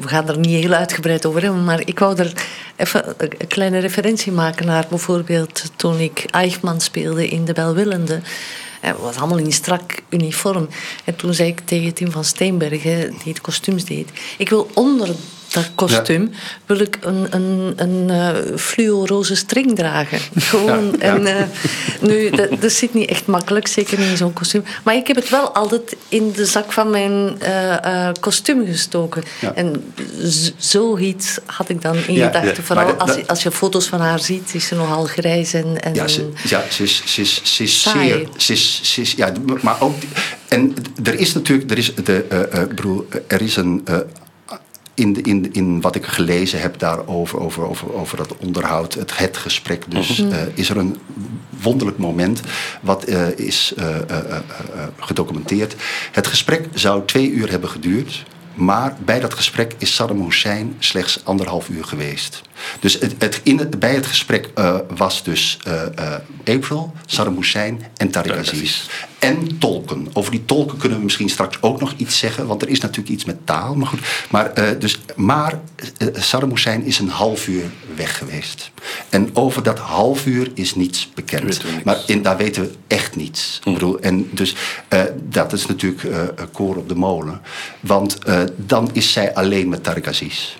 we 0.00 0.08
gaan 0.08 0.28
er 0.28 0.38
niet 0.38 0.62
heel 0.62 0.72
uitgebreid 0.72 1.26
over 1.26 1.42
hebben, 1.42 1.64
maar 1.64 1.80
ik 1.84 1.98
wou 1.98 2.18
er 2.18 2.32
even 2.76 3.14
een 3.18 3.46
kleine 3.48 3.78
referentie 3.78 4.32
maken 4.32 4.66
naar 4.66 4.86
bijvoorbeeld 4.88 5.62
toen 5.76 5.98
ik 5.98 6.24
Eichmann 6.30 6.80
speelde 6.80 7.28
in 7.28 7.44
De 7.44 7.52
Welwillende. 7.52 8.20
Het 8.80 8.96
was 9.00 9.16
allemaal 9.16 9.38
in 9.38 9.52
strak 9.52 10.02
uniform. 10.08 10.68
En 11.04 11.16
toen 11.16 11.34
zei 11.34 11.48
ik 11.48 11.60
tegen 11.64 11.94
Tim 11.94 12.10
van 12.10 12.24
Steenbergen, 12.24 13.14
die 13.24 13.34
de 13.34 13.40
kostuums 13.40 13.84
deed, 13.84 14.08
ik 14.38 14.48
wil 14.48 14.70
onder 14.74 15.08
dat 15.50 15.70
kostuum 15.74 16.30
wil 16.66 16.78
ik 16.80 16.98
een, 17.00 17.26
een, 17.30 17.72
een 17.76 18.10
eh 18.10 18.56
fluo-roze 18.56 19.34
string 19.36 19.76
dragen. 19.76 20.18
Gewoon. 20.50 20.84
Ja, 20.98 21.06
ja. 21.06 21.14
En, 21.14 21.26
eh, 21.26 21.42
nu, 22.00 22.30
dat, 22.30 22.48
dat 22.60 22.72
zit 22.72 22.94
niet 22.94 23.08
echt 23.08 23.26
makkelijk, 23.26 23.66
zeker 23.66 23.98
niet 23.98 24.08
in 24.08 24.16
zo'n 24.16 24.32
kostuum. 24.32 24.64
Maar 24.82 24.94
ik 24.94 25.06
heb 25.06 25.16
het 25.16 25.28
wel 25.28 25.54
altijd 25.54 25.96
in 26.08 26.32
de 26.32 26.44
zak 26.46 26.72
van 26.72 26.90
mijn 26.90 27.40
eh, 27.40 28.08
kostuum 28.20 28.66
gestoken. 28.66 29.22
En 29.54 29.92
zoiets 30.56 31.38
had 31.46 31.68
ik 31.68 31.82
dan 31.82 31.96
in 32.06 32.16
gedachten. 32.16 32.64
Vooral 32.64 32.86
dat- 32.86 32.98
als, 32.98 33.10
je, 33.10 33.16
dat- 33.20 33.28
als 33.28 33.42
je 33.42 33.50
foto's 33.50 33.86
van 33.86 34.00
haar 34.00 34.20
ziet, 34.20 34.54
is 34.54 34.66
ze 34.66 34.74
nogal 34.74 35.04
grijs 35.04 35.52
en... 35.52 35.82
en 35.82 35.94
Ja, 35.94 36.08
ze, 36.08 36.28
ja, 36.48 36.62
ze 36.70 36.82
is, 36.82 37.02
ze 37.04 37.20
is, 37.20 37.40
ze 37.42 37.62
is 37.62 37.80
Saai. 37.82 38.08
zeer. 38.08 38.28
Ze 38.36 38.52
is, 38.52 38.80
ze 38.82 39.00
is, 39.00 39.12
ja, 39.12 39.32
maar 39.62 39.80
ook. 39.80 39.94
En 40.48 40.74
er 41.04 41.14
is 41.14 41.32
natuurlijk. 41.34 41.70
Er 41.70 41.78
is, 41.78 41.94
de, 41.94 42.66
bedoel, 42.68 43.06
er 43.26 43.40
is 43.42 43.56
een. 43.56 43.84
In, 45.00 45.22
in, 45.22 45.52
in 45.52 45.80
wat 45.80 45.94
ik 45.94 46.04
gelezen 46.06 46.60
heb 46.60 46.78
daarover, 46.78 47.40
over, 47.40 47.68
over, 47.68 47.92
over 47.94 48.16
dat 48.16 48.36
onderhoud, 48.36 48.94
het, 48.94 49.18
het 49.18 49.36
gesprek, 49.36 49.84
dus 49.88 50.18
Mhm. 50.18 50.32
eh, 50.32 50.42
is 50.54 50.70
er 50.70 50.76
een 50.76 50.96
wonderlijk 51.62 51.98
moment 51.98 52.40
wat 52.80 53.04
eh, 53.04 53.38
is 53.38 53.72
eh, 53.76 53.86
gedocumenteerd. 54.98 55.74
Het 56.12 56.26
gesprek 56.26 56.68
zou 56.74 57.02
twee 57.04 57.30
uur 57.30 57.50
hebben 57.50 57.68
geduurd. 57.70 58.24
Maar 58.60 58.96
bij 59.04 59.20
dat 59.20 59.34
gesprek 59.34 59.74
is 59.78 59.94
Saddam 59.94 60.24
Hussein 60.24 60.76
slechts 60.78 61.20
anderhalf 61.24 61.68
uur 61.68 61.84
geweest. 61.84 62.42
Dus 62.80 62.92
het, 62.94 63.14
het, 63.18 63.40
in 63.42 63.58
het, 63.58 63.78
bij 63.80 63.94
het 63.94 64.06
gesprek 64.06 64.50
eh, 64.54 64.76
was 64.96 65.22
dus 65.22 65.58
eh, 65.64 65.82
eh, 65.82 66.20
April, 66.44 66.92
Saddam 67.06 67.36
Hussein 67.36 67.82
en 67.96 68.08
Tariq 68.08 68.38
Aziz. 68.38 68.88
En 69.18 69.58
tolken. 69.58 70.08
Over 70.12 70.30
die 70.30 70.44
tolken 70.44 70.78
kunnen 70.78 70.98
we 70.98 71.04
misschien 71.04 71.28
straks 71.28 71.58
ook 71.60 71.80
nog 71.80 71.94
iets 71.96 72.18
zeggen. 72.18 72.46
Want 72.46 72.62
er 72.62 72.68
is 72.68 72.80
natuurlijk 72.80 73.08
iets 73.08 73.24
met 73.24 73.46
taal. 73.46 73.74
Maar, 73.74 73.86
goed. 73.86 74.00
maar, 74.30 74.78
dus, 74.78 75.00
maar 75.16 75.60
Saddam 76.12 76.50
Hussein 76.50 76.84
is 76.84 76.98
een 76.98 77.08
half 77.08 77.48
uur 77.48 77.64
weg 77.96 78.18
geweest. 78.18 78.70
En 79.08 79.30
over 79.32 79.62
dat 79.62 79.78
half 79.78 80.26
uur 80.26 80.50
is 80.54 80.74
niets 80.74 81.10
bekend. 81.14 81.44
Niks. 81.44 81.60
Maar 81.84 81.98
in, 82.06 82.22
daar 82.22 82.36
weten 82.36 82.62
we 82.62 82.70
echt 82.86 83.16
niets. 83.16 83.60
Ik 83.64 83.72
bedoel, 83.72 84.00
en 84.00 84.28
dus 84.32 84.54
dat 85.22 85.52
is 85.52 85.66
natuurlijk 85.66 86.08
koor 86.52 86.76
op 86.76 86.88
de 86.88 86.94
molen. 86.94 87.40
Want 87.80 88.18
dan 88.56 88.90
is 88.92 89.12
zij 89.12 89.34
alleen 89.34 89.68
met 89.68 89.88
Tariq 89.88 90.08
Aziz. 90.08 90.56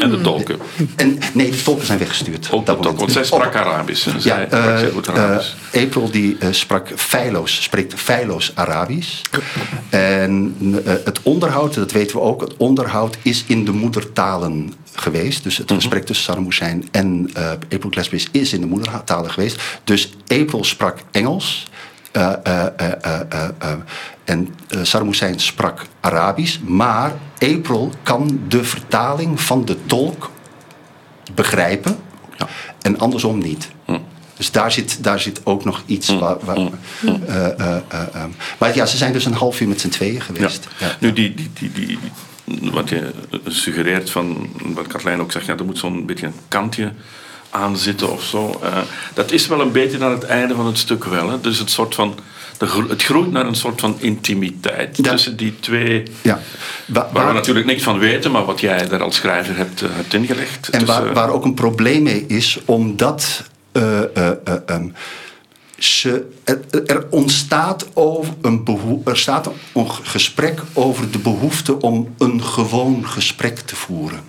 En 0.00 0.10
de 0.10 0.20
tolken. 0.22 0.58
En, 0.96 1.18
nee, 1.32 1.50
de 1.50 1.62
tolken 1.62 1.86
zijn 1.86 1.98
weggestuurd. 1.98 2.48
Ook 2.52 2.66
de 2.66 2.72
tolken, 2.72 2.96
want 2.96 3.12
zij 3.12 3.24
sprak 3.24 3.54
Arabisch. 3.54 4.04
hè. 4.04 4.10
Ja, 4.12 4.20
Zij 4.20 4.46
sprak 4.46 4.62
eh, 4.80 4.92
goed 4.92 5.08
Arabisch. 5.08 5.52
eh, 5.72 5.82
April 5.82 6.10
die 6.10 6.36
eh, 6.38 6.48
sprak 6.50 6.88
feilloos, 6.96 7.62
spreekt 7.62 7.94
feilloos 7.94 8.52
Arabisch. 8.54 9.20
En 9.90 10.56
eh, 10.84 10.92
het 11.04 11.18
onderhoud, 11.22 11.74
dat 11.74 11.92
weten 11.92 12.16
we 12.16 12.22
ook, 12.22 12.40
het 12.40 12.56
onderhoud 12.56 13.16
is 13.22 13.44
in 13.46 13.64
de 13.64 13.72
moedertalen 13.72 14.72
geweest. 14.94 15.42
Dus 15.42 15.56
het 15.56 15.66
Mhm. 15.70 15.78
gesprek 15.78 16.04
tussen 16.06 16.24
Saddam 16.24 16.44
Hussein 16.44 16.88
en 16.90 17.30
eh, 17.34 17.50
April 17.50 17.90
Gillespie 17.90 18.28
is 18.30 18.52
in 18.52 18.60
de 18.60 18.66
moedertalen 18.66 19.30
geweest. 19.30 19.60
Dus 19.84 20.12
April 20.28 20.64
sprak 20.64 20.98
Engels. 21.10 21.66
En 24.32 24.54
Saddam 24.82 25.08
Hussein 25.08 25.40
sprak 25.40 25.86
Arabisch. 26.00 26.58
Maar 26.66 27.12
April 27.38 27.92
kan 28.02 28.40
de 28.48 28.64
vertaling 28.64 29.40
van 29.40 29.64
de 29.64 29.76
tolk 29.86 30.30
begrijpen 31.34 31.96
en 32.82 32.98
andersom 32.98 33.38
niet. 33.38 33.68
Dus 34.36 34.50
daar 34.50 34.72
zit, 34.72 35.04
daar 35.04 35.20
zit 35.20 35.40
ook 35.44 35.64
nog 35.64 35.82
iets 35.86 36.08
waar. 36.18 36.36
waar 36.44 36.56
eh, 36.56 36.70
eh, 37.04 37.76
eh, 37.76 37.80
eh, 37.88 38.24
maar 38.58 38.74
ja, 38.74 38.86
ze 38.86 38.96
zijn 38.96 39.12
dus 39.12 39.24
een 39.24 39.32
half 39.32 39.60
uur 39.60 39.68
met 39.68 39.80
z'n 39.80 39.88
tweeën 39.88 40.20
geweest. 40.20 40.68
Ja. 40.78 40.96
Nu, 41.00 41.12
die, 41.12 41.34
die, 41.34 41.50
die, 41.52 41.70
die, 41.72 41.98
wat 42.70 42.88
je 42.88 43.10
suggereert 43.46 44.10
van, 44.10 44.50
wat 44.62 44.86
Katlijn 44.86 45.20
ook 45.20 45.32
zegt, 45.32 45.46
ja, 45.46 45.56
er 45.56 45.64
moet 45.64 45.78
zo'n 45.78 46.06
beetje 46.06 46.26
een 46.26 46.34
kantje 46.48 46.92
aan 47.52 47.76
zitten 47.76 48.12
of 48.12 48.22
zo. 48.22 48.60
Eh, 48.62 48.78
dat 49.14 49.30
is 49.30 49.46
wel 49.46 49.60
een 49.60 49.72
beetje 49.72 50.04
aan 50.04 50.10
het 50.10 50.24
einde 50.24 50.54
van 50.54 50.66
het 50.66 50.78
stuk 50.78 51.04
wel. 51.04 51.30
Hè. 51.30 51.40
Dus 51.40 51.58
het 51.58 51.70
soort 51.70 51.94
van, 51.94 52.18
de, 52.58 52.84
het 52.88 53.02
groeit 53.02 53.30
naar 53.30 53.46
een 53.46 53.54
soort 53.54 53.80
van 53.80 53.96
intimiteit 53.98 55.02
tussen 55.02 55.36
die 55.36 55.60
twee. 55.60 56.02
Ja. 56.22 56.40
waar 56.86 57.26
we 57.26 57.32
natuurlijk 57.32 57.66
niks 57.66 57.82
van 57.82 57.98
weten, 57.98 58.30
maar 58.30 58.44
wat 58.44 58.60
jij 58.60 58.88
daar 58.88 59.02
als 59.02 59.16
schrijver 59.16 59.56
hebt, 59.56 59.82
eh, 59.82 59.88
hebt 59.92 60.14
ingelegd. 60.14 60.68
En 60.68 60.78
Dus, 60.78 60.88
waar, 60.88 61.06
eh, 61.06 61.14
waar 61.14 61.30
ook 61.30 61.44
een 61.44 61.54
probleem 61.54 62.02
mee 62.02 62.24
is, 62.26 62.58
omdat 62.64 63.44
eh, 63.72 64.16
eh, 64.16 64.30
eh, 64.44 64.54
ehm, 64.66 64.88
ze, 65.78 66.28
er, 66.86 67.06
ontstaat 67.10 67.86
over 67.94 68.34
een 68.42 68.64
er 69.04 69.16
staat 69.16 69.50
een 69.74 69.90
gesprek 69.90 70.60
over 70.72 71.10
de 71.10 71.18
behoefte 71.18 71.80
om 71.80 72.14
een 72.18 72.42
gewoon 72.42 73.06
gesprek 73.06 73.58
te 73.58 73.76
voeren. 73.76 74.20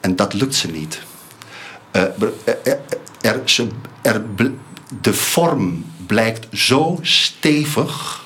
En 0.00 0.16
dat 0.16 0.34
lukt 0.34 0.54
ze 0.54 0.68
niet. 0.68 1.02
Eh, 1.90 2.02
er, 2.02 2.32
er, 2.64 2.78
er, 3.20 3.40
ze, 3.44 3.66
er, 4.02 4.24
de 5.00 5.14
vorm 5.14 5.84
blijkt 6.06 6.46
zo 6.58 6.98
stevig 7.02 8.24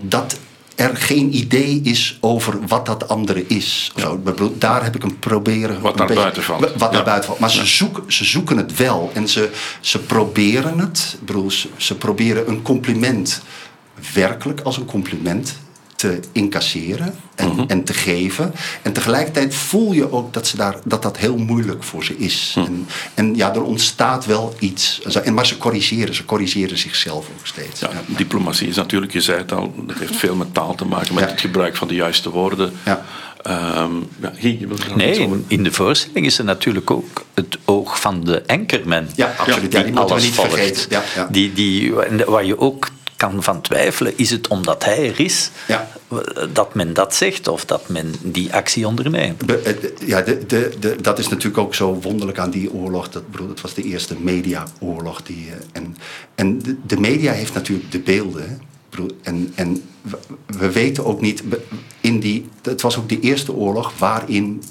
dat 0.00 0.38
er 0.74 0.96
geen 0.96 1.36
idee 1.36 1.80
is 1.82 2.18
over 2.20 2.66
wat 2.66 2.86
dat 2.86 3.08
andere 3.08 3.46
is. 3.46 3.92
Zo, 3.96 4.22
daar 4.58 4.84
heb 4.84 4.94
ik 4.94 5.02
hem 5.02 5.18
proberen. 5.18 5.80
Wat 5.80 6.00
een 6.00 6.06
naar 6.06 6.14
buiten 6.16 6.42
valt. 6.42 6.60
Wat 6.60 6.90
Ja. 6.90 6.90
naar 6.90 7.04
buiten 7.04 7.26
valt. 7.28 7.38
Maar 7.40 7.50
Ja. 7.50 7.56
ze, 7.56 7.66
zoeken, 7.66 8.12
ze 8.12 8.24
zoeken 8.24 8.56
het 8.56 8.76
wel 8.76 9.10
en 9.14 9.28
ze, 9.28 9.50
ze 9.80 9.98
proberen 9.98 10.78
het. 10.78 11.16
Ik 11.20 11.26
bedoel, 11.26 11.50
ze, 11.50 11.68
ze 11.76 11.94
proberen 11.94 12.48
een 12.48 12.62
compliment 12.62 13.42
werkelijk 14.14 14.60
als 14.60 14.76
een 14.76 14.84
compliment 14.84 15.56
te 15.96 16.20
incasseren 16.32 17.14
en, 17.34 17.48
Mhm. 17.48 17.64
en 17.66 17.84
te 17.84 17.92
geven. 17.92 18.54
En 18.82 18.92
tegelijkertijd 18.92 19.54
voel 19.54 19.92
je 19.92 20.12
ook 20.12 20.32
dat, 20.32 20.46
ze 20.46 20.56
daar, 20.56 20.76
dat 20.84 21.02
dat 21.02 21.16
heel 21.16 21.36
moeilijk 21.36 21.82
voor 21.84 22.04
ze 22.04 22.16
is. 22.16 22.54
Mhm. 22.56 22.66
En, 22.66 22.86
en 23.14 23.36
ja, 23.36 23.54
er 23.54 23.62
ontstaat 23.62 24.26
wel 24.26 24.54
iets. 24.58 25.00
Zo, 25.08 25.18
En, 25.18 25.34
maar 25.34 25.46
ze 25.46 25.58
corrigeren, 25.58 26.14
ze 26.14 26.24
corrigeren 26.24 26.78
zichzelf 26.78 27.26
ook 27.38 27.46
steeds. 27.46 27.80
Ja, 27.80 27.90
diplomatie 28.06 28.68
is 28.68 28.76
natuurlijk, 28.76 29.12
je 29.12 29.20
zei 29.20 29.38
het 29.38 29.52
al, 29.52 29.74
dat 29.86 29.98
heeft 29.98 30.16
veel 30.16 30.34
met 30.34 30.54
taal 30.54 30.74
te 30.74 30.84
maken, 30.84 31.14
met 31.14 31.30
het 31.30 31.40
gebruik 31.40 31.76
van 31.76 31.88
de 31.88 31.94
juiste 31.94 32.30
woorden. 32.30 32.72
Ja. 32.84 33.04
Ehm, 33.42 33.92
ja, 34.22 34.32
Guy, 34.38 34.56
je 34.60 34.66
wilt 34.66 34.82
er 34.82 34.88
nog 34.88 34.96
Nee, 34.96 35.18
in, 35.18 35.44
in 35.48 35.62
de 35.64 35.72
voorstelling 35.72 36.26
is 36.26 36.38
er 36.38 36.44
natuurlijk 36.44 36.90
ook 36.90 37.24
het 37.34 37.58
oog 37.64 38.00
van 38.00 38.24
de 38.24 38.42
ankerman. 38.46 39.06
Ja, 39.16 39.34
absoluut. 39.38 39.72
Ja, 39.72 39.82
die 39.82 39.86
moeten 39.92 40.04
we 40.04 40.10
alles 40.10 40.22
niet 40.24 40.34
volgt. 40.34 40.50
vergeten. 40.50 40.86
Ja, 40.90 41.02
ja. 41.14 41.28
Die, 41.30 41.52
die, 41.52 41.92
waar 42.26 42.44
je 42.44 42.58
ook 42.58 42.88
kan 43.16 43.42
van 43.42 43.60
twijfelen, 43.60 44.12
is 44.18 44.30
het 44.30 44.48
omdat 44.48 44.84
hij 44.84 45.08
er 45.08 45.20
is 45.20 45.50
Ja. 45.66 45.88
dat 46.52 46.74
men 46.74 46.94
dat 46.94 47.14
zegt 47.14 47.48
of 47.48 47.64
dat 47.64 47.88
men 47.88 48.14
die 48.22 48.54
actie 48.54 48.86
onderneemt. 48.86 49.44
Eh, 49.44 49.74
Ja, 50.06 50.20
de, 50.22 50.46
de, 50.46 50.72
de, 50.80 50.96
dat 51.00 51.18
is 51.18 51.28
natuurlijk 51.28 51.58
ook 51.58 51.74
zo 51.74 51.98
wonderlijk 52.00 52.38
aan 52.38 52.50
die 52.50 52.72
oorlog. 52.72 53.08
Dat, 53.08 53.30
bedoel, 53.30 53.48
het 53.48 53.60
was 53.60 53.74
de 53.74 53.82
eerste 53.82 54.16
mediaoorlog. 54.20 55.22
Die, 55.22 55.46
eh, 55.50 55.56
en 55.72 55.96
en 56.34 56.58
de, 56.58 56.76
de 56.86 57.00
media 57.00 57.32
heeft 57.32 57.54
natuurlijk 57.54 57.92
de 57.92 57.98
beelden. 57.98 58.60
En, 59.22 59.52
en 59.54 59.82
we, 60.02 60.18
we 60.46 60.72
weten 60.72 61.04
ook 61.04 61.20
niet. 61.20 61.42
In 62.00 62.20
die, 62.20 62.48
het 62.62 62.82
was 62.82 62.98
ook 62.98 63.08
de 63.08 63.20
eerste 63.20 63.52
oorlog 63.52 63.92
waarin, 63.98 64.62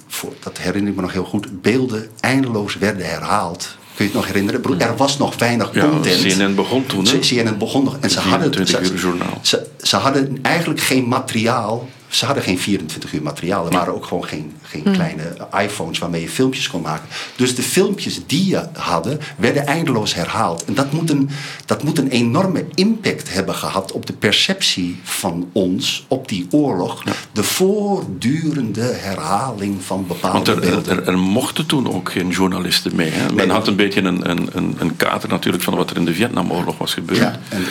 dat 0.43 0.57
herinner 0.57 0.89
ik 0.89 0.95
me 0.95 1.01
nog 1.01 1.13
heel 1.13 1.23
goed, 1.25 1.61
beelden 1.61 2.09
eindeloos 2.19 2.77
werden 2.77 3.05
herhaald. 3.05 3.77
Kun 3.95 4.05
je 4.05 4.11
het 4.11 4.13
nog 4.13 4.25
herinneren? 4.27 4.61
Bedoel, 4.61 4.77
Er 4.79 4.95
was 4.97 5.17
nog 5.17 5.35
weinig 5.37 5.73
Ja, 5.73 5.89
content. 5.89 6.21
CNN 6.21 6.55
begon 6.55 6.85
toen, 6.85 7.05
hè? 7.07 7.19
CNN 7.19 7.57
begon 7.57 7.83
nog. 7.83 7.97
En 7.99 8.09
ze 8.09 8.19
hadden, 8.19 8.53
24 8.53 8.99
ze, 8.99 9.17
ze, 9.41 9.67
ze 9.87 9.95
hadden 9.95 10.37
eigenlijk 10.41 10.81
geen 10.81 11.07
materiaal. 11.07 11.89
Ze 12.13 12.25
hadden 12.25 12.43
geen 12.43 12.59
24 12.59 13.13
uur 13.13 13.21
materiaal. 13.21 13.65
Er 13.65 13.71
waren 13.71 13.95
ook 13.95 14.05
gewoon 14.05 14.25
geen, 14.25 14.53
geen 14.61 14.83
kleine 14.83 15.23
iPhones 15.61 15.99
waarmee 15.99 16.21
je 16.21 16.29
filmpjes 16.29 16.69
kon 16.69 16.81
maken. 16.81 17.07
Dus 17.35 17.55
de 17.55 17.61
filmpjes 17.63 18.19
die 18.25 18.45
je 18.47 18.67
hadden, 18.73 19.19
werden 19.37 19.65
eindeloos 19.67 20.13
herhaald. 20.15 20.65
En 20.65 20.73
dat 20.73 20.91
moet 20.91 21.09
een, 21.09 21.29
dat 21.65 21.83
moet 21.83 21.97
een 21.97 22.07
enorme 22.09 22.65
impact 22.73 23.33
hebben 23.33 23.55
gehad 23.55 23.91
op 23.91 24.05
de 24.05 24.13
perceptie 24.13 24.99
van 25.03 25.49
ons 25.51 26.05
op 26.07 26.27
die 26.27 26.47
oorlog. 26.51 27.03
De 27.31 27.43
voortdurende 27.43 28.81
herhaling 28.81 29.83
van 29.83 30.07
bepaalde 30.07 30.37
Want 30.37 30.47
er, 30.47 30.59
beelden. 30.71 30.97
er, 30.97 31.07
er 31.07 31.17
mochten 31.17 31.65
toen 31.65 31.93
ook 31.93 32.11
geen 32.11 32.29
journalisten 32.29 32.95
mee. 32.95 33.09
Hè? 33.09 33.25
Men 33.25 33.35
Nee. 33.35 33.55
had 33.55 33.67
een 33.67 33.75
beetje 33.75 34.01
een, 34.01 34.29
een, 34.29 34.49
een, 34.53 34.75
een 34.79 34.95
kater 34.95 35.29
natuurlijk 35.29 35.63
van 35.63 35.75
wat 35.75 35.89
er 35.89 35.97
in 35.97 36.05
de 36.05 36.13
Vietnamoorlog 36.13 36.77
was 36.77 36.93
gebeurd. 36.93 37.19
Ja, 37.19 37.39
en- 37.49 37.63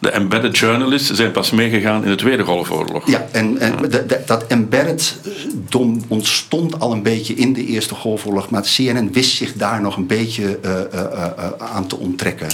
De 0.00 0.10
embedded 0.10 0.58
journalists 0.58 1.10
zijn 1.10 1.30
pas 1.32 1.50
meegegaan 1.50 2.02
in 2.04 2.10
de 2.10 2.16
Tweede 2.16 2.42
Golfoorlog. 2.44 3.06
Ja, 3.06 3.26
en, 3.32 3.58
en 3.58 3.76
de- 3.90 4.06
de- 4.06 4.22
dat 4.26 4.46
embedded 4.46 5.16
dom 5.68 6.02
ontstond 6.08 6.80
al 6.80 6.92
een 6.92 7.02
beetje 7.02 7.34
in 7.34 7.52
de 7.52 7.66
Eerste 7.66 7.94
Golfoorlog. 7.94 8.50
Maar 8.50 8.62
CNN 8.62 9.12
wist 9.12 9.36
zich 9.36 9.52
daar 9.52 9.80
nog 9.80 9.96
een 9.96 10.06
beetje 10.06 10.58
eh, 10.62 10.80
eh, 10.80 10.84
eh, 10.92 11.24
eh, 11.36 11.50
aan 11.74 11.86
te 11.86 11.96
onttrekken. 11.96 12.48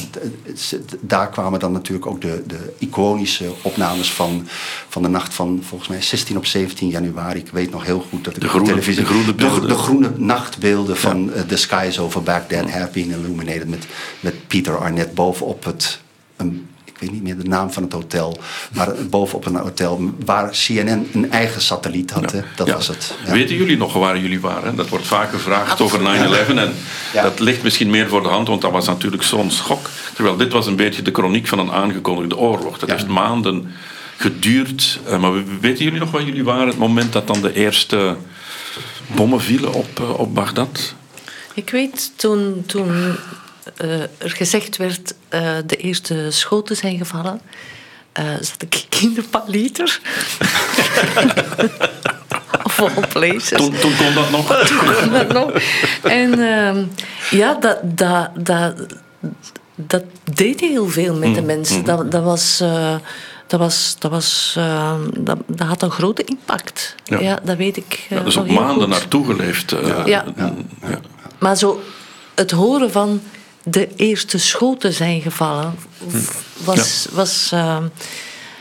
Daar 1.00 1.28
kwamen 1.30 1.60
dan 1.60 1.72
natuurlijk 1.72 2.06
ook 2.06 2.20
de, 2.20 2.42
de 2.46 2.74
iconische 2.78 3.52
opnames 3.62 4.12
van, 4.12 4.46
van 4.88 5.02
de 5.02 5.08
nacht 5.08 5.34
van 5.34 5.60
volgens 5.68 5.88
mij 5.90 6.02
16 6.02 6.36
op 6.36 6.46
17 6.46 6.88
januari. 6.88 7.38
Ik 7.38 7.48
weet 7.52 7.70
nog 7.70 7.84
heel 7.84 8.04
goed 8.10 8.24
dat 8.24 8.34
ik 8.36 8.40
De 8.42 8.48
groene- 8.48 8.68
televisie... 8.68 9.00
de 9.02 9.08
groene 9.08 9.34
beelden. 9.34 9.68
De, 9.68 9.74
groene 9.74 10.10
nachtbeelden 10.16 10.96
van 10.96 11.32
eh, 11.32 11.40
The 11.42 11.56
Skies 11.56 11.98
Over 11.98 12.22
Baghdad 12.22 12.70
Have 12.70 12.88
Been 12.92 13.10
Illuminated. 13.10 13.68
Met, 13.68 13.86
met 14.20 14.46
Peter 14.46 14.78
Arnett 14.78 15.14
bovenop 15.14 15.64
het... 15.64 16.00
Een, 16.36 16.66
ik 16.96 17.02
weet 17.02 17.12
niet 17.12 17.22
meer 17.22 17.38
de 17.38 17.48
naam 17.48 17.72
van 17.72 17.82
het 17.82 17.92
hotel, 17.92 18.38
maar 18.74 18.88
bovenop 19.10 19.46
een 19.46 19.56
hotel 19.56 20.10
waar 20.24 20.50
CNN 20.50 21.08
een 21.12 21.30
eigen 21.30 21.60
satelliet 21.60 22.10
had. 22.10 22.32
hè. 22.32 22.40
Dat 22.56 22.66
Ja. 22.66 22.74
was 22.74 22.88
het. 22.88 23.14
Ja. 23.26 23.32
Weten 23.32 23.56
jullie 23.56 23.76
nog 23.76 23.92
waar 23.92 24.18
jullie 24.18 24.40
waren? 24.40 24.76
Dat 24.76 24.88
wordt 24.88 25.06
vaak 25.06 25.30
gevraagd 25.30 25.80
over 25.80 26.00
9-11. 26.00 26.56
En 26.58 26.74
Ja. 27.12 27.22
dat 27.22 27.40
ligt 27.40 27.62
misschien 27.62 27.90
meer 27.90 28.08
voor 28.08 28.22
de 28.22 28.28
hand, 28.28 28.48
want 28.48 28.62
dat 28.62 28.70
was 28.72 28.86
natuurlijk 28.86 29.22
zo'n 29.22 29.50
schok. 29.50 29.88
Terwijl 30.14 30.36
dit 30.36 30.52
was 30.52 30.66
een 30.66 30.76
beetje 30.76 31.02
de 31.02 31.12
chroniek 31.12 31.46
van 31.46 31.58
een 31.58 31.72
aangekondigde 31.72 32.36
oorlog. 32.36 32.78
Dat 32.78 32.90
heeft 32.90 33.06
maanden 33.08 33.72
geduurd. 34.16 34.98
Eh, 35.06 35.18
Maar 35.18 35.32
weten 35.60 35.84
jullie 35.84 36.00
nog 36.00 36.10
waar 36.10 36.22
jullie 36.24 36.44
waren? 36.44 36.68
Het 36.68 36.78
moment 36.78 37.12
dat 37.12 37.26
dan 37.26 37.40
de 37.42 37.54
eerste 37.54 38.16
bommen 39.06 39.40
vielen 39.40 39.72
op, 39.72 40.00
eh, 40.00 40.18
op 40.18 40.34
Bagdad? 40.34 40.94
Ik 41.54 41.70
weet 41.70 42.12
toen, 42.16 42.62
toen 42.66 43.16
eh, 43.76 44.00
er 44.00 44.08
gezegd 44.30 44.76
werd 44.76 45.14
eh 45.28 45.56
de 45.66 45.76
eerste 45.76 46.26
schoten 46.30 46.76
zijn 46.76 46.98
gevallen, 46.98 47.40
eh, 48.12 48.24
zat 48.40 48.62
ik 48.62 48.86
in 49.02 49.14
de 49.14 49.22
paliter. 49.22 50.00
of 52.64 52.80
of 52.80 52.96
all 52.96 53.06
places. 53.08 53.58
Toen, 53.58 53.72
toen 53.78 53.96
kon 53.96 54.14
dat 54.14 54.30
nog. 54.30 54.56
Toen 54.66 55.10
dat 55.12 55.32
nog. 55.32 55.50
En 56.02 56.32
ehm, 56.48 56.84
ja, 57.30 57.54
dat, 57.54 57.78
dat, 57.82 58.28
dat, 58.34 58.74
dat 59.74 60.02
deed 60.34 60.60
heel 60.60 60.88
veel 60.88 61.14
met 61.14 61.34
de 61.34 61.40
Mm, 61.40 61.46
mensen. 61.46 61.76
mm. 61.78 61.84
Dat, 61.84 62.10
dat 62.10 62.22
was... 62.22 62.58
dat, 63.46 63.60
was, 63.60 63.96
dat, 63.98 64.10
was, 64.10 64.54
ehm, 64.58 65.00
dat, 65.18 65.38
dat 65.46 65.66
had 65.66 65.82
een 65.82 65.90
grote 65.90 66.24
impact. 66.24 66.94
Ja. 67.04 67.20
Ja, 67.20 67.38
dat 67.44 67.56
weet 67.56 67.76
ik. 67.76 68.06
eh, 68.08 68.16
Ja, 68.16 68.22
dus 68.22 68.34
heel 68.34 68.44
maanden 68.46 68.74
goed. 68.76 68.88
naartoe 68.88 69.26
geleefd. 69.26 69.70
Ja. 70.04 70.24
ja. 70.36 70.54
Maar 71.38 71.56
zo 71.56 71.80
het 72.34 72.50
horen 72.50 72.90
van 72.92 73.20
de 73.68 73.88
eerste 73.96 74.38
schoten 74.38 74.92
zijn 74.92 75.20
gevallen 75.20 75.74
was, 76.64 77.06
was 77.12 77.50
eh, 77.52 77.78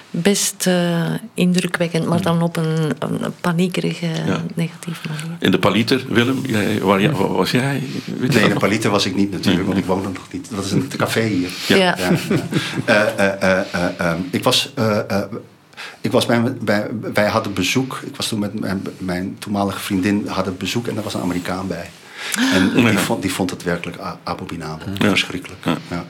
best 0.09 0.67
eh, 0.67 1.11
indrukwekkend, 1.33 2.05
maar 2.05 2.21
dan 2.21 2.41
op 2.41 2.57
een, 2.57 2.91
een 2.99 3.33
paniekerige, 3.41 4.05
Ja. 4.25 4.41
negatieve 4.55 5.01
manier. 5.07 5.37
In 5.39 5.51
de 5.51 5.59
Paliter, 5.59 6.05
Willem, 6.09 6.41
jij, 6.45 6.79
waar, 6.81 7.11
was 7.33 7.51
jij? 7.51 7.83
Weet 8.19 8.31
je 8.33 8.37
Nee, 8.37 8.43
in 8.47 8.49
nog? 8.53 8.59
Paliter 8.59 8.89
was 8.89 9.05
ik 9.05 9.15
niet 9.15 9.31
natuurlijk, 9.31 9.65
want 9.65 9.77
ik 9.77 9.85
woonde 9.85 10.09
nog 10.09 10.27
niet. 10.31 10.47
Dat 10.55 10.65
is 10.65 10.71
een 10.71 10.87
café 10.97 11.21
hier. 11.21 11.49
Ja. 11.67 11.75
Ja. 11.75 11.95
ja. 11.97 12.11
Eh, 12.85 13.01
eh, 13.17 13.41
eh, 13.41 13.59
eh, 13.73 13.99
ehm, 13.99 14.19
ik 14.31 14.43
was... 14.43 14.71
eh, 14.75 14.97
eh, 15.09 15.21
ik 16.01 16.11
was 16.11 16.25
bij, 16.25 16.41
bij, 16.61 16.87
wij 17.13 17.27
hadden 17.27 17.53
bezoek. 17.53 17.99
Ik 18.05 18.15
was 18.15 18.27
toen 18.27 18.39
met 18.39 18.59
mijn, 18.59 18.83
mijn 18.97 19.35
toenmalige 19.39 19.79
vriendin 19.79 20.27
hadden 20.27 20.57
bezoek 20.57 20.87
en 20.87 20.93
daar 20.95 21.03
was 21.03 21.13
een 21.13 21.21
Amerikaan 21.21 21.67
bij. 21.67 21.89
En 22.53 22.71
die, 22.73 22.83
Ja. 22.83 22.97
vond, 22.97 23.21
die 23.21 23.33
vond 23.33 23.49
het 23.49 23.63
werkelijk 23.63 23.97
abominabel. 24.23 24.87
Ja. 24.99 25.09
Verschrikkelijk. 25.09 25.59
Ja. 25.89 26.05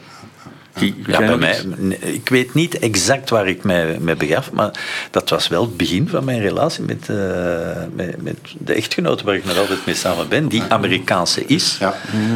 Ja, 1.07 1.18
bij 1.18 1.38
mij, 1.38 1.63
ik 1.99 2.30
weet 2.30 2.53
niet 2.53 2.80
exact 2.80 3.30
waar 3.30 3.47
ik 3.47 3.63
mij 3.63 3.97
mee 3.99 4.16
begaf, 4.16 4.51
maar 4.51 4.72
dat 5.11 5.30
was 5.30 5.47
wel 5.47 5.61
het 5.61 5.78
begin 5.78 6.09
van 6.09 6.24
mijn 6.24 6.39
relatie 6.41 6.84
met, 6.84 7.09
eh, 7.09 7.16
met, 7.93 8.22
met 8.24 8.38
de 8.57 8.74
echtgenote 8.74 9.24
waar 9.24 9.36
ik 9.36 9.45
nog 9.45 9.57
altijd 9.57 9.86
mee 9.86 9.95
samen 9.95 10.28
ben, 10.28 10.47
die 10.47 10.63
Amerikaanse 10.70 11.45
is. 11.45 11.78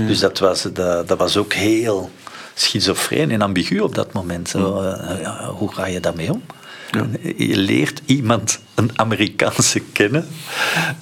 Dus 0.08 0.20
dat 0.20 0.40
was, 0.40 0.62
dat, 0.74 1.08
dat 1.08 1.18
was 1.18 1.38
ook 1.38 1.54
heel 1.54 2.12
schizofreen 2.54 3.32
en 3.32 3.42
ambigu 3.42 3.80
op 3.80 3.96
dat 3.96 4.14
moment. 4.14 4.50
Zo, 4.50 4.82
eh, 4.82 5.22
ja, 5.22 5.46
hoe 5.46 5.74
ga 5.74 5.86
je 5.86 6.00
daarmee 6.00 6.32
om? 6.34 6.44
Je 7.38 7.58
leert 7.58 8.02
iemand, 8.06 8.60
een 8.76 8.92
Amerikaanse, 8.96 9.80
kennen. 9.94 10.28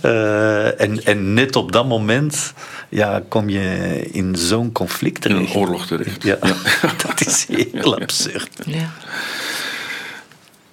Eh, 0.01 0.81
en, 0.81 1.03
en 1.05 1.33
net 1.33 1.55
op 1.55 1.71
dat 1.71 1.87
moment 1.87 2.53
ja, 2.89 3.23
kom 3.27 3.49
je 3.49 3.99
in 4.11 4.35
zo'n 4.35 4.71
conflict 4.71 5.25
In 5.25 5.31
terecht. 5.31 5.53
een 5.53 5.59
oorlog 5.59 5.87
terecht. 5.87 6.23
Ja, 6.23 6.37
dat 7.07 7.25
is 7.25 7.47
heel 7.49 7.99
absurd. 7.99 8.49
Ja. 8.65 8.91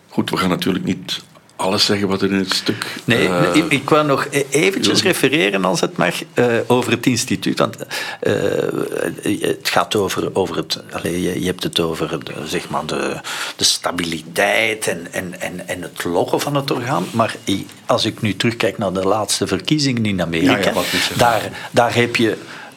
Goed, 0.08 0.30
we 0.30 0.36
gaan 0.36 0.48
natuurlijk 0.48 0.84
niet 0.84 1.22
alles 1.64 1.84
zeggen 1.84 2.08
wat 2.08 2.22
er 2.22 2.32
in 2.32 2.38
het 2.38 2.54
stuk... 2.54 2.86
Nee, 3.04 3.28
eh, 3.28 3.54
ik, 3.54 3.64
ik 3.72 3.90
wou 3.90 4.06
nog 4.06 4.26
e- 4.30 4.44
eventjes 4.50 5.02
refereren, 5.02 5.64
als 5.64 5.80
het 5.80 5.96
mag, 5.96 6.14
eh, 6.34 6.46
over 6.66 6.90
het 6.90 7.06
instituut. 7.06 7.58
Want 7.58 7.76
eh, 8.20 8.32
het 9.40 9.68
gaat 9.68 9.96
over, 9.96 10.30
over 10.32 10.56
het... 10.56 10.82
Allee, 10.92 11.22
je, 11.22 11.40
je 11.40 11.46
hebt 11.46 11.62
het 11.62 11.80
over 11.80 12.12
eh, 12.12 12.34
zeg 12.44 12.68
maar 12.68 12.86
de, 12.86 13.20
de 13.56 13.64
stabiliteit 13.64 14.86
en, 14.86 15.06
en, 15.10 15.40
en, 15.40 15.68
en 15.68 15.82
het 15.82 16.04
loggen 16.04 16.40
van 16.40 16.54
het 16.54 16.70
orgaan. 16.70 17.06
Maar 17.10 17.36
als 17.86 18.04
ik 18.04 18.20
nu 18.20 18.36
terugkijk 18.36 18.78
naar 18.78 18.92
de 18.92 19.04
laatste 19.04 19.46
verkiezingen 19.46 20.06
in 20.06 20.22
Amerika, 20.22 20.70
Ja, 20.70 20.72
ja, 20.74 21.16
daar, 21.16 21.68
daar 21.70 21.94
heb 21.94 22.16
je... 22.16 22.36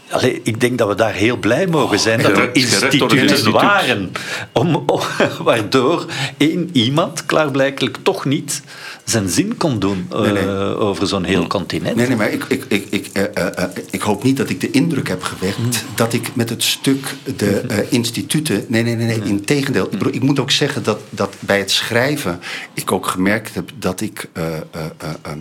Allee, 0.10 0.40
ik 0.44 0.60
denk 0.60 0.78
dat 0.78 0.88
we 0.88 0.96
daar 0.96 1.14
heel 1.14 1.38
blij 1.38 1.68
mogen 1.68 2.00
zijn 2.00 2.22
dat 2.22 2.38
er 2.38 2.50
instituten 2.56 3.52
waren. 3.52 4.12
Om, 4.52 4.76
om- 4.76 5.02
waardoor 5.44 6.06
één 6.38 6.70
iemand 6.74 7.26
klaarblijkelijk 7.26 7.98
toch 8.04 8.26
niet 8.26 8.62
zijn 9.04 9.30
zin 9.30 9.58
kon 9.58 9.80
doen 9.80 10.08
eh, 10.12 10.20
Nee, 10.20 10.32
nee. 10.32 10.48
over 10.78 11.08
zo'n 11.08 11.24
heel 11.24 11.48
continent. 11.48 11.96
Nee, 11.96 12.08
nee, 12.08 12.18
maar 12.18 12.32
ik, 12.32 12.44
ik, 12.48 12.66
ik, 12.68 12.88
ik, 12.90 13.08
eh, 13.14 13.24
eh, 13.34 13.64
eh, 13.64 13.70
ik 13.92 14.02
hoop 14.02 14.24
niet 14.24 14.38
dat 14.38 14.50
ik 14.50 14.62
de 14.62 14.72
indruk 14.72 15.08
heb 15.08 15.24
gewekt 15.24 15.84
dat 15.96 16.14
ik 16.14 16.36
met 16.36 16.50
het 16.50 16.64
stuk 16.64 17.16
de 17.38 17.60
eh, 17.68 17.78
instituten. 17.92 18.66
Nee, 18.68 18.84
nee, 18.84 18.96
nee, 18.96 19.06
nee. 19.18 19.30
In 19.30 19.46
tegendeel. 19.46 19.86
Ik, 19.86 19.92
bedoel, 19.98 20.14
ik 20.14 20.22
moet 20.24 20.40
ook 20.40 20.52
zeggen 20.52 20.84
dat, 20.84 21.00
dat 21.10 21.36
bij 21.40 21.58
het 21.58 21.72
schrijven 21.72 22.40
ik 22.74 22.92
ook 22.92 23.08
gemerkt 23.08 23.56
heb 23.56 23.70
dat 23.80 24.02
ik. 24.02 24.30
eh, 24.34 24.46
eh, 24.48 24.62
eh, 24.98 25.10
ehm, 25.22 25.40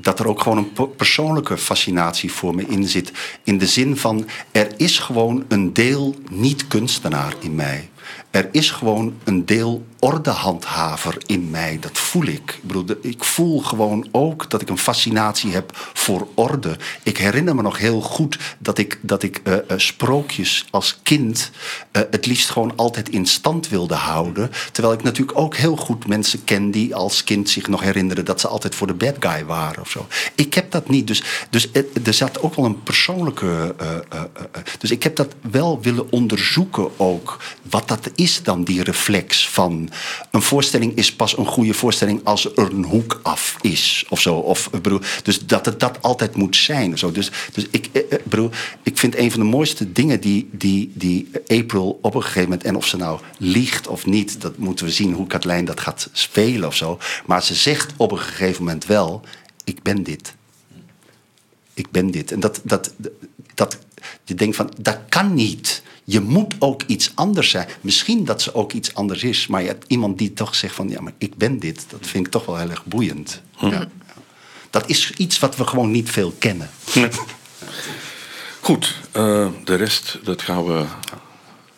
dat 0.00 0.18
er 0.18 0.28
ook 0.28 0.40
gewoon 0.42 0.58
een 0.58 0.94
persoonlijke 0.96 1.58
fascinatie 1.58 2.32
voor 2.32 2.54
me 2.54 2.66
in 2.66 2.88
zit. 2.88 3.12
In 3.44 3.58
de 3.58 3.66
zin 3.66 3.96
van, 3.96 4.26
er 4.52 4.68
is 4.76 4.98
gewoon 4.98 5.44
een 5.48 5.72
deel 5.72 6.14
niet-kunstenaar 6.30 7.34
in 7.40 7.54
mij. 7.54 7.88
Er 8.30 8.48
is 8.52 8.70
gewoon 8.70 9.14
een 9.24 9.46
deel 9.46 9.86
ordehandhaver 10.00 11.16
in 11.26 11.50
mij. 11.50 11.78
Dat 11.80 11.98
voel 11.98 12.24
ik. 12.24 12.58
Ik, 12.62 12.62
bedoel, 12.62 12.84
ik 13.00 13.24
voel 13.24 13.60
gewoon 13.60 14.08
ook 14.10 14.50
dat 14.50 14.62
ik 14.62 14.68
een 14.68 14.78
fascinatie 14.78 15.52
heb 15.52 15.90
voor 15.92 16.28
orde. 16.34 16.76
Ik 17.02 17.18
herinner 17.18 17.54
me 17.54 17.62
nog 17.62 17.78
heel 17.78 18.00
goed 18.00 18.38
dat 18.58 18.78
ik, 18.78 18.98
dat 19.00 19.22
ik 19.22 19.40
eh, 19.44 19.54
eh, 19.54 19.62
sprookjes 19.76 20.66
als 20.70 20.98
kind 21.02 21.50
eh, 21.90 22.02
het 22.10 22.26
liefst 22.26 22.50
gewoon 22.50 22.72
altijd 22.76 23.08
in 23.08 23.26
stand 23.26 23.68
wilde 23.68 23.94
houden. 23.94 24.50
Terwijl 24.72 24.94
ik 24.94 25.02
natuurlijk 25.02 25.38
ook 25.38 25.56
heel 25.56 25.76
goed 25.76 26.06
mensen 26.06 26.44
ken 26.44 26.70
die 26.70 26.94
als 26.94 27.24
kind 27.24 27.50
zich 27.50 27.68
nog 27.68 27.80
herinneren 27.80 28.24
dat 28.24 28.40
ze 28.40 28.48
altijd 28.48 28.74
voor 28.74 28.86
de 28.86 28.94
bad 28.94 29.16
guy 29.20 29.44
waren 29.44 29.80
of 29.80 29.90
zo. 29.90 30.06
Ik 30.34 30.54
heb 30.54 30.70
dat 30.70 30.88
niet. 30.88 31.06
Dus, 31.06 31.22
dus 31.50 31.68
er, 31.72 32.14
zat 32.14 32.42
ook 32.42 32.54
wel 32.54 32.64
een 32.64 32.82
persoonlijke. 32.82 33.74
dus 34.78 34.90
ik 34.90 35.02
heb 35.02 35.16
dat 35.16 35.34
wel 35.50 35.80
willen 35.82 36.12
onderzoeken 36.12 36.98
ook. 36.98 37.36
Wat 37.70 37.88
dat 37.88 38.10
is 38.14 38.42
dan, 38.42 38.64
die 38.64 38.82
reflex 38.82 39.48
van. 39.48 39.87
Een 40.30 40.42
voorstelling 40.42 40.96
is 40.96 41.12
pas 41.12 41.38
een 41.38 41.46
goede 41.46 41.74
voorstelling 41.74 42.20
als 42.24 42.44
er 42.44 42.72
een 42.72 42.84
hoek 42.84 43.20
af 43.22 43.56
is 43.60 44.04
of 44.08 44.20
zo. 44.20 44.34
Of, 44.34 44.68
ik 44.72 44.82
bedoel, 44.82 45.00
dus 45.22 45.46
dat 45.46 45.66
het 45.66 45.80
dat 45.80 46.02
altijd 46.02 46.36
moet 46.36 46.56
zijn. 46.56 46.98
Zo. 46.98 47.12
Dus, 47.12 47.30
dus 47.52 47.66
ik, 47.70 47.88
eh, 47.92 48.02
eh, 48.10 48.18
bedoel, 48.24 48.50
ik 48.82 48.98
vind 48.98 49.16
een 49.16 49.30
van 49.30 49.40
de 49.40 49.46
mooiste 49.46 49.92
dingen 49.92 50.20
die, 50.20 50.48
die, 50.52 50.90
die 50.94 51.30
April 51.46 51.98
op 52.02 52.14
een 52.14 52.22
gegeven 52.22 52.42
moment. 52.42 52.64
En 52.64 52.76
of 52.76 52.86
ze 52.86 52.96
nou 52.96 53.20
liegt 53.38 53.86
of 53.86 54.06
niet, 54.06 54.40
dat 54.40 54.56
moeten 54.56 54.86
we 54.86 54.92
zien 54.92 55.12
hoe 55.12 55.26
Katlijn 55.26 55.64
dat 55.64 55.80
gaat 55.80 56.08
spelen 56.12 56.68
of 56.68 56.76
zo. 56.76 56.98
Maar 57.26 57.42
ze 57.42 57.54
zegt 57.54 57.92
op 57.96 58.12
een 58.12 58.18
gegeven 58.18 58.64
moment 58.64 58.86
wel: 58.86 59.20
Ik 59.64 59.82
ben 59.82 60.02
dit. 60.02 60.34
Ik 61.74 61.90
ben 61.90 62.10
dit. 62.10 62.32
En 62.32 62.40
dat, 62.40 62.60
dat, 62.64 62.94
dat 63.54 63.78
je 64.24 64.34
denkt 64.34 64.56
van, 64.56 64.70
dat 64.80 64.98
kan 65.08 65.34
niet. 65.34 65.82
Je 66.10 66.20
moet 66.20 66.54
ook 66.58 66.82
iets 66.86 67.12
anders 67.14 67.50
zijn. 67.50 67.68
Misschien 67.80 68.24
dat 68.24 68.42
ze 68.42 68.54
ook 68.54 68.72
iets 68.72 68.94
anders 68.94 69.22
is. 69.22 69.46
Maar 69.46 69.62
je 69.62 69.68
hebt 69.68 69.84
iemand 69.88 70.18
die 70.18 70.32
toch 70.32 70.54
zegt 70.54 70.74
van, 70.74 70.88
ja, 70.88 71.00
maar 71.00 71.12
ik 71.18 71.36
ben 71.36 71.58
dit. 71.58 71.86
Dat 71.88 72.06
vind 72.06 72.26
ik 72.26 72.32
toch 72.32 72.46
wel 72.46 72.56
heel 72.56 72.70
erg 72.70 72.84
boeiend. 72.84 73.42
Ja. 73.58 73.88
Dat 74.70 74.88
is 74.88 75.12
iets 75.16 75.38
wat 75.38 75.56
we 75.56 75.66
gewoon 75.66 75.90
niet 75.90 76.10
veel 76.10 76.34
kennen. 76.38 76.70
Goed, 78.60 78.94
eh, 79.12 79.48
de 79.64 79.74
rest 79.74 80.18
dat 80.24 80.42
gaan 80.42 80.64
we 80.64 80.84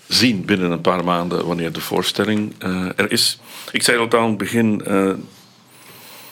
zien 0.07 0.45
binnen 0.45 0.71
een 0.71 0.81
paar 0.81 1.05
maanden 1.05 1.47
wanneer 1.47 1.73
de 1.73 1.81
voorstelling 1.81 2.55
eh, 2.59 2.89
er 2.97 3.13
is. 3.13 3.41
Ik 3.73 3.83
zei 3.83 3.99
al 3.99 4.19
aan 4.19 4.29
het 4.29 4.39
begin, 4.39 4.85
eh, 4.85 5.13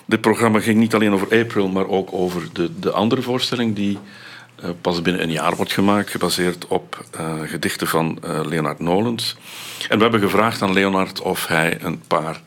dit 0.04 0.20
programma 0.20 0.60
ging 0.60 0.78
niet 0.78 0.94
alleen 0.94 1.12
over 1.12 1.40
April, 1.40 1.68
maar 1.68 1.88
ook 1.88 2.12
over 2.12 2.48
de, 2.52 2.78
de 2.78 2.90
andere 2.90 3.22
voorstelling 3.22 3.74
die 3.74 3.98
pas 4.80 5.02
binnen 5.02 5.22
een 5.22 5.30
jaar 5.30 5.56
wordt 5.56 5.72
gemaakt, 5.72 6.10
gebaseerd 6.10 6.66
op 6.66 7.04
eh, 7.10 7.34
gedichten 7.44 7.86
van 7.86 8.18
eh, 8.22 8.40
Leonard 8.44 8.78
Nolens. 8.78 9.36
En 9.88 9.96
we 9.96 10.02
hebben 10.02 10.20
gevraagd 10.20 10.62
aan 10.62 10.72
Leonard 10.72 11.20
of 11.20 11.46
hij 11.46 11.78
een 11.82 12.00
paar 12.06 12.40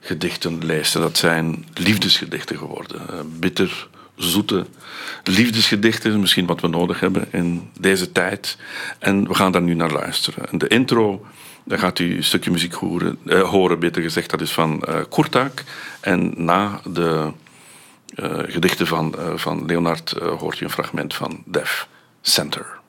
gedichten 0.00 0.64
leest. 0.64 0.92
Dat 0.92 1.16
zijn 1.16 1.64
liefdesgedichten 1.74 2.56
geworden. 2.56 3.08
Eh, 3.08 3.14
bitter, 3.38 3.88
zoete 4.16 4.66
liefdesgedichten, 5.24 6.20
misschien 6.20 6.46
wat 6.46 6.60
we 6.60 6.68
nodig 6.68 7.00
hebben 7.00 7.26
in 7.30 7.70
deze 7.80 8.12
tijd. 8.12 8.56
En 8.98 9.28
we 9.28 9.34
gaan 9.34 9.52
daar 9.52 9.62
nu 9.62 9.74
naar 9.74 9.92
luisteren. 9.92 10.48
En 10.50 10.58
de 10.58 10.68
intro, 10.68 11.26
daar 11.64 11.78
gaat 11.78 11.98
u 11.98 12.16
een 12.16 12.24
stukje 12.24 12.50
muziek 12.50 12.72
horen, 12.72 13.18
eh, 13.26 13.40
horen 13.40 13.78
beter 13.78 14.02
gezegd, 14.02 14.30
dat 14.30 14.40
is 14.40 14.52
van 14.52 14.82
eh 14.82 15.00
Kurtak. 15.10 15.62
En 16.00 16.32
na 16.36 16.80
de 16.84 17.08
eh, 17.08 17.28
gedichten 18.46 18.86
van, 18.86 19.18
eh, 19.18 19.36
van 19.36 19.66
Leonard 19.66 20.12
eh, 20.12 20.38
hoort 20.38 20.60
u 20.60 20.64
een 20.64 20.70
fragment 20.70 21.14
van 21.14 21.42
Def 21.46 21.88
Center. 22.20 22.81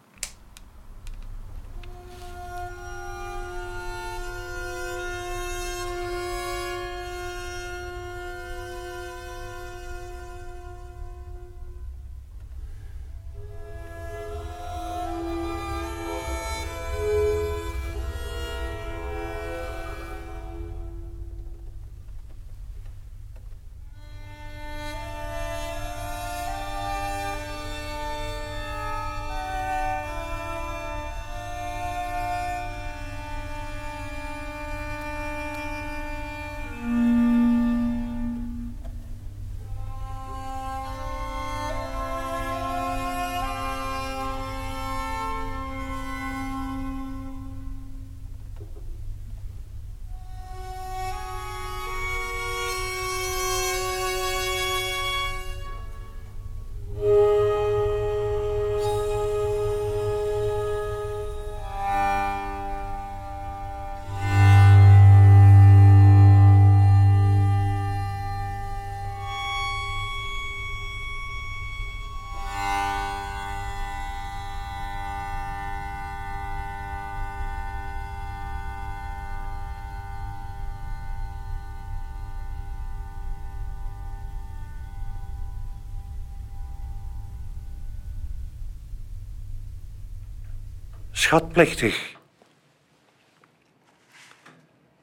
Schatplichtig. 91.33 92.15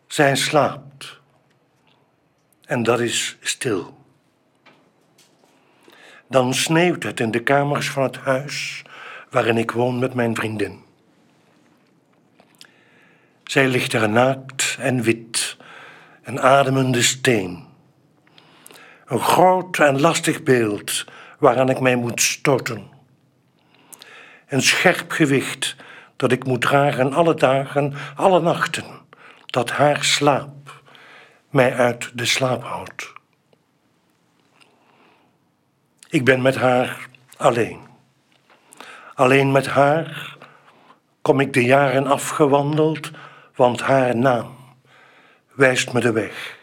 Zij 0.07 0.37
slaapt. 0.37 1.21
En 2.65 2.83
dat 2.83 3.01
is 3.01 3.37
stil. 3.41 4.05
Dan 6.29 6.55
sneeuwt 6.55 7.03
het 7.03 7.21
in 7.21 7.31
de 7.31 7.43
kamers 7.43 7.91
van 7.91 8.03
het 8.03 8.17
huis 8.17 8.83
waarin 9.31 9.57
ik 9.57 9.71
woon 9.71 9.99
met 9.99 10.15
mijn 10.15 10.35
vriendin. 10.35 10.85
Zij 13.45 13.69
ligt 13.69 13.93
er 13.93 14.09
naakt 14.09 14.77
en 14.81 15.03
wit, 15.03 15.57
een 16.23 16.41
ademende 16.41 17.03
steen. 17.03 17.67
Een 19.07 19.21
groot 19.21 19.79
en 19.79 20.01
lastig 20.01 20.43
beeld 20.43 21.05
waaraan 21.39 21.71
ik 21.71 21.81
mij 21.81 21.97
moet 21.97 22.21
stoten. 22.21 22.89
Een 24.47 24.63
scherp 24.63 25.11
gewicht 25.11 25.77
dat 26.21 26.33
ik 26.33 26.45
moet 26.45 26.61
dragen 26.61 27.13
alle 27.13 27.35
dagen, 27.35 27.95
alle 28.15 28.41
nachten, 28.41 28.85
dat 29.47 29.71
haar 29.71 30.05
slaap 30.05 30.83
mij 31.51 31.75
uit 31.75 32.11
de 32.15 32.25
slaap 32.25 32.63
houdt. 32.63 33.13
Ik 36.09 36.25
ben 36.25 36.43
met 36.43 36.57
haar 36.57 37.09
alleen. 37.37 37.79
Alleen 39.15 39.53
met 39.53 39.67
haar 39.67 40.37
kom 41.23 41.41
ik 41.41 41.53
de 41.53 41.65
jaren 41.65 42.07
afgewandeld, 42.07 43.11
want 43.55 43.81
haar 43.81 44.17
naam 44.17 44.57
wijst 45.53 45.93
me 45.93 46.01
de 46.01 46.13
weg. 46.13 46.59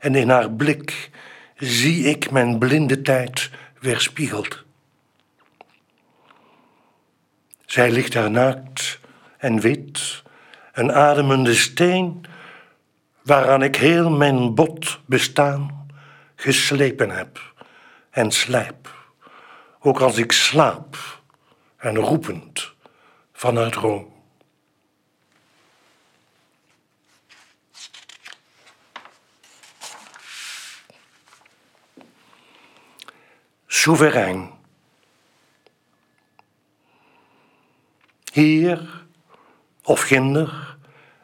En 0.00 0.14
in 0.14 0.28
haar 0.28 0.50
blik 0.50 1.10
zie 1.56 2.04
ik 2.04 2.30
mijn 2.30 2.58
blinde 2.58 3.02
tijd 3.02 3.50
weerspiegeld. 3.80 4.64
Zij 7.76 7.90
ligt 7.90 8.12
daar 8.12 8.30
en 9.38 9.60
wit, 9.60 10.22
een 10.72 10.92
ademende 10.92 11.54
steen, 11.54 12.24
waaraan 13.22 13.62
ik 13.62 13.76
heel 13.76 14.10
mijn 14.10 14.54
bot 14.54 15.00
bestaan 15.06 15.88
geslepen 16.36 17.10
heb 17.10 17.54
en 18.10 18.30
slijp, 18.30 18.94
ook 19.80 20.00
als 20.00 20.16
ik 20.16 20.32
slaap 20.32 21.20
en 21.76 21.96
roepend 21.96 22.72
van 23.32 23.56
haar 23.56 23.70
droom. 23.70 24.14
Soeverein. 33.66 34.55
Hier 38.36 39.04
of 39.84 40.00
ginder, 40.00 40.76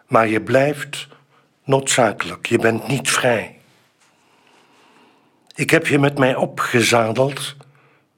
maar 0.06 0.28
je 0.28 0.40
blijft 0.40 1.08
noodzakelijk. 1.64 2.46
Je 2.46 2.58
bent 2.58 2.88
niet 2.88 3.10
vrij. 3.10 3.58
Ik 5.54 5.70
heb 5.70 5.86
je 5.86 5.98
met 5.98 6.18
mij 6.18 6.34
opgezadeld 6.34 7.56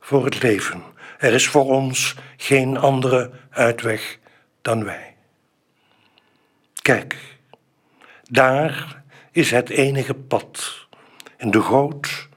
voor 0.01 0.25
het 0.25 0.43
leven. 0.43 0.83
Er 1.19 1.33
is 1.33 1.49
voor 1.49 1.65
ons 1.65 2.15
geen 2.37 2.77
andere 2.77 3.31
uitweg 3.51 4.19
dan 4.63 4.85
wij. 4.85 5.15
Kijk, 6.83 7.39
daar 8.23 9.03
is 9.31 9.51
het 9.51 9.69
enige 9.69 10.15
pad. 10.15 10.87
In 11.37 11.51
de 11.51 11.61
goot, 11.61 12.29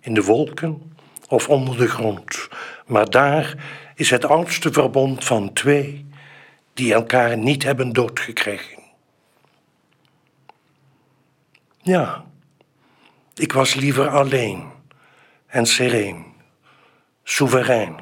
in 0.00 0.14
de 0.14 0.22
wolken 0.22 0.96
of 1.28 1.48
onder 1.48 1.76
de 1.76 1.88
grond. 1.88 2.48
Maar 2.86 3.10
daar 3.10 3.54
is 3.94 4.10
het 4.10 4.24
oudste 4.24 4.72
verbond 4.72 5.24
van 5.24 5.52
twee 5.52 6.05
die 6.76 6.94
elkaar 6.94 7.38
niet 7.38 7.62
hebben 7.62 7.92
doodgekregen. 7.92 8.82
Ja, 11.82 12.24
ik 13.34 13.52
was 13.52 13.74
liever 13.74 14.08
alleen 14.08 14.70
en 15.46 15.66
sereen, 15.66 16.24
soeverein. 17.22 17.96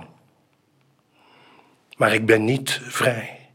Maar 1.96 2.12
ik 2.12 2.26
ben 2.26 2.44
niet 2.44 2.80
vrij. 2.82 3.50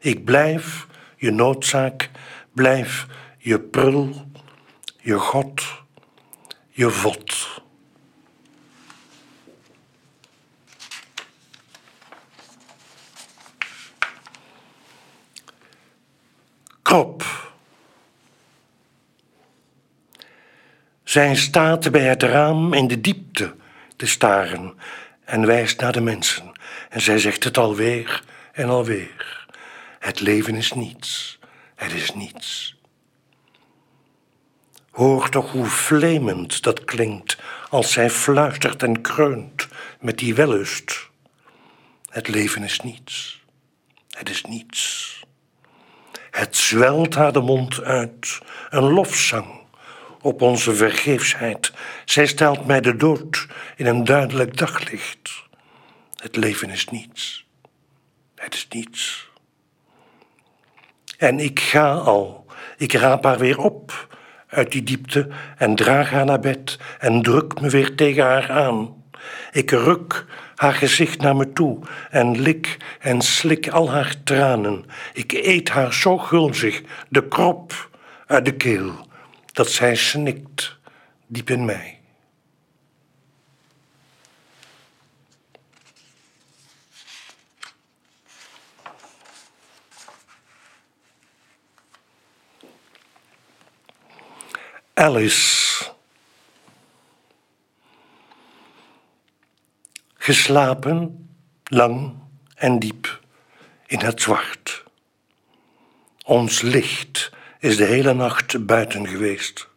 Ik 0.00 0.24
blijf 0.24 0.86
je 1.16 1.30
noodzaak, 1.30 2.10
blijf 2.52 3.06
je 3.38 3.60
prul, 3.60 4.30
je 5.00 5.18
God, 5.18 5.62
je 6.70 6.90
vod. 6.90 7.35
Krop. 16.96 17.52
Zij 21.04 21.36
staat 21.36 21.90
bij 21.90 22.02
het 22.02 22.22
raam 22.22 22.72
in 22.72 22.86
de 22.88 23.00
diepte 23.00 23.54
te 23.96 24.06
staren 24.06 24.78
en 25.24 25.46
wijst 25.46 25.80
naar 25.80 25.92
de 25.92 26.00
mensen. 26.00 26.52
En 26.88 27.00
zij 27.00 27.18
zegt 27.18 27.44
het 27.44 27.58
alweer 27.58 28.22
en 28.52 28.68
alweer. 28.68 29.46
Het 29.98 30.20
leven 30.20 30.54
is 30.54 30.72
niets. 30.72 31.38
Het 31.74 31.92
is 31.92 32.14
niets. 32.14 32.76
Hoor 34.90 35.28
toch 35.28 35.52
hoe 35.52 35.66
vlemend 35.66 36.62
dat 36.62 36.84
klinkt 36.84 37.36
als 37.70 37.92
zij 37.92 38.10
fluistert 38.10 38.82
en 38.82 39.00
kreunt 39.00 39.68
met 40.00 40.18
die 40.18 40.34
wellust. 40.34 41.08
Het 42.08 42.28
leven 42.28 42.62
is 42.62 42.80
niets. 42.80 43.40
Het 44.10 44.30
is 44.30 44.42
niets. 44.44 45.15
Het 46.36 46.56
zwelt 46.56 47.14
haar 47.14 47.32
de 47.32 47.40
mond 47.40 47.82
uit, 47.82 48.38
een 48.70 48.92
lofzang 48.92 49.46
op 50.20 50.42
onze 50.42 50.74
vergeefsheid. 50.74 51.72
Zij 52.04 52.26
stelt 52.26 52.66
mij 52.66 52.80
de 52.80 52.96
dood 52.96 53.46
in 53.76 53.86
een 53.86 54.04
duidelijk 54.04 54.56
daglicht. 54.56 55.44
Het 56.16 56.36
leven 56.36 56.70
is 56.70 56.84
niets. 56.88 57.46
Het 58.34 58.54
is 58.54 58.66
niets. 58.70 59.28
En 61.18 61.40
ik 61.40 61.60
ga 61.60 61.92
al. 61.92 62.46
Ik 62.76 62.92
raap 62.92 63.24
haar 63.24 63.38
weer 63.38 63.58
op 63.58 64.16
uit 64.48 64.72
die 64.72 64.82
diepte 64.82 65.28
en 65.56 65.74
draag 65.74 66.10
haar 66.10 66.24
naar 66.24 66.40
bed 66.40 66.78
en 66.98 67.22
druk 67.22 67.60
me 67.60 67.68
weer 67.68 67.94
tegen 67.94 68.24
haar 68.24 68.50
aan. 68.50 69.04
Ik 69.52 69.70
ruk 69.70 70.24
haar 70.56 70.72
gezicht 70.72 71.20
naar 71.20 71.36
me 71.36 71.52
toe 71.52 71.78
en 72.10 72.40
lik 72.40 72.76
en 73.00 73.22
slik 73.22 73.68
al 73.68 73.90
haar 73.90 74.14
tranen. 74.24 74.84
Ik 75.12 75.32
eet 75.32 75.68
haar 75.68 75.94
zo 75.94 76.18
gulzig 76.18 76.82
de 77.08 77.28
krop 77.28 77.90
uit 78.26 78.44
de 78.44 78.54
keel 78.54 79.06
dat 79.52 79.70
zij 79.70 79.94
snikt 79.94 80.78
diep 81.26 81.50
in 81.50 81.64
mij. 81.64 82.00
Alice. 94.94 95.95
Geslapen, 100.26 101.28
lang 101.64 102.14
en 102.54 102.78
diep 102.78 103.20
in 103.86 103.98
het 103.98 104.22
zwart. 104.22 104.84
Ons 106.24 106.60
licht 106.60 107.32
is 107.58 107.76
de 107.76 107.84
hele 107.84 108.14
nacht 108.14 108.66
buiten 108.66 109.08
geweest. 109.08 109.68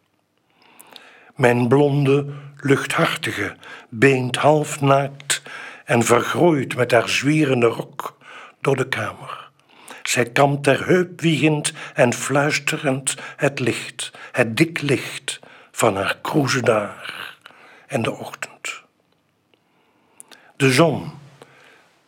Mijn 1.36 1.68
blonde, 1.68 2.26
luchthartige 2.56 3.56
beent 3.88 4.36
half 4.36 4.80
naakt 4.80 5.42
en 5.84 6.02
vergroeid 6.02 6.76
met 6.76 6.90
haar 6.90 7.08
zwierende 7.08 7.66
rok 7.66 8.18
door 8.60 8.76
de 8.76 8.88
kamer. 8.88 9.50
Zij 10.02 10.30
kamt 10.30 10.64
ter 10.64 10.86
heup 10.86 11.20
wiegend 11.20 11.72
en 11.94 12.12
fluisterend 12.12 13.14
het 13.36 13.58
licht, 13.58 14.10
het 14.32 14.56
dik 14.56 14.80
licht 14.80 15.40
van 15.70 15.96
haar 15.96 16.18
kroeze 16.22 16.62
daar 16.62 17.36
en 17.86 18.02
de 18.02 18.12
ochtend. 18.12 18.79
De 20.60 20.72
zon 20.72 21.12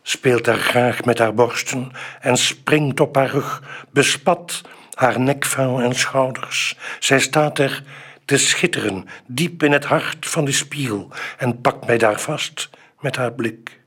speelt 0.01 0.45
daar 0.45 0.57
graag 0.57 1.05
met 1.05 1.19
haar 1.19 1.33
borsten 1.33 1.91
en 2.19 2.37
springt 2.37 2.99
op 2.99 3.15
haar 3.15 3.29
rug, 3.29 3.63
bespat 3.89 4.61
haar 4.93 5.19
nekvuil 5.19 5.81
en 5.81 5.95
schouders. 5.95 6.77
Zij 6.99 7.19
staat 7.19 7.59
er 7.59 7.83
te 8.25 8.37
schitteren, 8.37 9.05
diep 9.25 9.63
in 9.63 9.71
het 9.71 9.85
hart 9.85 10.27
van 10.27 10.45
de 10.45 10.51
spiegel, 10.51 11.11
en 11.37 11.61
pakt 11.61 11.85
mij 11.85 11.97
daar 11.97 12.19
vast 12.19 12.69
met 12.99 13.15
haar 13.15 13.33
blik. 13.33 13.79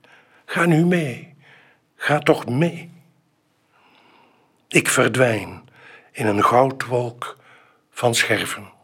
Ga 0.44 0.64
nu 0.64 0.86
mee, 0.86 1.34
ga 1.96 2.18
toch 2.18 2.46
mee. 2.46 2.90
Ik 4.68 4.88
verdwijn 4.88 5.68
in 6.12 6.26
een 6.26 6.44
goudwolk 6.44 7.38
van 7.90 8.14
scherven. 8.14 8.75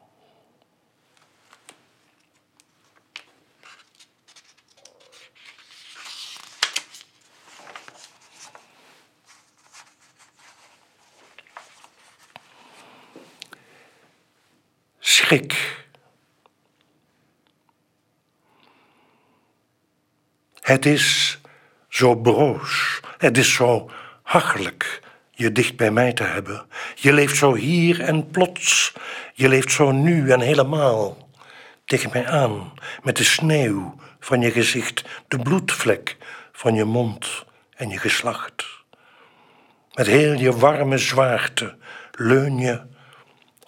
Schrik. 15.05 15.85
Het 20.61 20.87
is 20.87 21.39
zo 21.89 22.17
broos, 22.17 23.01
het 23.19 23.39
is 23.39 23.55
zo 23.55 23.91
hachelijk 24.23 25.01
je 25.31 25.53
dicht 25.53 25.77
bij 25.77 25.91
mij 25.91 26.13
te 26.13 26.23
hebben. 26.23 26.67
Je 26.95 27.13
leeft 27.13 27.37
zo 27.37 27.55
hier 27.55 28.01
en 28.01 28.31
plots, 28.31 28.93
je 29.35 29.49
leeft 29.49 29.73
zo 29.73 29.91
nu 29.91 30.31
en 30.31 30.41
helemaal. 30.41 31.29
Tegen 31.85 32.11
mij 32.13 32.27
aan, 32.27 32.73
met 33.03 33.17
de 33.17 33.25
sneeuw 33.25 33.95
van 34.21 34.41
je 34.41 34.51
gezicht, 34.51 35.05
de 35.29 35.39
bloedvlek 35.39 36.17
van 36.53 36.75
je 36.75 36.85
mond 36.85 37.45
en 37.75 37.89
je 37.89 37.99
geslacht. 37.99 38.67
Met 39.93 40.07
heel 40.07 40.33
je 40.33 40.57
warme 40.57 40.99
zwaarte 40.99 41.77
leun 42.11 42.59
je 42.59 42.92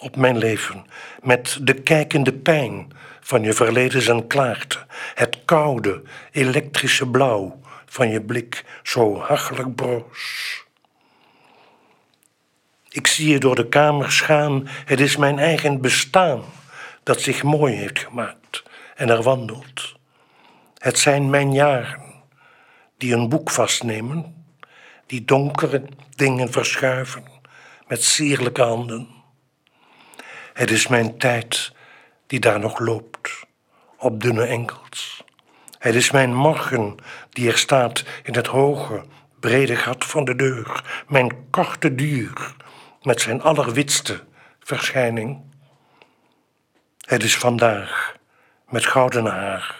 op 0.04 0.16
mijn 0.16 0.38
leven, 0.38 0.86
met 1.22 1.58
de 1.60 1.74
kijkende 1.74 2.32
pijn 2.32 2.92
van 3.20 3.42
je 3.42 3.52
verledens 3.52 4.06
en 4.06 4.26
klaarte, 4.26 4.78
het 5.14 5.38
koude, 5.44 6.02
elektrische 6.30 7.06
blauw 7.06 7.60
van 7.86 8.10
je 8.10 8.22
blik, 8.22 8.64
zo 8.82 9.20
hachelijk 9.20 9.74
broos. 9.74 10.62
Ik 12.88 13.06
zie 13.06 13.28
je 13.28 13.38
door 13.38 13.54
de 13.54 13.68
kamers 13.68 14.20
gaan, 14.20 14.68
het 14.84 15.00
is 15.00 15.16
mijn 15.16 15.38
eigen 15.38 15.80
bestaan 15.80 16.42
dat 17.02 17.20
zich 17.20 17.42
mooi 17.42 17.74
heeft 17.74 17.98
gemaakt 17.98 18.62
en 18.94 19.08
er 19.08 19.22
wandelt. 19.22 19.94
Het 20.78 20.98
zijn 20.98 21.30
mijn 21.30 21.52
jaren 21.52 22.02
die 22.98 23.14
een 23.14 23.28
boek 23.28 23.50
vastnemen, 23.50 24.46
die 25.06 25.24
donkere 25.24 25.84
dingen 26.16 26.52
verschuiven 26.52 27.24
met 27.86 28.04
sierlijke 28.04 28.62
handen. 28.62 29.08
Het 30.54 30.70
is 30.70 30.86
mijn 30.86 31.18
tijd 31.18 31.72
die 32.26 32.40
daar 32.40 32.60
nog 32.60 32.78
loopt, 32.78 33.46
op 33.98 34.22
dunne 34.22 34.44
enkels. 34.44 35.24
Het 35.78 35.94
is 35.94 36.10
mijn 36.10 36.34
morgen 36.34 36.96
die 37.30 37.48
er 37.48 37.58
staat 37.58 38.04
in 38.22 38.34
het 38.34 38.46
hoge, 38.46 39.04
brede 39.40 39.76
gat 39.76 40.04
van 40.04 40.24
de 40.24 40.34
deur, 40.34 41.02
mijn 41.08 41.50
korte 41.50 41.94
duur 41.94 42.54
met 43.02 43.20
zijn 43.20 43.42
allerwitste 43.42 44.24
verschijning. 44.60 45.42
Het 47.00 47.22
is 47.22 47.36
vandaag 47.36 48.16
met 48.68 48.86
gouden 48.86 49.26
haar, 49.26 49.76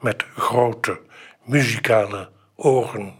met 0.00 0.24
grote 0.36 1.00
muzikale 1.42 2.30
ogen. 2.56 3.19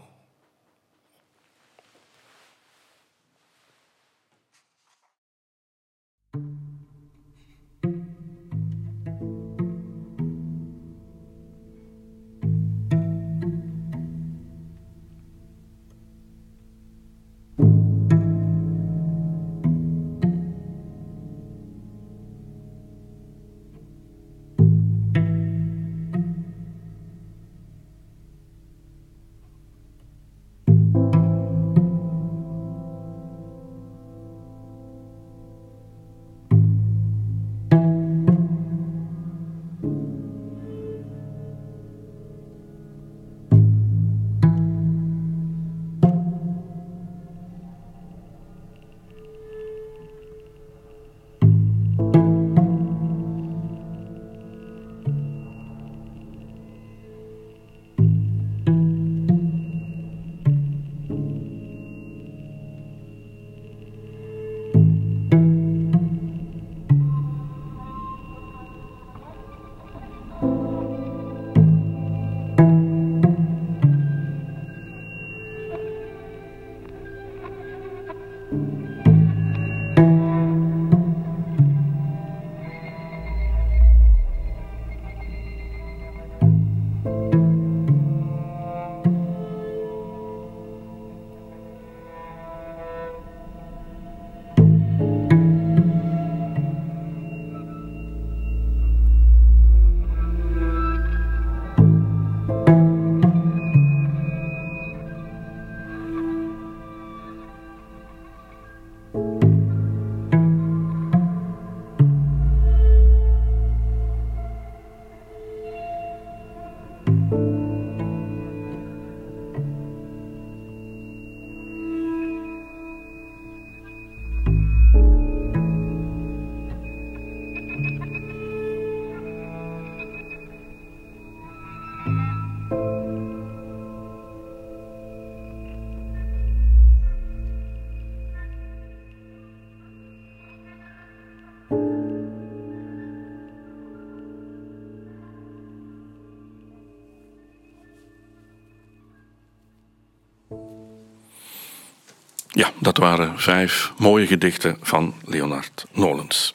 Ja, 152.61 152.71
dat 152.79 152.97
waren 152.97 153.39
vijf 153.39 153.91
mooie 153.97 154.27
gedichten 154.27 154.77
van 154.81 155.13
Leonard 155.25 155.85
Nolens. 155.93 156.53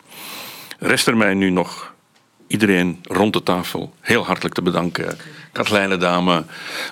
Rest 0.79 1.07
er 1.07 1.17
mij 1.17 1.35
nu 1.35 1.51
nog 1.51 1.95
iedereen 2.47 2.99
rond 3.03 3.33
de 3.33 3.43
tafel 3.43 3.95
heel 4.01 4.25
hartelijk 4.25 4.55
te 4.55 4.63
bedanken. 4.63 5.19
Katlijne 5.53 5.97
Dame, 5.97 6.45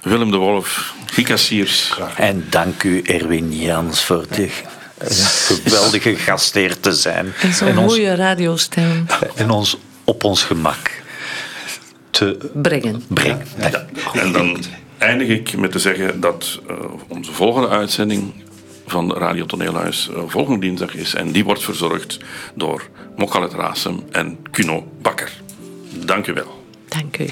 Willem 0.03 0.31
de 0.31 0.37
Wolf, 0.37 0.95
Gika 1.07 1.37
Siers. 1.37 1.99
En 2.17 2.47
dank 2.51 2.83
u 2.83 3.03
Erwin 3.03 3.57
Jans 3.57 4.05
voor 4.05 4.27
de 4.31 4.49
geweldige 4.99 6.17
gastheer 6.17 6.81
te 6.81 6.93
zijn. 6.93 7.33
En 7.41 7.53
zo'n 7.53 7.75
mooie 7.75 8.15
radiostem. 8.15 9.07
En 9.35 9.51
ons 9.51 9.77
op 10.05 10.25
ons 10.25 10.43
gemak 10.43 10.91
te 12.11 12.51
brengen. 12.53 13.05
brengen. 13.09 13.47
Ja. 13.59 13.87
En 14.13 14.33
dan 14.33 14.65
eindig 14.99 15.29
ik 15.29 15.57
met 15.57 15.73
te 15.73 15.79
zeggen 15.79 16.21
dat 16.21 16.61
uh, 16.71 16.77
onze 17.09 17.33
volgende 17.33 17.69
uitzending 17.69 18.43
van 18.87 19.13
Radio 19.13 19.47
Toneelhuis 19.47 20.11
uh, 20.11 20.23
volgende 20.27 20.61
dinsdag 20.61 20.95
is. 20.95 21.15
En 21.15 21.33
die 21.33 21.45
wordt 21.45 21.63
verzorgd 21.63 22.19
door 22.55 22.89
Mokalet 23.17 23.53
Rasem 23.53 24.03
en 24.11 24.39
Kuno 24.51 24.93
Bakker. 25.03 25.33
Dank 26.05 26.27
u 26.27 26.33
wel. 26.33 26.65
Dank 26.89 27.19
u. 27.19 27.27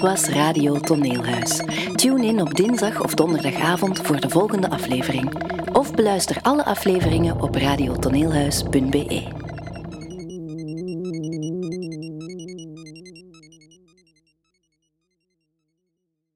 Was 0.00 0.28
Radio 0.28 0.78
Toneelhuis. 0.80 1.62
Tune 1.94 2.26
in 2.26 2.40
op 2.40 2.54
dinsdag 2.54 3.02
of 3.02 3.14
donderdagavond 3.14 4.00
voor 4.00 4.20
de 4.20 4.28
volgende 4.28 4.70
aflevering. 4.70 5.32
Of 5.72 5.94
beluister 5.94 6.36
alle 6.42 6.64
afleveringen 6.64 7.40
op 7.40 7.54
radiotoneelhuis.be. 7.54 9.37